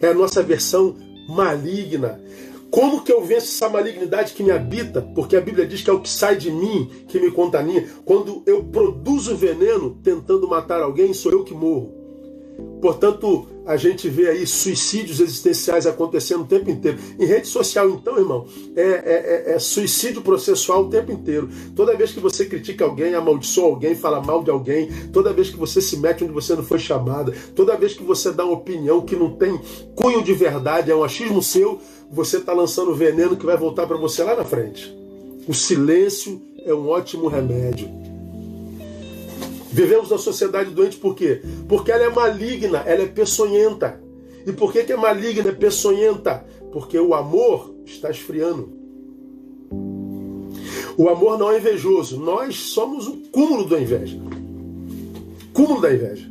É 0.00 0.08
a 0.08 0.14
nossa 0.14 0.42
versão 0.42 0.96
maligna. 1.28 2.20
Como 2.70 3.02
que 3.02 3.10
eu 3.10 3.24
venço 3.24 3.46
essa 3.46 3.68
malignidade 3.68 4.34
que 4.34 4.42
me 4.42 4.50
habita? 4.50 5.00
Porque 5.00 5.36
a 5.36 5.40
Bíblia 5.40 5.66
diz 5.66 5.82
que 5.82 5.88
é 5.88 5.92
o 5.92 6.00
que 6.00 6.08
sai 6.08 6.36
de 6.36 6.50
mim 6.50 6.90
que 7.08 7.18
me 7.18 7.30
contamina. 7.30 7.86
Quando 8.04 8.42
eu 8.46 8.62
produzo 8.62 9.34
veneno 9.34 9.98
tentando 10.02 10.46
matar 10.46 10.82
alguém, 10.82 11.14
sou 11.14 11.32
eu 11.32 11.44
que 11.44 11.54
morro. 11.54 11.94
Portanto, 12.82 13.46
a 13.68 13.76
gente 13.76 14.08
vê 14.08 14.30
aí 14.30 14.46
suicídios 14.46 15.20
existenciais 15.20 15.86
acontecendo 15.86 16.40
o 16.40 16.46
tempo 16.46 16.70
inteiro. 16.70 16.98
Em 17.20 17.26
rede 17.26 17.46
social, 17.46 17.90
então, 17.90 18.16
irmão, 18.16 18.46
é, 18.74 18.80
é, 18.80 19.44
é, 19.50 19.54
é, 19.54 19.58
suicídio 19.58 20.22
processual 20.22 20.84
o 20.84 20.88
tempo 20.88 21.12
inteiro. 21.12 21.50
Toda 21.76 21.94
vez 21.94 22.10
que 22.10 22.18
você 22.18 22.46
critica 22.46 22.86
alguém, 22.86 23.14
amaldiçoa 23.14 23.66
alguém, 23.66 23.94
fala 23.94 24.22
mal 24.22 24.42
de 24.42 24.50
alguém, 24.50 24.88
toda 25.12 25.34
vez 25.34 25.50
que 25.50 25.58
você 25.58 25.82
se 25.82 25.98
mete 25.98 26.24
onde 26.24 26.32
você 26.32 26.56
não 26.56 26.62
foi 26.62 26.78
chamada, 26.78 27.34
toda 27.54 27.76
vez 27.76 27.92
que 27.92 28.02
você 28.02 28.32
dá 28.32 28.42
uma 28.42 28.54
opinião 28.54 29.02
que 29.02 29.14
não 29.14 29.36
tem 29.36 29.60
cunho 29.94 30.22
de 30.22 30.32
verdade, 30.32 30.90
é 30.90 30.96
um 30.96 31.04
achismo 31.04 31.42
seu, 31.42 31.78
você 32.10 32.38
está 32.38 32.54
lançando 32.54 32.94
veneno 32.94 33.36
que 33.36 33.44
vai 33.44 33.58
voltar 33.58 33.86
para 33.86 33.98
você 33.98 34.22
lá 34.22 34.34
na 34.34 34.46
frente. 34.46 34.96
O 35.46 35.52
silêncio 35.52 36.40
é 36.64 36.72
um 36.72 36.88
ótimo 36.88 37.28
remédio. 37.28 38.07
Vivemos 39.70 40.10
na 40.10 40.18
sociedade 40.18 40.70
doente 40.70 40.96
por 40.96 41.14
quê? 41.14 41.42
Porque 41.68 41.92
ela 41.92 42.04
é 42.04 42.10
maligna, 42.10 42.78
ela 42.86 43.02
é 43.02 43.06
peçonhenta. 43.06 44.00
E 44.46 44.52
por 44.52 44.72
que, 44.72 44.84
que 44.84 44.92
é 44.92 44.96
maligna, 44.96 45.50
é 45.50 45.52
peçonhenta? 45.52 46.44
Porque 46.72 46.98
o 46.98 47.14
amor 47.14 47.74
está 47.84 48.10
esfriando. 48.10 48.72
O 50.96 51.08
amor 51.08 51.38
não 51.38 51.50
é 51.50 51.58
invejoso. 51.58 52.18
Nós 52.18 52.56
somos 52.56 53.06
o 53.06 53.16
cúmulo 53.30 53.68
da 53.68 53.78
inveja. 53.78 54.18
Cúmulo 55.52 55.80
da 55.80 55.92
inveja. 55.92 56.26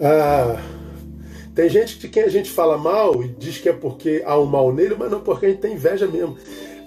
Ah, 0.00 0.62
tem 1.54 1.70
gente 1.70 1.98
de 1.98 2.08
quem 2.08 2.22
a 2.22 2.28
gente 2.28 2.50
fala 2.50 2.76
mal 2.76 3.22
e 3.24 3.28
diz 3.28 3.58
que 3.58 3.68
é 3.68 3.72
porque 3.72 4.22
há 4.26 4.38
um 4.38 4.44
mal 4.44 4.72
nele, 4.72 4.94
mas 4.98 5.10
não 5.10 5.20
porque 5.20 5.46
a 5.46 5.48
gente 5.48 5.60
tem 5.60 5.74
inveja 5.74 6.06
mesmo. 6.06 6.36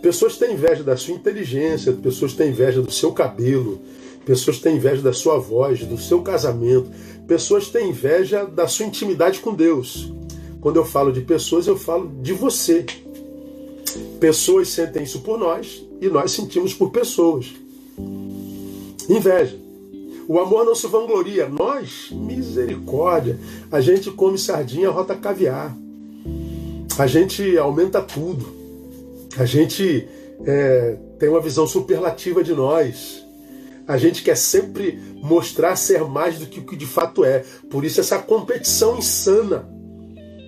Pessoas 0.02 0.38
têm 0.38 0.54
inveja 0.54 0.84
da 0.84 0.96
sua 0.96 1.16
inteligência, 1.16 1.92
pessoas 1.92 2.34
têm 2.34 2.50
inveja 2.50 2.82
do 2.82 2.92
seu 2.92 3.12
cabelo, 3.12 3.82
Pessoas 4.26 4.60
têm 4.60 4.76
inveja 4.76 5.02
da 5.02 5.14
sua 5.14 5.38
voz, 5.38 5.80
do 5.86 5.98
seu 5.98 6.22
casamento. 6.22 6.90
Pessoas 7.28 7.70
têm 7.70 7.90
inveja 7.90 8.46
da 8.46 8.68
sua 8.68 8.86
intimidade 8.86 9.40
com 9.40 9.54
Deus. 9.54 10.12
Quando 10.62 10.78
eu 10.78 10.86
falo 10.86 11.12
de 11.12 11.22
pessoas, 11.22 11.68
eu 11.68 11.78
falo 11.78 12.12
de 12.22 12.34
você. 12.34 12.86
Pessoas 14.20 14.70
sentem 14.70 15.04
isso 15.04 15.22
por 15.22 15.38
nós 15.38 15.84
e 16.02 16.08
nós 16.08 16.32
sentimos 16.32 16.74
por 16.74 16.92
pessoas. 16.92 17.48
Inveja. 19.10 19.58
O 20.28 20.40
amor 20.40 20.64
não 20.64 20.76
se 20.76 20.86
vangloria. 20.86 21.50
Nós, 21.50 22.10
misericórdia. 22.12 23.40
A 23.72 23.82
gente 23.82 24.12
come 24.12 24.38
sardinha, 24.38 24.92
rota 24.92 25.16
caviar. 25.16 25.76
A 27.00 27.08
gente 27.08 27.58
aumenta 27.58 28.02
tudo. 28.02 28.46
A 29.38 29.46
gente 29.46 30.08
é, 30.46 30.98
tem 31.18 31.30
uma 31.30 31.42
visão 31.42 31.66
superlativa 31.66 32.44
de 32.44 32.54
nós. 32.54 33.19
A 33.90 33.98
gente 33.98 34.22
quer 34.22 34.38
sempre 34.38 35.00
mostrar 35.16 35.76
ser 35.76 36.04
mais 36.04 36.38
do 36.38 36.46
que 36.46 36.60
o 36.60 36.64
que 36.64 36.76
de 36.76 36.86
fato 36.86 37.26
é. 37.26 37.44
Por 37.72 37.84
isso 37.84 38.00
essa 38.00 38.20
competição 38.20 39.00
insana 39.00 39.68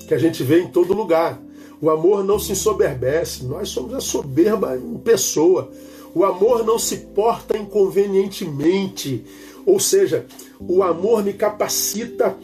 que 0.08 0.14
a 0.14 0.18
gente 0.20 0.44
vê 0.44 0.62
em 0.62 0.68
todo 0.68 0.94
lugar. 0.94 1.42
O 1.82 1.90
amor 1.90 2.24
não 2.24 2.38
se 2.38 2.52
ensoberbece, 2.52 3.44
nós 3.46 3.70
somos 3.70 3.96
a 3.96 4.00
soberba 4.00 4.78
em 4.78 4.96
pessoa. 5.00 5.72
O 6.14 6.24
amor 6.24 6.64
não 6.64 6.78
se 6.78 6.98
porta 6.98 7.58
inconvenientemente, 7.58 9.26
ou 9.66 9.80
seja, 9.80 10.28
o 10.60 10.84
amor 10.84 11.24
me 11.24 11.34
capacita 11.34 12.38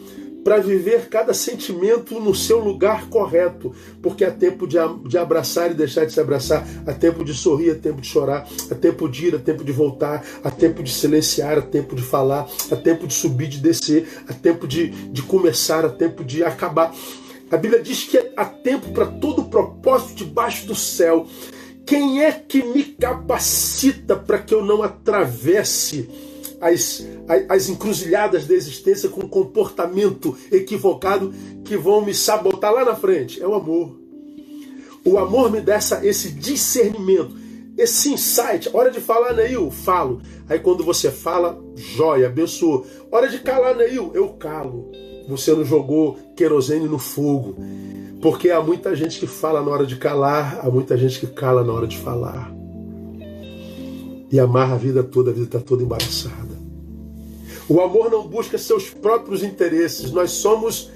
para 0.48 0.62
viver 0.62 1.10
cada 1.10 1.34
sentimento 1.34 2.22
no 2.22 2.34
seu 2.34 2.60
lugar 2.60 3.10
correto, 3.10 3.76
porque 4.02 4.24
há 4.24 4.32
tempo 4.32 4.66
de, 4.66 4.78
de 5.06 5.18
abraçar 5.18 5.72
e 5.72 5.74
deixar 5.74 6.06
de 6.06 6.14
se 6.14 6.22
abraçar, 6.22 6.66
há 6.88 6.94
tempo 6.94 7.26
de 7.26 7.34
sorrir, 7.34 7.72
há 7.72 7.76
tempo 7.76 8.00
de 8.00 8.08
chorar, 8.08 8.48
há 8.72 8.74
tempo 8.74 9.10
de 9.10 9.28
ir, 9.28 9.36
há 9.36 9.40
tempo 9.40 9.62
de 9.62 9.74
voltar, 9.74 10.26
há 10.42 10.50
tempo 10.50 10.82
de 10.82 10.90
silenciar, 10.90 11.58
há 11.58 11.62
tempo 11.62 11.98
de 11.98 12.02
falar, 12.02 12.48
há 12.72 12.78
tempo 12.78 13.06
de 13.06 13.14
subir, 13.14 13.50
de 13.50 13.60
descer, 13.60 14.08
há 14.26 14.34
tempo 14.34 14.66
de, 14.66 14.88
de 14.88 15.22
começar, 15.22 15.84
há 15.84 15.90
tempo 15.90 16.24
de 16.24 16.42
acabar. 16.46 16.96
A 17.52 17.58
Bíblia 17.58 17.84
diz 17.84 18.06
que 18.06 18.18
há 18.38 18.46
tempo 18.46 18.92
para 18.94 19.06
todo 19.06 19.50
propósito 19.50 20.24
debaixo 20.24 20.66
do 20.66 20.76
céu. 20.76 21.28
Quem 21.86 22.24
é 22.24 22.32
que 22.32 22.64
me 22.64 22.86
capacita 22.86 24.16
para 24.16 24.38
que 24.38 24.54
eu 24.54 24.64
não 24.64 24.82
atravesse 24.82 26.10
as, 26.60 27.06
as 27.50 27.70
encruzilhadas 27.70 28.46
da 28.46 28.54
existência 28.54 29.10
com 29.10 29.28
comportamento 29.28 30.36
equivocado 30.52 31.34
que 31.64 31.78
vão 31.78 32.04
me 32.04 32.14
sabotar 32.14 32.74
lá 32.74 32.84
na 32.84 32.96
frente. 32.96 33.42
É 33.42 33.48
o 33.48 33.54
amor. 33.54 34.00
O 35.06 35.18
amor 35.18 35.52
me 35.52 35.62
dá 35.62 35.76
essa, 35.76 36.06
esse 36.06 36.32
discernimento, 36.32 37.36
esse 37.78 38.12
insight. 38.12 38.70
Hora 38.74 38.92
de 38.92 39.00
falar, 39.00 39.34
Neil, 39.34 39.72
falo. 39.72 40.22
Aí 40.50 40.60
quando 40.60 40.84
você 40.84 41.12
fala, 41.12 41.62
joia, 41.76 42.28
abençoa. 42.28 42.84
Hora 43.12 43.30
de 43.30 43.40
calar, 43.40 43.76
Neil, 43.76 44.12
eu 44.14 44.30
calo. 44.30 44.92
Você 45.30 45.52
não 45.54 45.64
jogou 45.64 46.18
querosene 46.36 46.88
no 46.88 47.00
fogo. 47.00 47.56
Porque 48.22 48.50
há 48.50 48.62
muita 48.62 48.96
gente 48.96 49.20
que 49.20 49.28
fala 49.28 49.62
na 49.62 49.70
hora 49.70 49.86
de 49.86 49.96
calar, 49.96 50.60
há 50.64 50.70
muita 50.70 50.98
gente 50.98 51.20
que 51.20 51.28
cala 51.28 51.64
na 51.64 51.72
hora 51.72 51.88
de 51.88 51.98
falar 51.98 52.57
e 54.32 54.40
amarra 54.40 54.76
a 54.76 54.78
vida 54.78 55.04
toda, 55.04 55.32
a 55.32 55.34
vida 55.34 55.46
está 55.46 55.60
toda 55.60 55.84
embaraçada. 55.84 56.58
O 57.70 57.82
amor 57.82 58.10
não 58.10 58.28
busca 58.28 58.58
seus 58.58 58.90
próprios 58.90 59.44
interesses, 59.44 60.12
nós 60.12 60.32
somos 60.32 60.90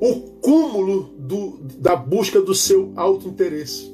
o 0.00 0.14
cúmulo 0.40 1.10
do, 1.18 1.58
da 1.78 1.94
busca 1.94 2.40
do 2.40 2.54
seu 2.54 2.92
auto-interesse. 2.96 3.90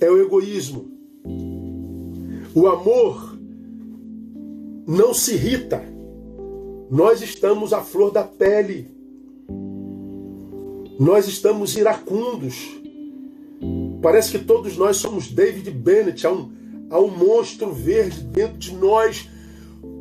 É 0.00 0.10
o 0.10 0.20
egoísmo. 0.20 0.86
O 2.54 2.66
amor 2.68 3.36
não 4.86 5.12
se 5.12 5.34
irrita. 5.34 5.82
Nós 6.90 7.20
estamos 7.20 7.72
à 7.72 7.80
flor 7.80 8.12
da 8.12 8.22
pele. 8.22 8.88
Nós 10.98 11.26
estamos 11.26 11.76
iracundos. 11.76 12.54
Parece 14.00 14.30
que 14.30 14.44
todos 14.44 14.76
nós 14.76 14.98
somos 14.98 15.30
David 15.30 15.70
Bennett. 15.70 16.26
Há 16.26 16.32
um, 16.32 16.50
Há 16.90 17.00
um 17.00 17.10
monstro 17.10 17.72
verde 17.72 18.20
dentro 18.20 18.58
de 18.58 18.74
nós, 18.74 19.28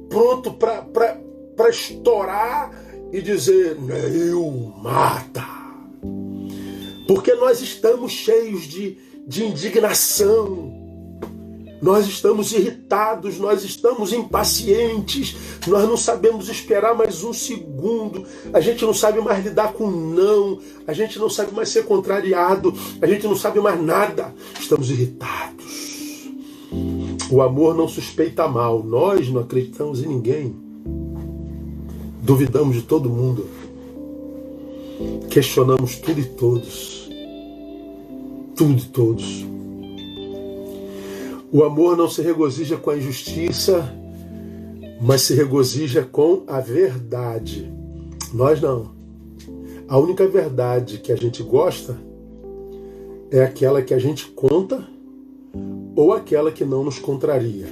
pronto 0.10 0.54
para 0.54 1.70
estourar 1.70 2.72
e 3.12 3.22
dizer: 3.22 3.80
Neil, 3.80 4.74
mata. 4.82 5.44
Porque 7.08 7.34
nós 7.36 7.62
estamos 7.62 8.12
cheios 8.12 8.64
de, 8.64 8.98
de 9.28 9.46
indignação, 9.46 10.74
nós 11.82 12.08
estamos 12.08 12.52
irritados, 12.52 13.38
nós 13.38 13.64
estamos 13.64 14.12
impacientes, 14.12 15.36
nós 15.68 15.88
não 15.88 15.98
sabemos 15.98 16.50
esperar 16.50 16.96
mais 16.96 17.24
um 17.24 17.34
segundo, 17.34 18.26
a 18.54 18.60
gente 18.60 18.84
não 18.84 18.94
sabe 18.94 19.22
mais 19.22 19.44
lidar 19.44 19.74
com 19.74 19.90
não, 19.90 20.60
a 20.88 20.94
gente 20.94 21.20
não 21.20 21.30
sabe 21.30 21.54
mais 21.54 21.70
ser 21.70 21.86
contrariado, 21.86 22.74
a 23.02 23.08
gente 23.08 23.26
não 23.28 23.36
sabe 23.36 23.60
mais 23.60 23.82
nada, 23.82 24.34
estamos 24.60 24.90
irritados. 24.90 25.95
O 27.32 27.42
amor 27.42 27.76
não 27.76 27.88
suspeita 27.88 28.48
mal. 28.48 28.84
Nós 28.84 29.30
não 29.30 29.42
acreditamos 29.42 30.04
em 30.04 30.08
ninguém. 30.08 30.56
Duvidamos 32.22 32.76
de 32.76 32.84
todo 32.84 33.10
mundo. 33.10 33.48
questionamos 35.30 35.98
tudo 35.98 36.20
e 36.20 36.26
todos. 36.26 37.10
Tudo 38.56 38.80
e 38.80 38.86
todos. 38.86 39.46
O 41.52 41.64
amor 41.64 41.98
não 41.98 42.10
se 42.10 42.22
regozija 42.22 42.78
com 42.78 42.90
a 42.90 42.98
injustiça, 42.98 43.94
mas 45.02 45.22
se 45.22 45.34
regozija 45.34 46.04
com 46.04 46.44
a 46.48 46.60
verdade. 46.60 47.72
Nós 48.34 48.62
não. 48.62 48.92
A 49.88 49.98
única 49.98 50.28
verdade 50.28 50.98
que 51.00 51.12
a 51.12 51.16
gente 51.16 51.44
gosta 51.44 51.98
é 53.32 53.44
aquela 53.44 53.82
que 53.82 53.94
a 53.94 54.00
gente 54.00 54.28
conta 54.28 54.95
ou 55.96 56.14
aquela 56.14 56.52
que 56.52 56.66
não 56.66 56.84
nos 56.84 57.00
contraria. 57.00 57.68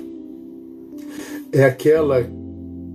É 1.51 1.65
aquela 1.65 2.23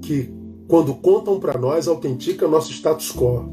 que, 0.03 0.33
quando 0.66 0.95
contam 0.95 1.39
para 1.39 1.59
nós, 1.59 1.87
autentica 1.87 2.49
nosso 2.49 2.72
status 2.72 3.12
quo. 3.12 3.49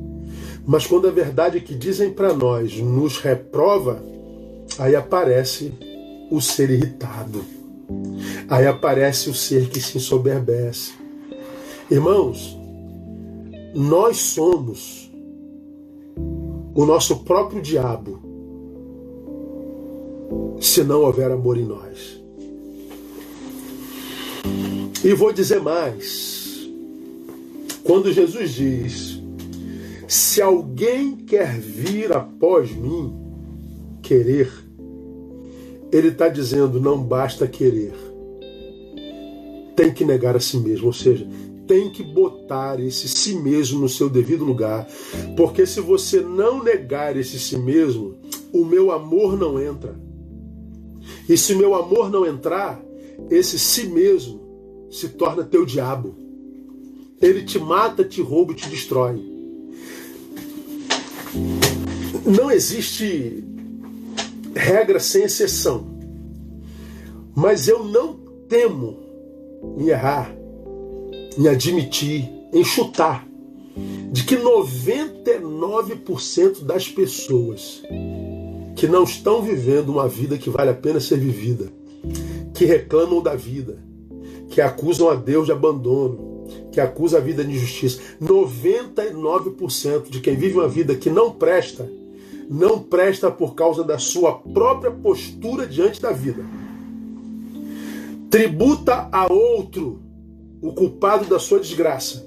Mas 0.65 0.87
quando 0.87 1.07
a 1.07 1.11
verdade 1.11 1.59
que 1.59 1.75
dizem 1.75 2.09
para 2.09 2.33
nós 2.33 2.79
nos 2.79 3.19
reprova, 3.19 4.01
aí 4.79 4.95
aparece 4.95 5.73
o 6.31 6.41
ser 6.41 6.71
irritado. 6.71 7.43
Aí 8.49 8.65
aparece 8.65 9.29
o 9.29 9.33
ser 9.33 9.69
que 9.69 9.79
se 9.79 9.97
ensoberbece. 9.97 10.93
Irmãos, 11.91 12.57
nós 13.75 14.17
somos 14.17 15.11
o 16.73 16.85
nosso 16.85 17.17
próprio 17.17 17.61
diabo 17.61 18.24
se 20.59 20.83
não 20.83 21.01
houver 21.01 21.31
amor 21.31 21.57
em 21.57 21.65
nós. 21.65 22.19
E 25.03 25.13
vou 25.13 25.31
dizer 25.31 25.61
mais. 25.61 26.67
Quando 27.83 28.11
Jesus 28.11 28.51
diz: 28.51 29.21
Se 30.07 30.41
alguém 30.41 31.15
quer 31.15 31.59
vir 31.59 32.11
após 32.11 32.71
mim, 32.71 33.13
querer, 34.01 34.51
ele 35.91 36.09
está 36.09 36.27
dizendo: 36.27 36.79
não 36.79 37.01
basta 37.01 37.47
querer, 37.47 37.93
tem 39.75 39.93
que 39.93 40.03
negar 40.03 40.35
a 40.35 40.39
si 40.39 40.57
mesmo, 40.57 40.87
ou 40.87 40.93
seja, 40.93 41.27
tem 41.67 41.89
que 41.89 42.03
botar 42.03 42.79
esse 42.79 43.07
si 43.07 43.35
mesmo 43.35 43.79
no 43.79 43.89
seu 43.89 44.09
devido 44.09 44.43
lugar, 44.43 44.87
porque 45.35 45.65
se 45.65 45.79
você 45.81 46.21
não 46.21 46.63
negar 46.63 47.17
esse 47.17 47.39
si 47.39 47.57
mesmo, 47.57 48.15
o 48.53 48.63
meu 48.63 48.91
amor 48.91 49.37
não 49.37 49.59
entra. 49.59 49.95
E 51.27 51.37
se 51.37 51.55
meu 51.55 51.73
amor 51.73 52.11
não 52.11 52.25
entrar, 52.25 52.83
esse 53.29 53.57
si 53.57 53.87
mesmo 53.87 54.87
se 54.89 55.09
torna 55.09 55.43
teu 55.43 55.65
diabo. 55.65 56.15
Ele 57.21 57.43
te 57.43 57.57
mata, 57.57 58.03
te 58.03 58.21
rouba 58.21 58.51
e 58.51 58.55
te 58.55 58.69
destrói. 58.69 59.23
Não 62.25 62.51
existe 62.51 63.43
regra 64.55 64.99
sem 64.99 65.23
exceção. 65.23 65.95
Mas 67.35 67.67
eu 67.67 67.83
não 67.83 68.19
temo 68.47 68.99
em 69.77 69.89
errar, 69.89 70.33
em 71.37 71.47
admitir, 71.47 72.31
em 72.53 72.63
chutar, 72.63 73.27
de 74.11 74.23
que 74.23 74.37
99% 74.37 76.63
das 76.63 76.87
pessoas 76.87 77.81
que 78.75 78.87
não 78.87 79.03
estão 79.03 79.41
vivendo 79.41 79.89
uma 79.89 80.07
vida 80.07 80.37
que 80.37 80.49
vale 80.49 80.69
a 80.69 80.73
pena 80.73 80.99
ser 80.99 81.17
vivida, 81.17 81.71
que 82.53 82.65
reclamam 82.65 83.21
da 83.21 83.33
vida, 83.33 83.79
que 84.49 84.59
acusam 84.59 85.09
a 85.09 85.15
Deus 85.15 85.45
de 85.45 85.53
abandono, 85.53 86.45
que 86.71 86.81
acusam 86.81 87.19
a 87.19 87.23
vida 87.23 87.43
de 87.43 87.53
injustiça. 87.53 88.01
99% 88.21 90.09
de 90.09 90.19
quem 90.19 90.35
vive 90.35 90.55
uma 90.55 90.67
vida 90.67 90.93
que 90.95 91.09
não 91.09 91.31
presta, 91.31 91.89
não 92.49 92.79
presta 92.79 93.31
por 93.31 93.55
causa 93.55 93.83
da 93.83 93.97
sua 93.97 94.33
própria 94.33 94.91
postura 94.91 95.65
diante 95.65 96.01
da 96.01 96.11
vida. 96.11 96.45
Tributa 98.29 99.07
a 99.11 99.31
outro 99.31 100.01
o 100.61 100.73
culpado 100.73 101.25
da 101.25 101.39
sua 101.39 101.59
desgraça, 101.59 102.25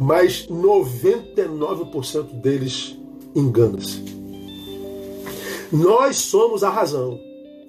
mas 0.00 0.46
99% 0.46 2.40
deles 2.40 2.96
engana-se. 3.34 4.21
Nós 5.72 6.18
somos 6.18 6.62
a 6.62 6.68
razão 6.68 7.18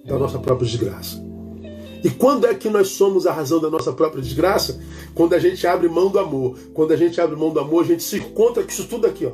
da 0.04 0.20
nossa 0.20 0.38
própria 0.38 0.68
desgraça. 0.68 1.24
E 2.04 2.10
quando 2.10 2.46
é 2.46 2.54
que 2.54 2.70
nós 2.70 2.90
somos 2.90 3.26
a 3.26 3.32
razão 3.32 3.62
da 3.62 3.70
nossa 3.70 3.94
própria 3.94 4.22
desgraça? 4.22 4.78
Quando 5.16 5.34
a 5.34 5.40
gente 5.40 5.66
abre 5.66 5.88
mão 5.88 6.10
do 6.10 6.20
amor. 6.20 6.60
Quando 6.74 6.92
a 6.92 6.98
gente 6.98 7.22
abre 7.22 7.38
mão 7.38 7.52
do 7.52 7.62
amor, 7.62 7.86
a 7.86 7.88
gente 7.88 8.04
se 8.04 8.18
encontra 8.18 8.62
com 8.62 8.70
isso 8.70 8.88
tudo 8.90 9.08
aqui, 9.08 9.26
ó. 9.26 9.32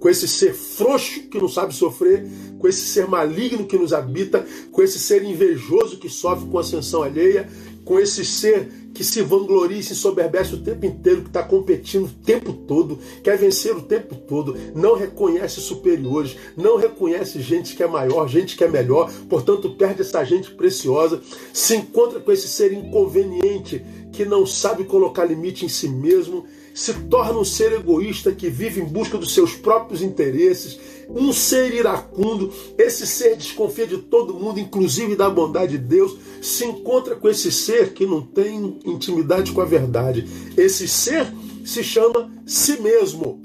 Com 0.00 0.08
esse 0.08 0.26
ser 0.26 0.52
frouxo 0.52 1.28
que 1.28 1.38
não 1.38 1.48
sabe 1.48 1.72
sofrer, 1.72 2.26
com 2.58 2.66
esse 2.66 2.80
ser 2.80 3.06
maligno 3.06 3.64
que 3.64 3.78
nos 3.78 3.92
habita, 3.92 4.44
com 4.72 4.82
esse 4.82 4.98
ser 4.98 5.22
invejoso 5.22 5.96
que 5.96 6.08
sofre 6.08 6.50
com 6.50 6.58
ascensão 6.58 7.02
alheia, 7.02 7.48
com 7.84 7.98
esse 7.98 8.24
ser 8.24 8.68
que 8.94 9.02
se 9.02 9.20
vangloria 9.22 9.78
e 9.78 9.82
se 9.82 9.94
soberbece 9.94 10.54
o 10.54 10.62
tempo 10.62 10.86
inteiro, 10.86 11.22
que 11.22 11.28
está 11.28 11.42
competindo 11.42 12.04
o 12.04 12.24
tempo 12.24 12.52
todo, 12.52 12.98
quer 13.24 13.36
vencer 13.36 13.76
o 13.76 13.82
tempo 13.82 14.14
todo, 14.14 14.56
não 14.74 14.94
reconhece 14.94 15.60
superiores, 15.60 16.36
não 16.56 16.76
reconhece 16.76 17.42
gente 17.42 17.74
que 17.74 17.82
é 17.82 17.88
maior, 17.88 18.28
gente 18.28 18.56
que 18.56 18.62
é 18.62 18.68
melhor, 18.68 19.10
portanto 19.28 19.70
perde 19.70 20.02
essa 20.02 20.22
gente 20.24 20.52
preciosa, 20.52 21.20
se 21.52 21.74
encontra 21.74 22.20
com 22.20 22.30
esse 22.30 22.46
ser 22.46 22.72
inconveniente 22.72 23.84
que 24.14 24.24
não 24.24 24.46
sabe 24.46 24.84
colocar 24.84 25.24
limite 25.24 25.64
em 25.64 25.68
si 25.68 25.88
mesmo, 25.88 26.44
se 26.72 26.94
torna 26.94 27.38
um 27.38 27.44
ser 27.44 27.72
egoísta 27.72 28.32
que 28.32 28.48
vive 28.48 28.80
em 28.80 28.84
busca 28.84 29.18
dos 29.18 29.34
seus 29.34 29.54
próprios 29.54 30.02
interesses, 30.02 30.78
um 31.08 31.32
ser 31.32 31.74
iracundo, 31.74 32.52
esse 32.78 33.06
ser 33.06 33.36
desconfia 33.36 33.86
de 33.86 33.98
todo 33.98 34.34
mundo, 34.34 34.60
inclusive 34.60 35.16
da 35.16 35.28
bondade 35.28 35.72
de 35.72 35.78
Deus, 35.78 36.16
se 36.40 36.64
encontra 36.64 37.16
com 37.16 37.28
esse 37.28 37.50
ser 37.50 37.92
que 37.92 38.06
não 38.06 38.22
tem 38.22 38.78
intimidade 38.84 39.52
com 39.52 39.60
a 39.60 39.66
verdade. 39.66 40.26
Esse 40.56 40.88
ser 40.88 41.26
se 41.64 41.82
chama 41.82 42.30
si 42.46 42.80
mesmo. 42.80 43.42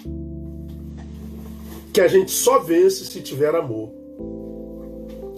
Que 1.91 2.01
a 2.01 2.07
gente 2.07 2.31
só 2.31 2.59
vence 2.59 3.05
se 3.05 3.21
tiver 3.21 3.55
amor. 3.55 3.89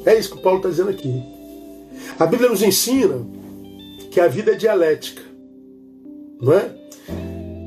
É 0.05 0.17
isso 0.17 0.31
que 0.31 0.37
o 0.37 0.41
Paulo 0.41 0.59
está 0.59 0.69
dizendo 0.69 0.89
aqui. 0.89 1.23
A 2.19 2.25
Bíblia 2.25 2.49
nos 2.49 2.61
ensina 2.61 3.25
que 4.11 4.19
a 4.19 4.27
vida 4.27 4.51
é 4.51 4.55
dialética, 4.55 5.23
não 6.39 6.53
é? 6.53 6.81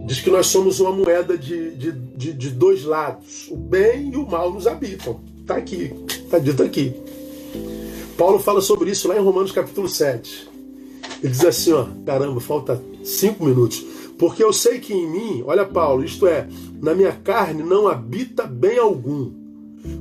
diz 0.05 0.21
que 0.21 0.31
nós 0.31 0.49
somos 0.49 0.81
uma 0.81 0.93
moeda 0.93 1.37
de, 1.37 1.71
de, 1.73 1.93
de, 1.93 2.33
de 2.35 2.51
dois 2.51 2.85
lados. 2.85 3.49
O 3.51 3.57
bem 3.57 4.11
e 4.13 4.17
o 4.17 4.27
mal 4.27 4.53
nos 4.53 4.67
habitam. 4.67 5.21
Está 5.41 5.57
aqui, 5.57 5.93
está 6.09 6.39
dito 6.39 6.63
aqui. 6.63 6.95
Paulo 8.17 8.39
fala 8.39 8.61
sobre 8.61 8.91
isso 8.91 9.09
lá 9.09 9.17
em 9.17 9.23
Romanos 9.23 9.51
capítulo 9.51 9.89
7. 9.89 10.49
Ele 11.23 11.33
diz 11.33 11.45
assim, 11.45 11.73
ó, 11.73 11.87
caramba, 12.05 12.41
falta 12.41 12.81
cinco 13.03 13.45
minutos. 13.45 13.85
Porque 14.19 14.45
eu 14.45 14.53
sei 14.53 14.79
que 14.79 14.93
em 14.93 15.11
mim, 15.11 15.43
olha 15.47 15.65
Paulo, 15.65 16.05
isto 16.05 16.27
é, 16.27 16.47
na 16.81 16.95
minha 16.95 17.13
carne 17.13 17.63
não 17.63 17.89
habita 17.89 18.47
bem 18.47 18.79
algum. 18.79 19.33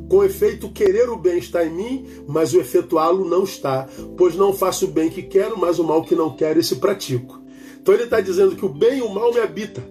Com 0.10 0.24
efeito, 0.24 0.70
querer 0.70 1.10
o 1.10 1.18
bem 1.18 1.38
está 1.38 1.66
em 1.66 1.74
mim, 1.74 2.06
mas 2.28 2.54
o 2.54 2.60
efetuá-lo 2.60 3.28
não 3.28 3.44
está. 3.44 3.88
Pois 4.18 4.36
não 4.36 4.54
faço 4.54 4.86
o 4.86 4.92
bem 4.92 5.10
que 5.10 5.24
quero, 5.24 5.58
mas 5.58 5.80
o 5.80 5.84
mal 5.84 6.04
que 6.04 6.16
não 6.16 6.36
quero, 6.36 6.60
esse 6.60 6.76
pratico. 6.78 7.42
Então 7.82 7.94
ele 7.94 8.04
está 8.04 8.22
dizendo 8.22 8.56
que 8.56 8.66
o 8.66 8.70
bem 8.70 9.00
e 9.00 9.02
o 9.02 9.10
mal 9.10 9.34
me 9.34 9.40
habita, 9.40 9.84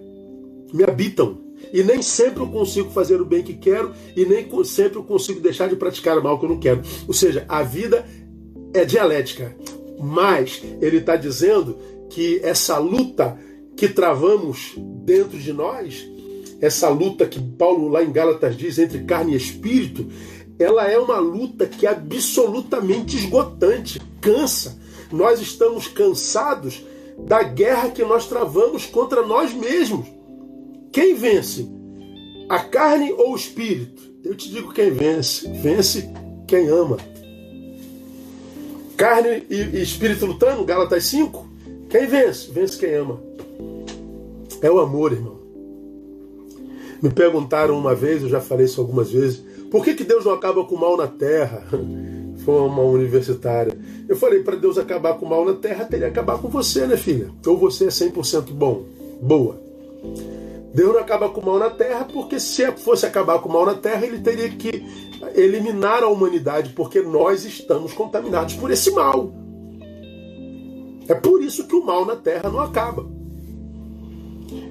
me 0.73 0.83
habitam. 0.83 1.37
E 1.71 1.83
nem 1.83 2.01
sempre 2.01 2.43
eu 2.43 2.47
consigo 2.47 2.89
fazer 2.89 3.21
o 3.21 3.25
bem 3.25 3.43
que 3.43 3.53
quero, 3.53 3.93
e 4.15 4.25
nem 4.25 4.47
sempre 4.65 4.97
eu 4.97 5.03
consigo 5.03 5.39
deixar 5.39 5.69
de 5.69 5.75
praticar 5.75 6.17
o 6.17 6.23
mal 6.23 6.39
que 6.39 6.45
eu 6.45 6.49
não 6.49 6.59
quero. 6.59 6.81
Ou 7.07 7.13
seja, 7.13 7.45
a 7.47 7.63
vida 7.63 8.05
é 8.73 8.83
dialética. 8.83 9.55
Mas 9.99 10.61
ele 10.81 10.97
está 10.97 11.15
dizendo 11.15 11.77
que 12.09 12.39
essa 12.43 12.77
luta 12.77 13.37
que 13.75 13.87
travamos 13.87 14.73
dentro 15.03 15.37
de 15.37 15.53
nós, 15.53 16.07
essa 16.63 16.87
luta 16.87 17.25
que 17.25 17.41
Paulo 17.41 17.89
lá 17.89 18.01
em 18.01 18.09
Gálatas 18.09 18.55
diz 18.55 18.79
entre 18.79 19.03
carne 19.03 19.33
e 19.33 19.35
espírito, 19.35 20.07
ela 20.57 20.89
é 20.89 20.97
uma 20.97 21.19
luta 21.19 21.67
que 21.67 21.85
é 21.85 21.89
absolutamente 21.89 23.17
esgotante, 23.17 24.01
cansa. 24.21 24.79
Nós 25.11 25.41
estamos 25.41 25.89
cansados 25.89 26.81
da 27.27 27.43
guerra 27.43 27.89
que 27.89 28.01
nós 28.05 28.27
travamos 28.27 28.85
contra 28.85 29.27
nós 29.27 29.53
mesmos. 29.53 30.07
Quem 30.93 31.13
vence? 31.15 31.69
A 32.47 32.59
carne 32.59 33.11
ou 33.11 33.33
o 33.33 33.35
espírito? 33.35 34.01
Eu 34.23 34.33
te 34.33 34.49
digo 34.49 34.71
quem 34.71 34.89
vence. 34.89 35.51
Vence 35.61 36.09
quem 36.47 36.69
ama. 36.69 36.95
Carne 38.95 39.43
e 39.49 39.81
espírito 39.81 40.25
lutando, 40.25 40.63
Gálatas 40.63 41.03
5. 41.03 41.45
Quem 41.89 42.07
vence? 42.07 42.49
Vence 42.51 42.77
quem 42.77 42.93
ama. 42.93 43.19
É 44.61 44.71
o 44.71 44.79
amor, 44.79 45.11
irmão. 45.11 45.42
Me 47.03 47.09
perguntaram 47.09 47.77
uma 47.77 47.93
vez, 47.93 48.23
eu 48.23 48.29
já 48.29 48.39
falei 48.39 48.65
isso 48.65 48.79
algumas 48.79 49.11
vezes, 49.11 49.43
por 49.69 49.83
que, 49.83 49.93
que 49.93 50.05
Deus 50.05 50.23
não 50.23 50.31
acaba 50.31 50.63
com 50.63 50.75
o 50.75 50.79
mal 50.79 50.95
na 50.95 51.05
terra? 51.05 51.61
Foi 52.45 52.61
uma 52.61 52.81
universitária. 52.81 53.77
Eu 54.07 54.15
falei, 54.15 54.41
para 54.41 54.55
Deus 54.55 54.77
acabar 54.77 55.15
com 55.15 55.25
o 55.25 55.29
mal 55.29 55.43
na 55.43 55.53
terra, 55.53 55.83
teria 55.83 56.09
que 56.09 56.17
acabar 56.17 56.37
com 56.37 56.47
você, 56.47 56.87
né, 56.87 56.95
filha? 56.95 57.29
Ou 57.45 57.57
você 57.57 57.85
é 57.85 57.89
100% 57.89 58.51
bom, 58.51 58.85
boa. 59.21 59.59
Deus 60.73 60.93
não 60.93 61.01
acaba 61.01 61.27
com 61.27 61.41
o 61.41 61.45
mal 61.45 61.59
na 61.59 61.69
terra, 61.69 62.05
porque 62.05 62.39
se 62.39 62.71
fosse 62.71 63.05
acabar 63.05 63.39
com 63.39 63.49
o 63.49 63.51
mal 63.51 63.65
na 63.65 63.75
terra, 63.75 64.05
ele 64.05 64.19
teria 64.19 64.47
que 64.47 64.85
eliminar 65.35 66.03
a 66.03 66.07
humanidade, 66.07 66.69
porque 66.69 67.01
nós 67.01 67.43
estamos 67.43 67.91
contaminados 67.91 68.55
por 68.55 68.71
esse 68.71 68.91
mal. 68.91 69.29
É 71.09 71.13
por 71.13 71.43
isso 71.43 71.67
que 71.67 71.75
o 71.75 71.85
mal 71.85 72.05
na 72.05 72.15
terra 72.15 72.49
não 72.49 72.61
acaba. 72.61 73.05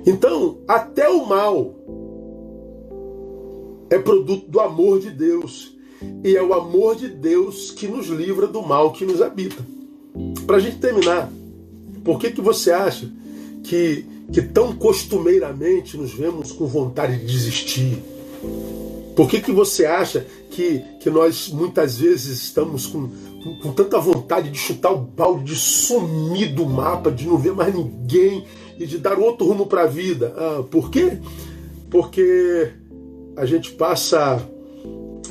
Então, 0.06 0.58
até 0.66 1.08
o 1.08 1.26
mal 1.26 1.74
é 3.94 3.98
produto 3.98 4.48
do 4.48 4.60
amor 4.60 5.00
de 5.00 5.10
Deus. 5.10 5.76
E 6.24 6.36
é 6.36 6.42
o 6.42 6.52
amor 6.54 6.96
de 6.96 7.08
Deus 7.08 7.70
que 7.70 7.86
nos 7.86 8.08
livra 8.08 8.46
do 8.46 8.62
mal 8.62 8.92
que 8.92 9.04
nos 9.04 9.22
habita. 9.22 9.64
Para 10.46 10.56
a 10.56 10.60
gente 10.60 10.78
terminar, 10.78 11.30
por 12.04 12.18
que, 12.18 12.30
que 12.30 12.40
você 12.40 12.72
acha 12.72 13.10
que, 13.62 14.04
que 14.32 14.42
tão 14.42 14.74
costumeiramente 14.74 15.96
nos 15.96 16.12
vemos 16.12 16.50
com 16.50 16.66
vontade 16.66 17.18
de 17.18 17.26
desistir? 17.26 18.02
Por 19.14 19.28
que, 19.28 19.40
que 19.40 19.52
você 19.52 19.84
acha 19.84 20.26
que, 20.50 20.82
que 21.00 21.08
nós 21.08 21.48
muitas 21.50 21.98
vezes 21.98 22.42
estamos 22.42 22.86
com, 22.86 23.08
com, 23.42 23.56
com 23.56 23.72
tanta 23.72 23.98
vontade 24.00 24.50
de 24.50 24.58
chutar 24.58 24.92
o 24.92 24.98
balde, 24.98 25.44
de 25.44 25.56
sumir 25.56 26.52
do 26.52 26.66
mapa, 26.66 27.10
de 27.10 27.26
não 27.26 27.38
ver 27.38 27.52
mais 27.52 27.74
ninguém 27.74 28.44
e 28.78 28.86
de 28.86 28.98
dar 28.98 29.18
outro 29.18 29.46
rumo 29.46 29.66
para 29.66 29.82
a 29.82 29.86
vida? 29.86 30.34
Ah, 30.36 30.64
por 30.68 30.90
quê? 30.90 31.18
Porque 31.90 32.72
a 33.36 33.46
gente 33.46 33.72
passa 33.72 34.42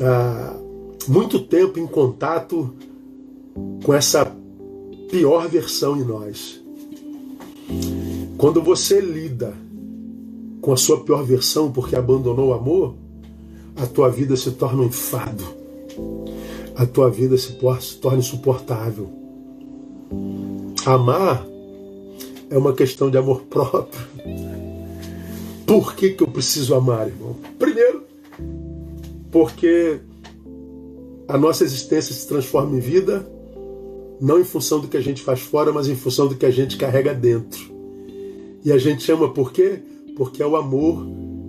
ah, 0.01 0.55
muito 1.07 1.39
tempo 1.39 1.79
em 1.79 1.87
contato 1.87 2.73
com 3.83 3.93
essa 3.93 4.25
pior 5.09 5.47
versão 5.47 5.97
em 5.97 6.03
nós. 6.03 6.61
Quando 8.37 8.61
você 8.61 8.99
lida 8.99 9.53
com 10.61 10.73
a 10.73 10.77
sua 10.77 11.03
pior 11.03 11.23
versão 11.23 11.71
porque 11.71 11.95
abandonou 11.95 12.49
o 12.49 12.53
amor, 12.53 12.95
a 13.75 13.85
tua 13.85 14.09
vida 14.09 14.35
se 14.35 14.51
torna 14.51 14.83
um 14.83 14.85
enfado. 14.85 15.43
A 16.75 16.85
tua 16.85 17.09
vida 17.09 17.37
se 17.37 17.53
torna 17.99 18.19
insuportável. 18.19 19.09
Amar 20.85 21.45
é 22.49 22.57
uma 22.57 22.73
questão 22.73 23.09
de 23.09 23.17
amor 23.17 23.41
próprio. 23.43 24.01
Por 25.71 25.95
que, 25.95 26.09
que 26.09 26.21
eu 26.21 26.27
preciso 26.27 26.75
amar, 26.75 27.07
irmão? 27.07 27.33
Primeiro, 27.57 28.03
porque 29.31 30.01
a 31.29 31.37
nossa 31.37 31.63
existência 31.63 32.13
se 32.13 32.27
transforma 32.27 32.75
em 32.75 32.81
vida 32.81 33.25
não 34.19 34.37
em 34.37 34.43
função 34.43 34.81
do 34.81 34.89
que 34.89 34.97
a 34.97 35.01
gente 35.01 35.21
faz 35.21 35.39
fora, 35.39 35.71
mas 35.71 35.87
em 35.87 35.95
função 35.95 36.27
do 36.27 36.35
que 36.35 36.45
a 36.45 36.51
gente 36.51 36.75
carrega 36.75 37.13
dentro. 37.13 37.71
E 38.65 38.69
a 38.69 38.77
gente 38.77 39.09
ama 39.13 39.29
por 39.29 39.53
quê? 39.53 39.79
Porque 40.17 40.43
é 40.43 40.45
o 40.45 40.57
amor 40.57 41.07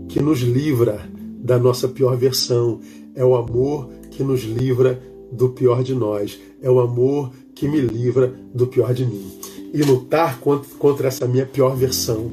que 0.09 0.23
nos 0.23 0.39
livra 0.39 1.05
da 1.39 1.59
nossa 1.59 1.89
pior 1.89 2.17
versão. 2.17 2.79
É 3.17 3.25
o 3.25 3.35
amor 3.35 3.91
que 4.13 4.23
nos 4.23 4.43
livra 4.43 5.03
do 5.33 5.49
pior 5.49 5.83
de 5.83 5.97
nós. 5.97 6.39
É 6.63 6.71
o 6.71 6.79
amor 6.79 7.33
que 7.57 7.67
me 7.67 7.81
livra 7.81 8.33
do 8.55 8.69
pior 8.69 8.95
de 8.95 9.05
mim. 9.05 9.33
E 9.75 9.83
lutar 9.83 10.39
contra 10.39 11.09
essa 11.09 11.27
minha 11.27 11.45
pior 11.45 11.75
versão 11.75 12.31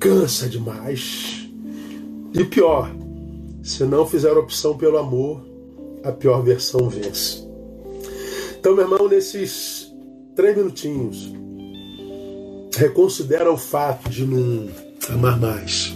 cansa 0.00 0.48
demais. 0.48 1.46
E 2.32 2.44
pior, 2.44 2.90
se 3.62 3.84
não 3.84 4.06
fizer 4.06 4.32
opção 4.32 4.76
pelo 4.76 4.96
amor, 4.96 5.44
a 6.02 6.10
pior 6.10 6.42
versão 6.42 6.88
vence. 6.88 7.44
Então, 8.58 8.74
meu 8.74 8.84
irmão, 8.84 9.08
nesses 9.08 9.92
três 10.34 10.56
minutinhos, 10.56 11.32
reconsidera 12.74 13.52
o 13.52 13.58
fato 13.58 14.08
de 14.08 14.24
não 14.24 14.68
amar 15.10 15.38
mais. 15.38 15.94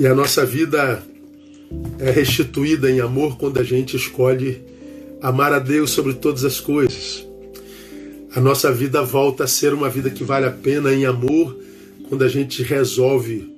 E 0.00 0.06
a 0.06 0.14
nossa 0.14 0.46
vida 0.46 1.02
é 1.98 2.10
restituída 2.10 2.90
em 2.90 3.00
amor 3.00 3.36
quando 3.36 3.58
a 3.58 3.64
gente 3.64 3.96
escolhe 3.96 4.62
amar 5.20 5.52
a 5.52 5.58
Deus 5.58 5.90
sobre 5.90 6.14
todas 6.14 6.44
as 6.44 6.60
coisas. 6.60 7.26
A 8.34 8.40
nossa 8.40 8.72
vida 8.72 9.02
volta 9.02 9.44
a 9.44 9.48
ser 9.48 9.74
uma 9.74 9.90
vida 9.90 10.08
que 10.08 10.22
vale 10.24 10.46
a 10.46 10.50
pena 10.50 10.94
em 10.94 11.04
amor 11.04 11.67
quando 12.08 12.24
a 12.24 12.28
gente 12.28 12.62
resolve 12.62 13.54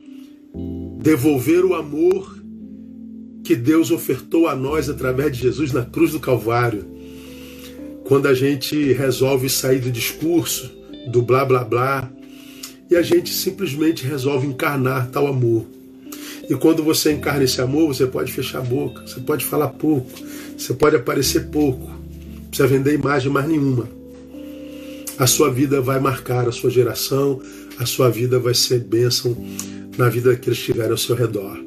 devolver 1.01 1.65
o 1.65 1.75
amor 1.75 2.39
que 3.45 3.55
Deus 3.55 3.91
ofertou 3.91 4.49
a 4.49 4.55
nós 4.55 4.89
através 4.89 5.33
de 5.33 5.43
Jesus 5.43 5.73
na 5.73 5.85
cruz 5.85 6.13
do 6.13 6.21
Calvário. 6.21 6.85
Quando 8.05 8.27
a 8.27 8.35
gente 8.35 8.93
resolve 8.93 9.49
sair 9.49 9.79
do 9.79 9.91
discurso, 9.91 10.71
do 11.09 11.23
blá 11.23 11.45
blá 11.45 11.65
blá, 11.65 12.11
e 12.91 12.97
a 12.97 13.03
gente 13.03 13.33
simplesmente 13.33 14.05
resolve 14.05 14.47
encarnar 14.47 15.11
tal 15.11 15.29
amor. 15.29 15.65
E 16.49 16.55
quando 16.57 16.83
você 16.83 17.13
encarna 17.13 17.45
esse 17.45 17.61
amor, 17.61 17.95
você 17.95 18.07
pode 18.07 18.33
fechar 18.33 18.59
a 18.59 18.63
boca, 18.63 19.07
você 19.07 19.21
pode 19.21 19.45
falar 19.45 19.69
pouco, 19.69 20.11
você 20.59 20.75
pode 20.75 20.97
aparecer 20.97 21.47
pouco, 21.47 21.87
não 21.87 22.49
precisa 22.49 22.67
vender 22.67 22.95
imagem 22.95 23.31
mais 23.31 23.49
nenhuma. 23.49 23.89
A 25.17 25.27
sua 25.27 25.51
vida 25.53 25.81
vai 25.81 26.01
marcar 26.01 26.49
a 26.49 26.53
sua 26.53 26.71
geração, 26.71 27.41
a 27.81 27.87
sua 27.87 28.09
vida 28.09 28.39
vai 28.39 28.55
ser 28.55 28.79
bênção 28.79 29.37
na 29.99 30.09
vida 30.09 30.37
que 30.37 30.51
estiver 30.51 30.91
ao 30.91 30.97
seu 30.97 31.17
redor. 31.17 31.59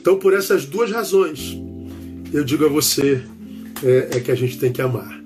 Então, 0.00 0.18
por 0.18 0.32
essas 0.32 0.64
duas 0.64 0.90
razões, 0.90 1.56
eu 2.32 2.42
digo 2.42 2.64
a 2.64 2.68
você 2.68 3.22
é, 3.84 4.16
é 4.16 4.20
que 4.20 4.32
a 4.32 4.34
gente 4.34 4.58
tem 4.58 4.72
que 4.72 4.82
amar. 4.82 5.22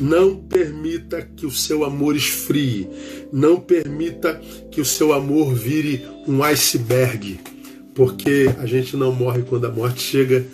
Não 0.00 0.34
permita 0.34 1.20
que 1.20 1.44
o 1.44 1.50
seu 1.50 1.84
amor 1.84 2.16
esfrie. 2.16 2.88
Não 3.32 3.60
permita 3.60 4.40
que 4.70 4.80
o 4.80 4.84
seu 4.84 5.12
amor 5.12 5.54
vire 5.54 6.02
um 6.26 6.42
iceberg 6.42 7.38
porque 7.94 8.46
a 8.58 8.66
gente 8.66 8.96
não 8.96 9.12
morre 9.12 9.42
quando 9.42 9.66
a 9.66 9.70
morte 9.70 10.00
chega, 10.00 10.46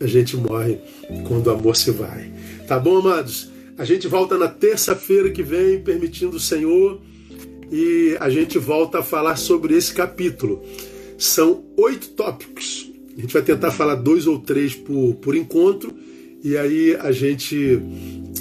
a 0.00 0.06
gente 0.06 0.36
morre 0.36 0.78
quando 1.26 1.48
o 1.48 1.50
amor 1.50 1.76
se 1.76 1.90
vai. 1.90 2.30
Tá 2.68 2.78
bom, 2.78 2.98
amados? 2.98 3.50
A 3.76 3.84
gente 3.84 4.06
volta 4.06 4.38
na 4.38 4.48
terça-feira 4.48 5.30
que 5.30 5.42
vem, 5.42 5.80
permitindo 5.80 6.36
o 6.36 6.40
Senhor, 6.40 7.00
e 7.74 8.16
a 8.20 8.30
gente 8.30 8.56
volta 8.56 9.00
a 9.00 9.02
falar 9.02 9.34
sobre 9.34 9.74
esse 9.74 9.92
capítulo. 9.92 10.62
São 11.18 11.64
oito 11.76 12.10
tópicos. 12.10 12.88
A 13.18 13.20
gente 13.20 13.32
vai 13.32 13.42
tentar 13.42 13.72
falar 13.72 13.96
dois 13.96 14.28
ou 14.28 14.38
três 14.38 14.76
por, 14.76 15.16
por 15.16 15.34
encontro, 15.34 15.92
e 16.44 16.56
aí 16.56 16.94
a 16.94 17.10
gente 17.10 17.80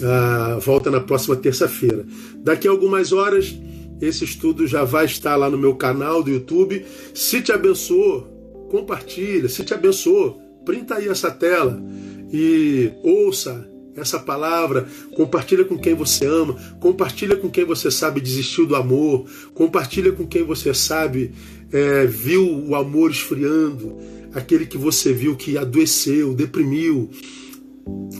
ah, 0.03 0.59
volta 0.61 0.91
na 0.91 0.99
próxima 0.99 1.35
terça-feira. 1.35 2.05
Daqui 2.43 2.67
a 2.67 2.71
algumas 2.71 3.11
horas, 3.11 3.57
esse 3.99 4.23
estudo 4.23 4.67
já 4.67 4.83
vai 4.83 5.05
estar 5.05 5.35
lá 5.35 5.49
no 5.49 5.57
meu 5.57 5.73
canal 5.73 6.21
do 6.21 6.29
YouTube. 6.29 6.85
Se 7.11 7.41
te 7.41 7.51
abençoou, 7.51 8.67
compartilha, 8.69 9.49
se 9.49 9.63
te 9.63 9.73
abençoou, 9.73 10.39
printa 10.63 10.95
aí 10.95 11.07
essa 11.07 11.31
tela 11.31 11.83
e 12.31 12.91
ouça 13.01 13.67
essa 13.95 14.19
palavra, 14.19 14.87
compartilha 15.15 15.63
com 15.63 15.77
quem 15.77 15.93
você 15.93 16.25
ama, 16.25 16.55
compartilha 16.79 17.35
com 17.35 17.49
quem 17.49 17.63
você 17.63 17.91
sabe 17.91 18.19
desistiu 18.19 18.65
do 18.65 18.75
amor, 18.75 19.25
compartilha 19.53 20.11
com 20.11 20.25
quem 20.25 20.43
você 20.43 20.73
sabe 20.73 21.31
é, 21.71 22.05
viu 22.05 22.47
o 22.67 22.75
amor 22.75 23.11
esfriando, 23.11 23.97
aquele 24.33 24.65
que 24.65 24.77
você 24.77 25.13
viu 25.13 25.35
que 25.35 25.57
adoeceu, 25.57 26.33
deprimiu. 26.33 27.09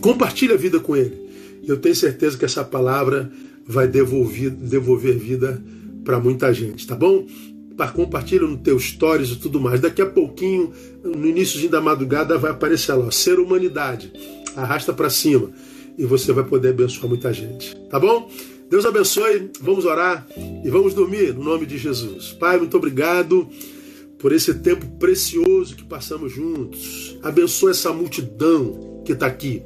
Compartilha 0.00 0.54
a 0.54 0.58
vida 0.58 0.78
com 0.78 0.96
ele. 0.96 1.24
Eu 1.66 1.76
tenho 1.78 1.94
certeza 1.94 2.36
que 2.36 2.44
essa 2.44 2.62
palavra 2.62 3.30
vai 3.66 3.88
devolver, 3.88 4.50
devolver 4.50 5.16
vida 5.16 5.62
para 6.04 6.20
muita 6.20 6.52
gente, 6.52 6.86
tá 6.86 6.94
bom? 6.94 7.26
Compartilha 7.92 8.46
no 8.46 8.56
teu 8.56 8.78
stories 8.78 9.30
e 9.30 9.36
tudo 9.36 9.60
mais. 9.60 9.80
Daqui 9.80 10.00
a 10.00 10.06
pouquinho, 10.06 10.72
no 11.02 11.26
início 11.26 11.68
da 11.68 11.80
madrugada, 11.80 12.38
vai 12.38 12.52
aparecer 12.52 12.94
lá, 12.94 13.10
ser 13.10 13.38
humanidade. 13.38 14.12
Arrasta 14.56 14.92
para 14.92 15.10
cima 15.10 15.50
e 15.98 16.04
você 16.04 16.32
vai 16.32 16.44
poder 16.44 16.70
abençoar 16.70 17.08
muita 17.08 17.32
gente. 17.32 17.76
Tá 17.88 17.98
bom? 17.98 18.30
Deus 18.70 18.86
abençoe, 18.86 19.50
vamos 19.60 19.84
orar 19.84 20.26
e 20.64 20.68
vamos 20.70 20.94
dormir 20.94 21.34
no 21.34 21.44
nome 21.44 21.66
de 21.66 21.76
Jesus. 21.78 22.32
Pai, 22.32 22.58
muito 22.58 22.76
obrigado 22.76 23.48
por 24.18 24.32
esse 24.32 24.54
tempo 24.54 24.86
precioso 24.98 25.76
que 25.76 25.84
passamos 25.84 26.32
juntos. 26.32 27.16
Abençoa 27.22 27.72
essa 27.72 27.92
multidão 27.92 29.02
que 29.04 29.12
está 29.12 29.26
aqui, 29.26 29.62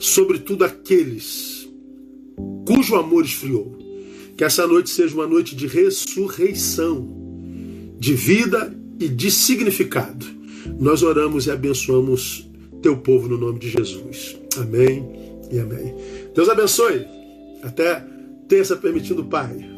sobretudo 0.00 0.64
aqueles 0.64 1.68
cujo 2.66 2.96
amor 2.96 3.24
esfriou. 3.24 3.78
Que 4.36 4.42
essa 4.42 4.66
noite 4.66 4.90
seja 4.90 5.14
uma 5.14 5.28
noite 5.28 5.54
de 5.54 5.68
ressurreição 5.68 7.23
de 8.04 8.12
vida 8.12 8.70
e 9.00 9.08
de 9.08 9.30
significado. 9.30 10.26
Nós 10.78 11.02
oramos 11.02 11.46
e 11.46 11.50
abençoamos 11.50 12.46
teu 12.82 12.98
povo 12.98 13.28
no 13.28 13.38
nome 13.38 13.58
de 13.58 13.70
Jesus. 13.70 14.36
Amém 14.58 15.08
e 15.50 15.58
amém. 15.58 15.94
Deus 16.34 16.50
abençoe. 16.50 17.06
Até 17.62 18.04
terça, 18.46 18.76
permitindo, 18.76 19.24
Pai. 19.24 19.73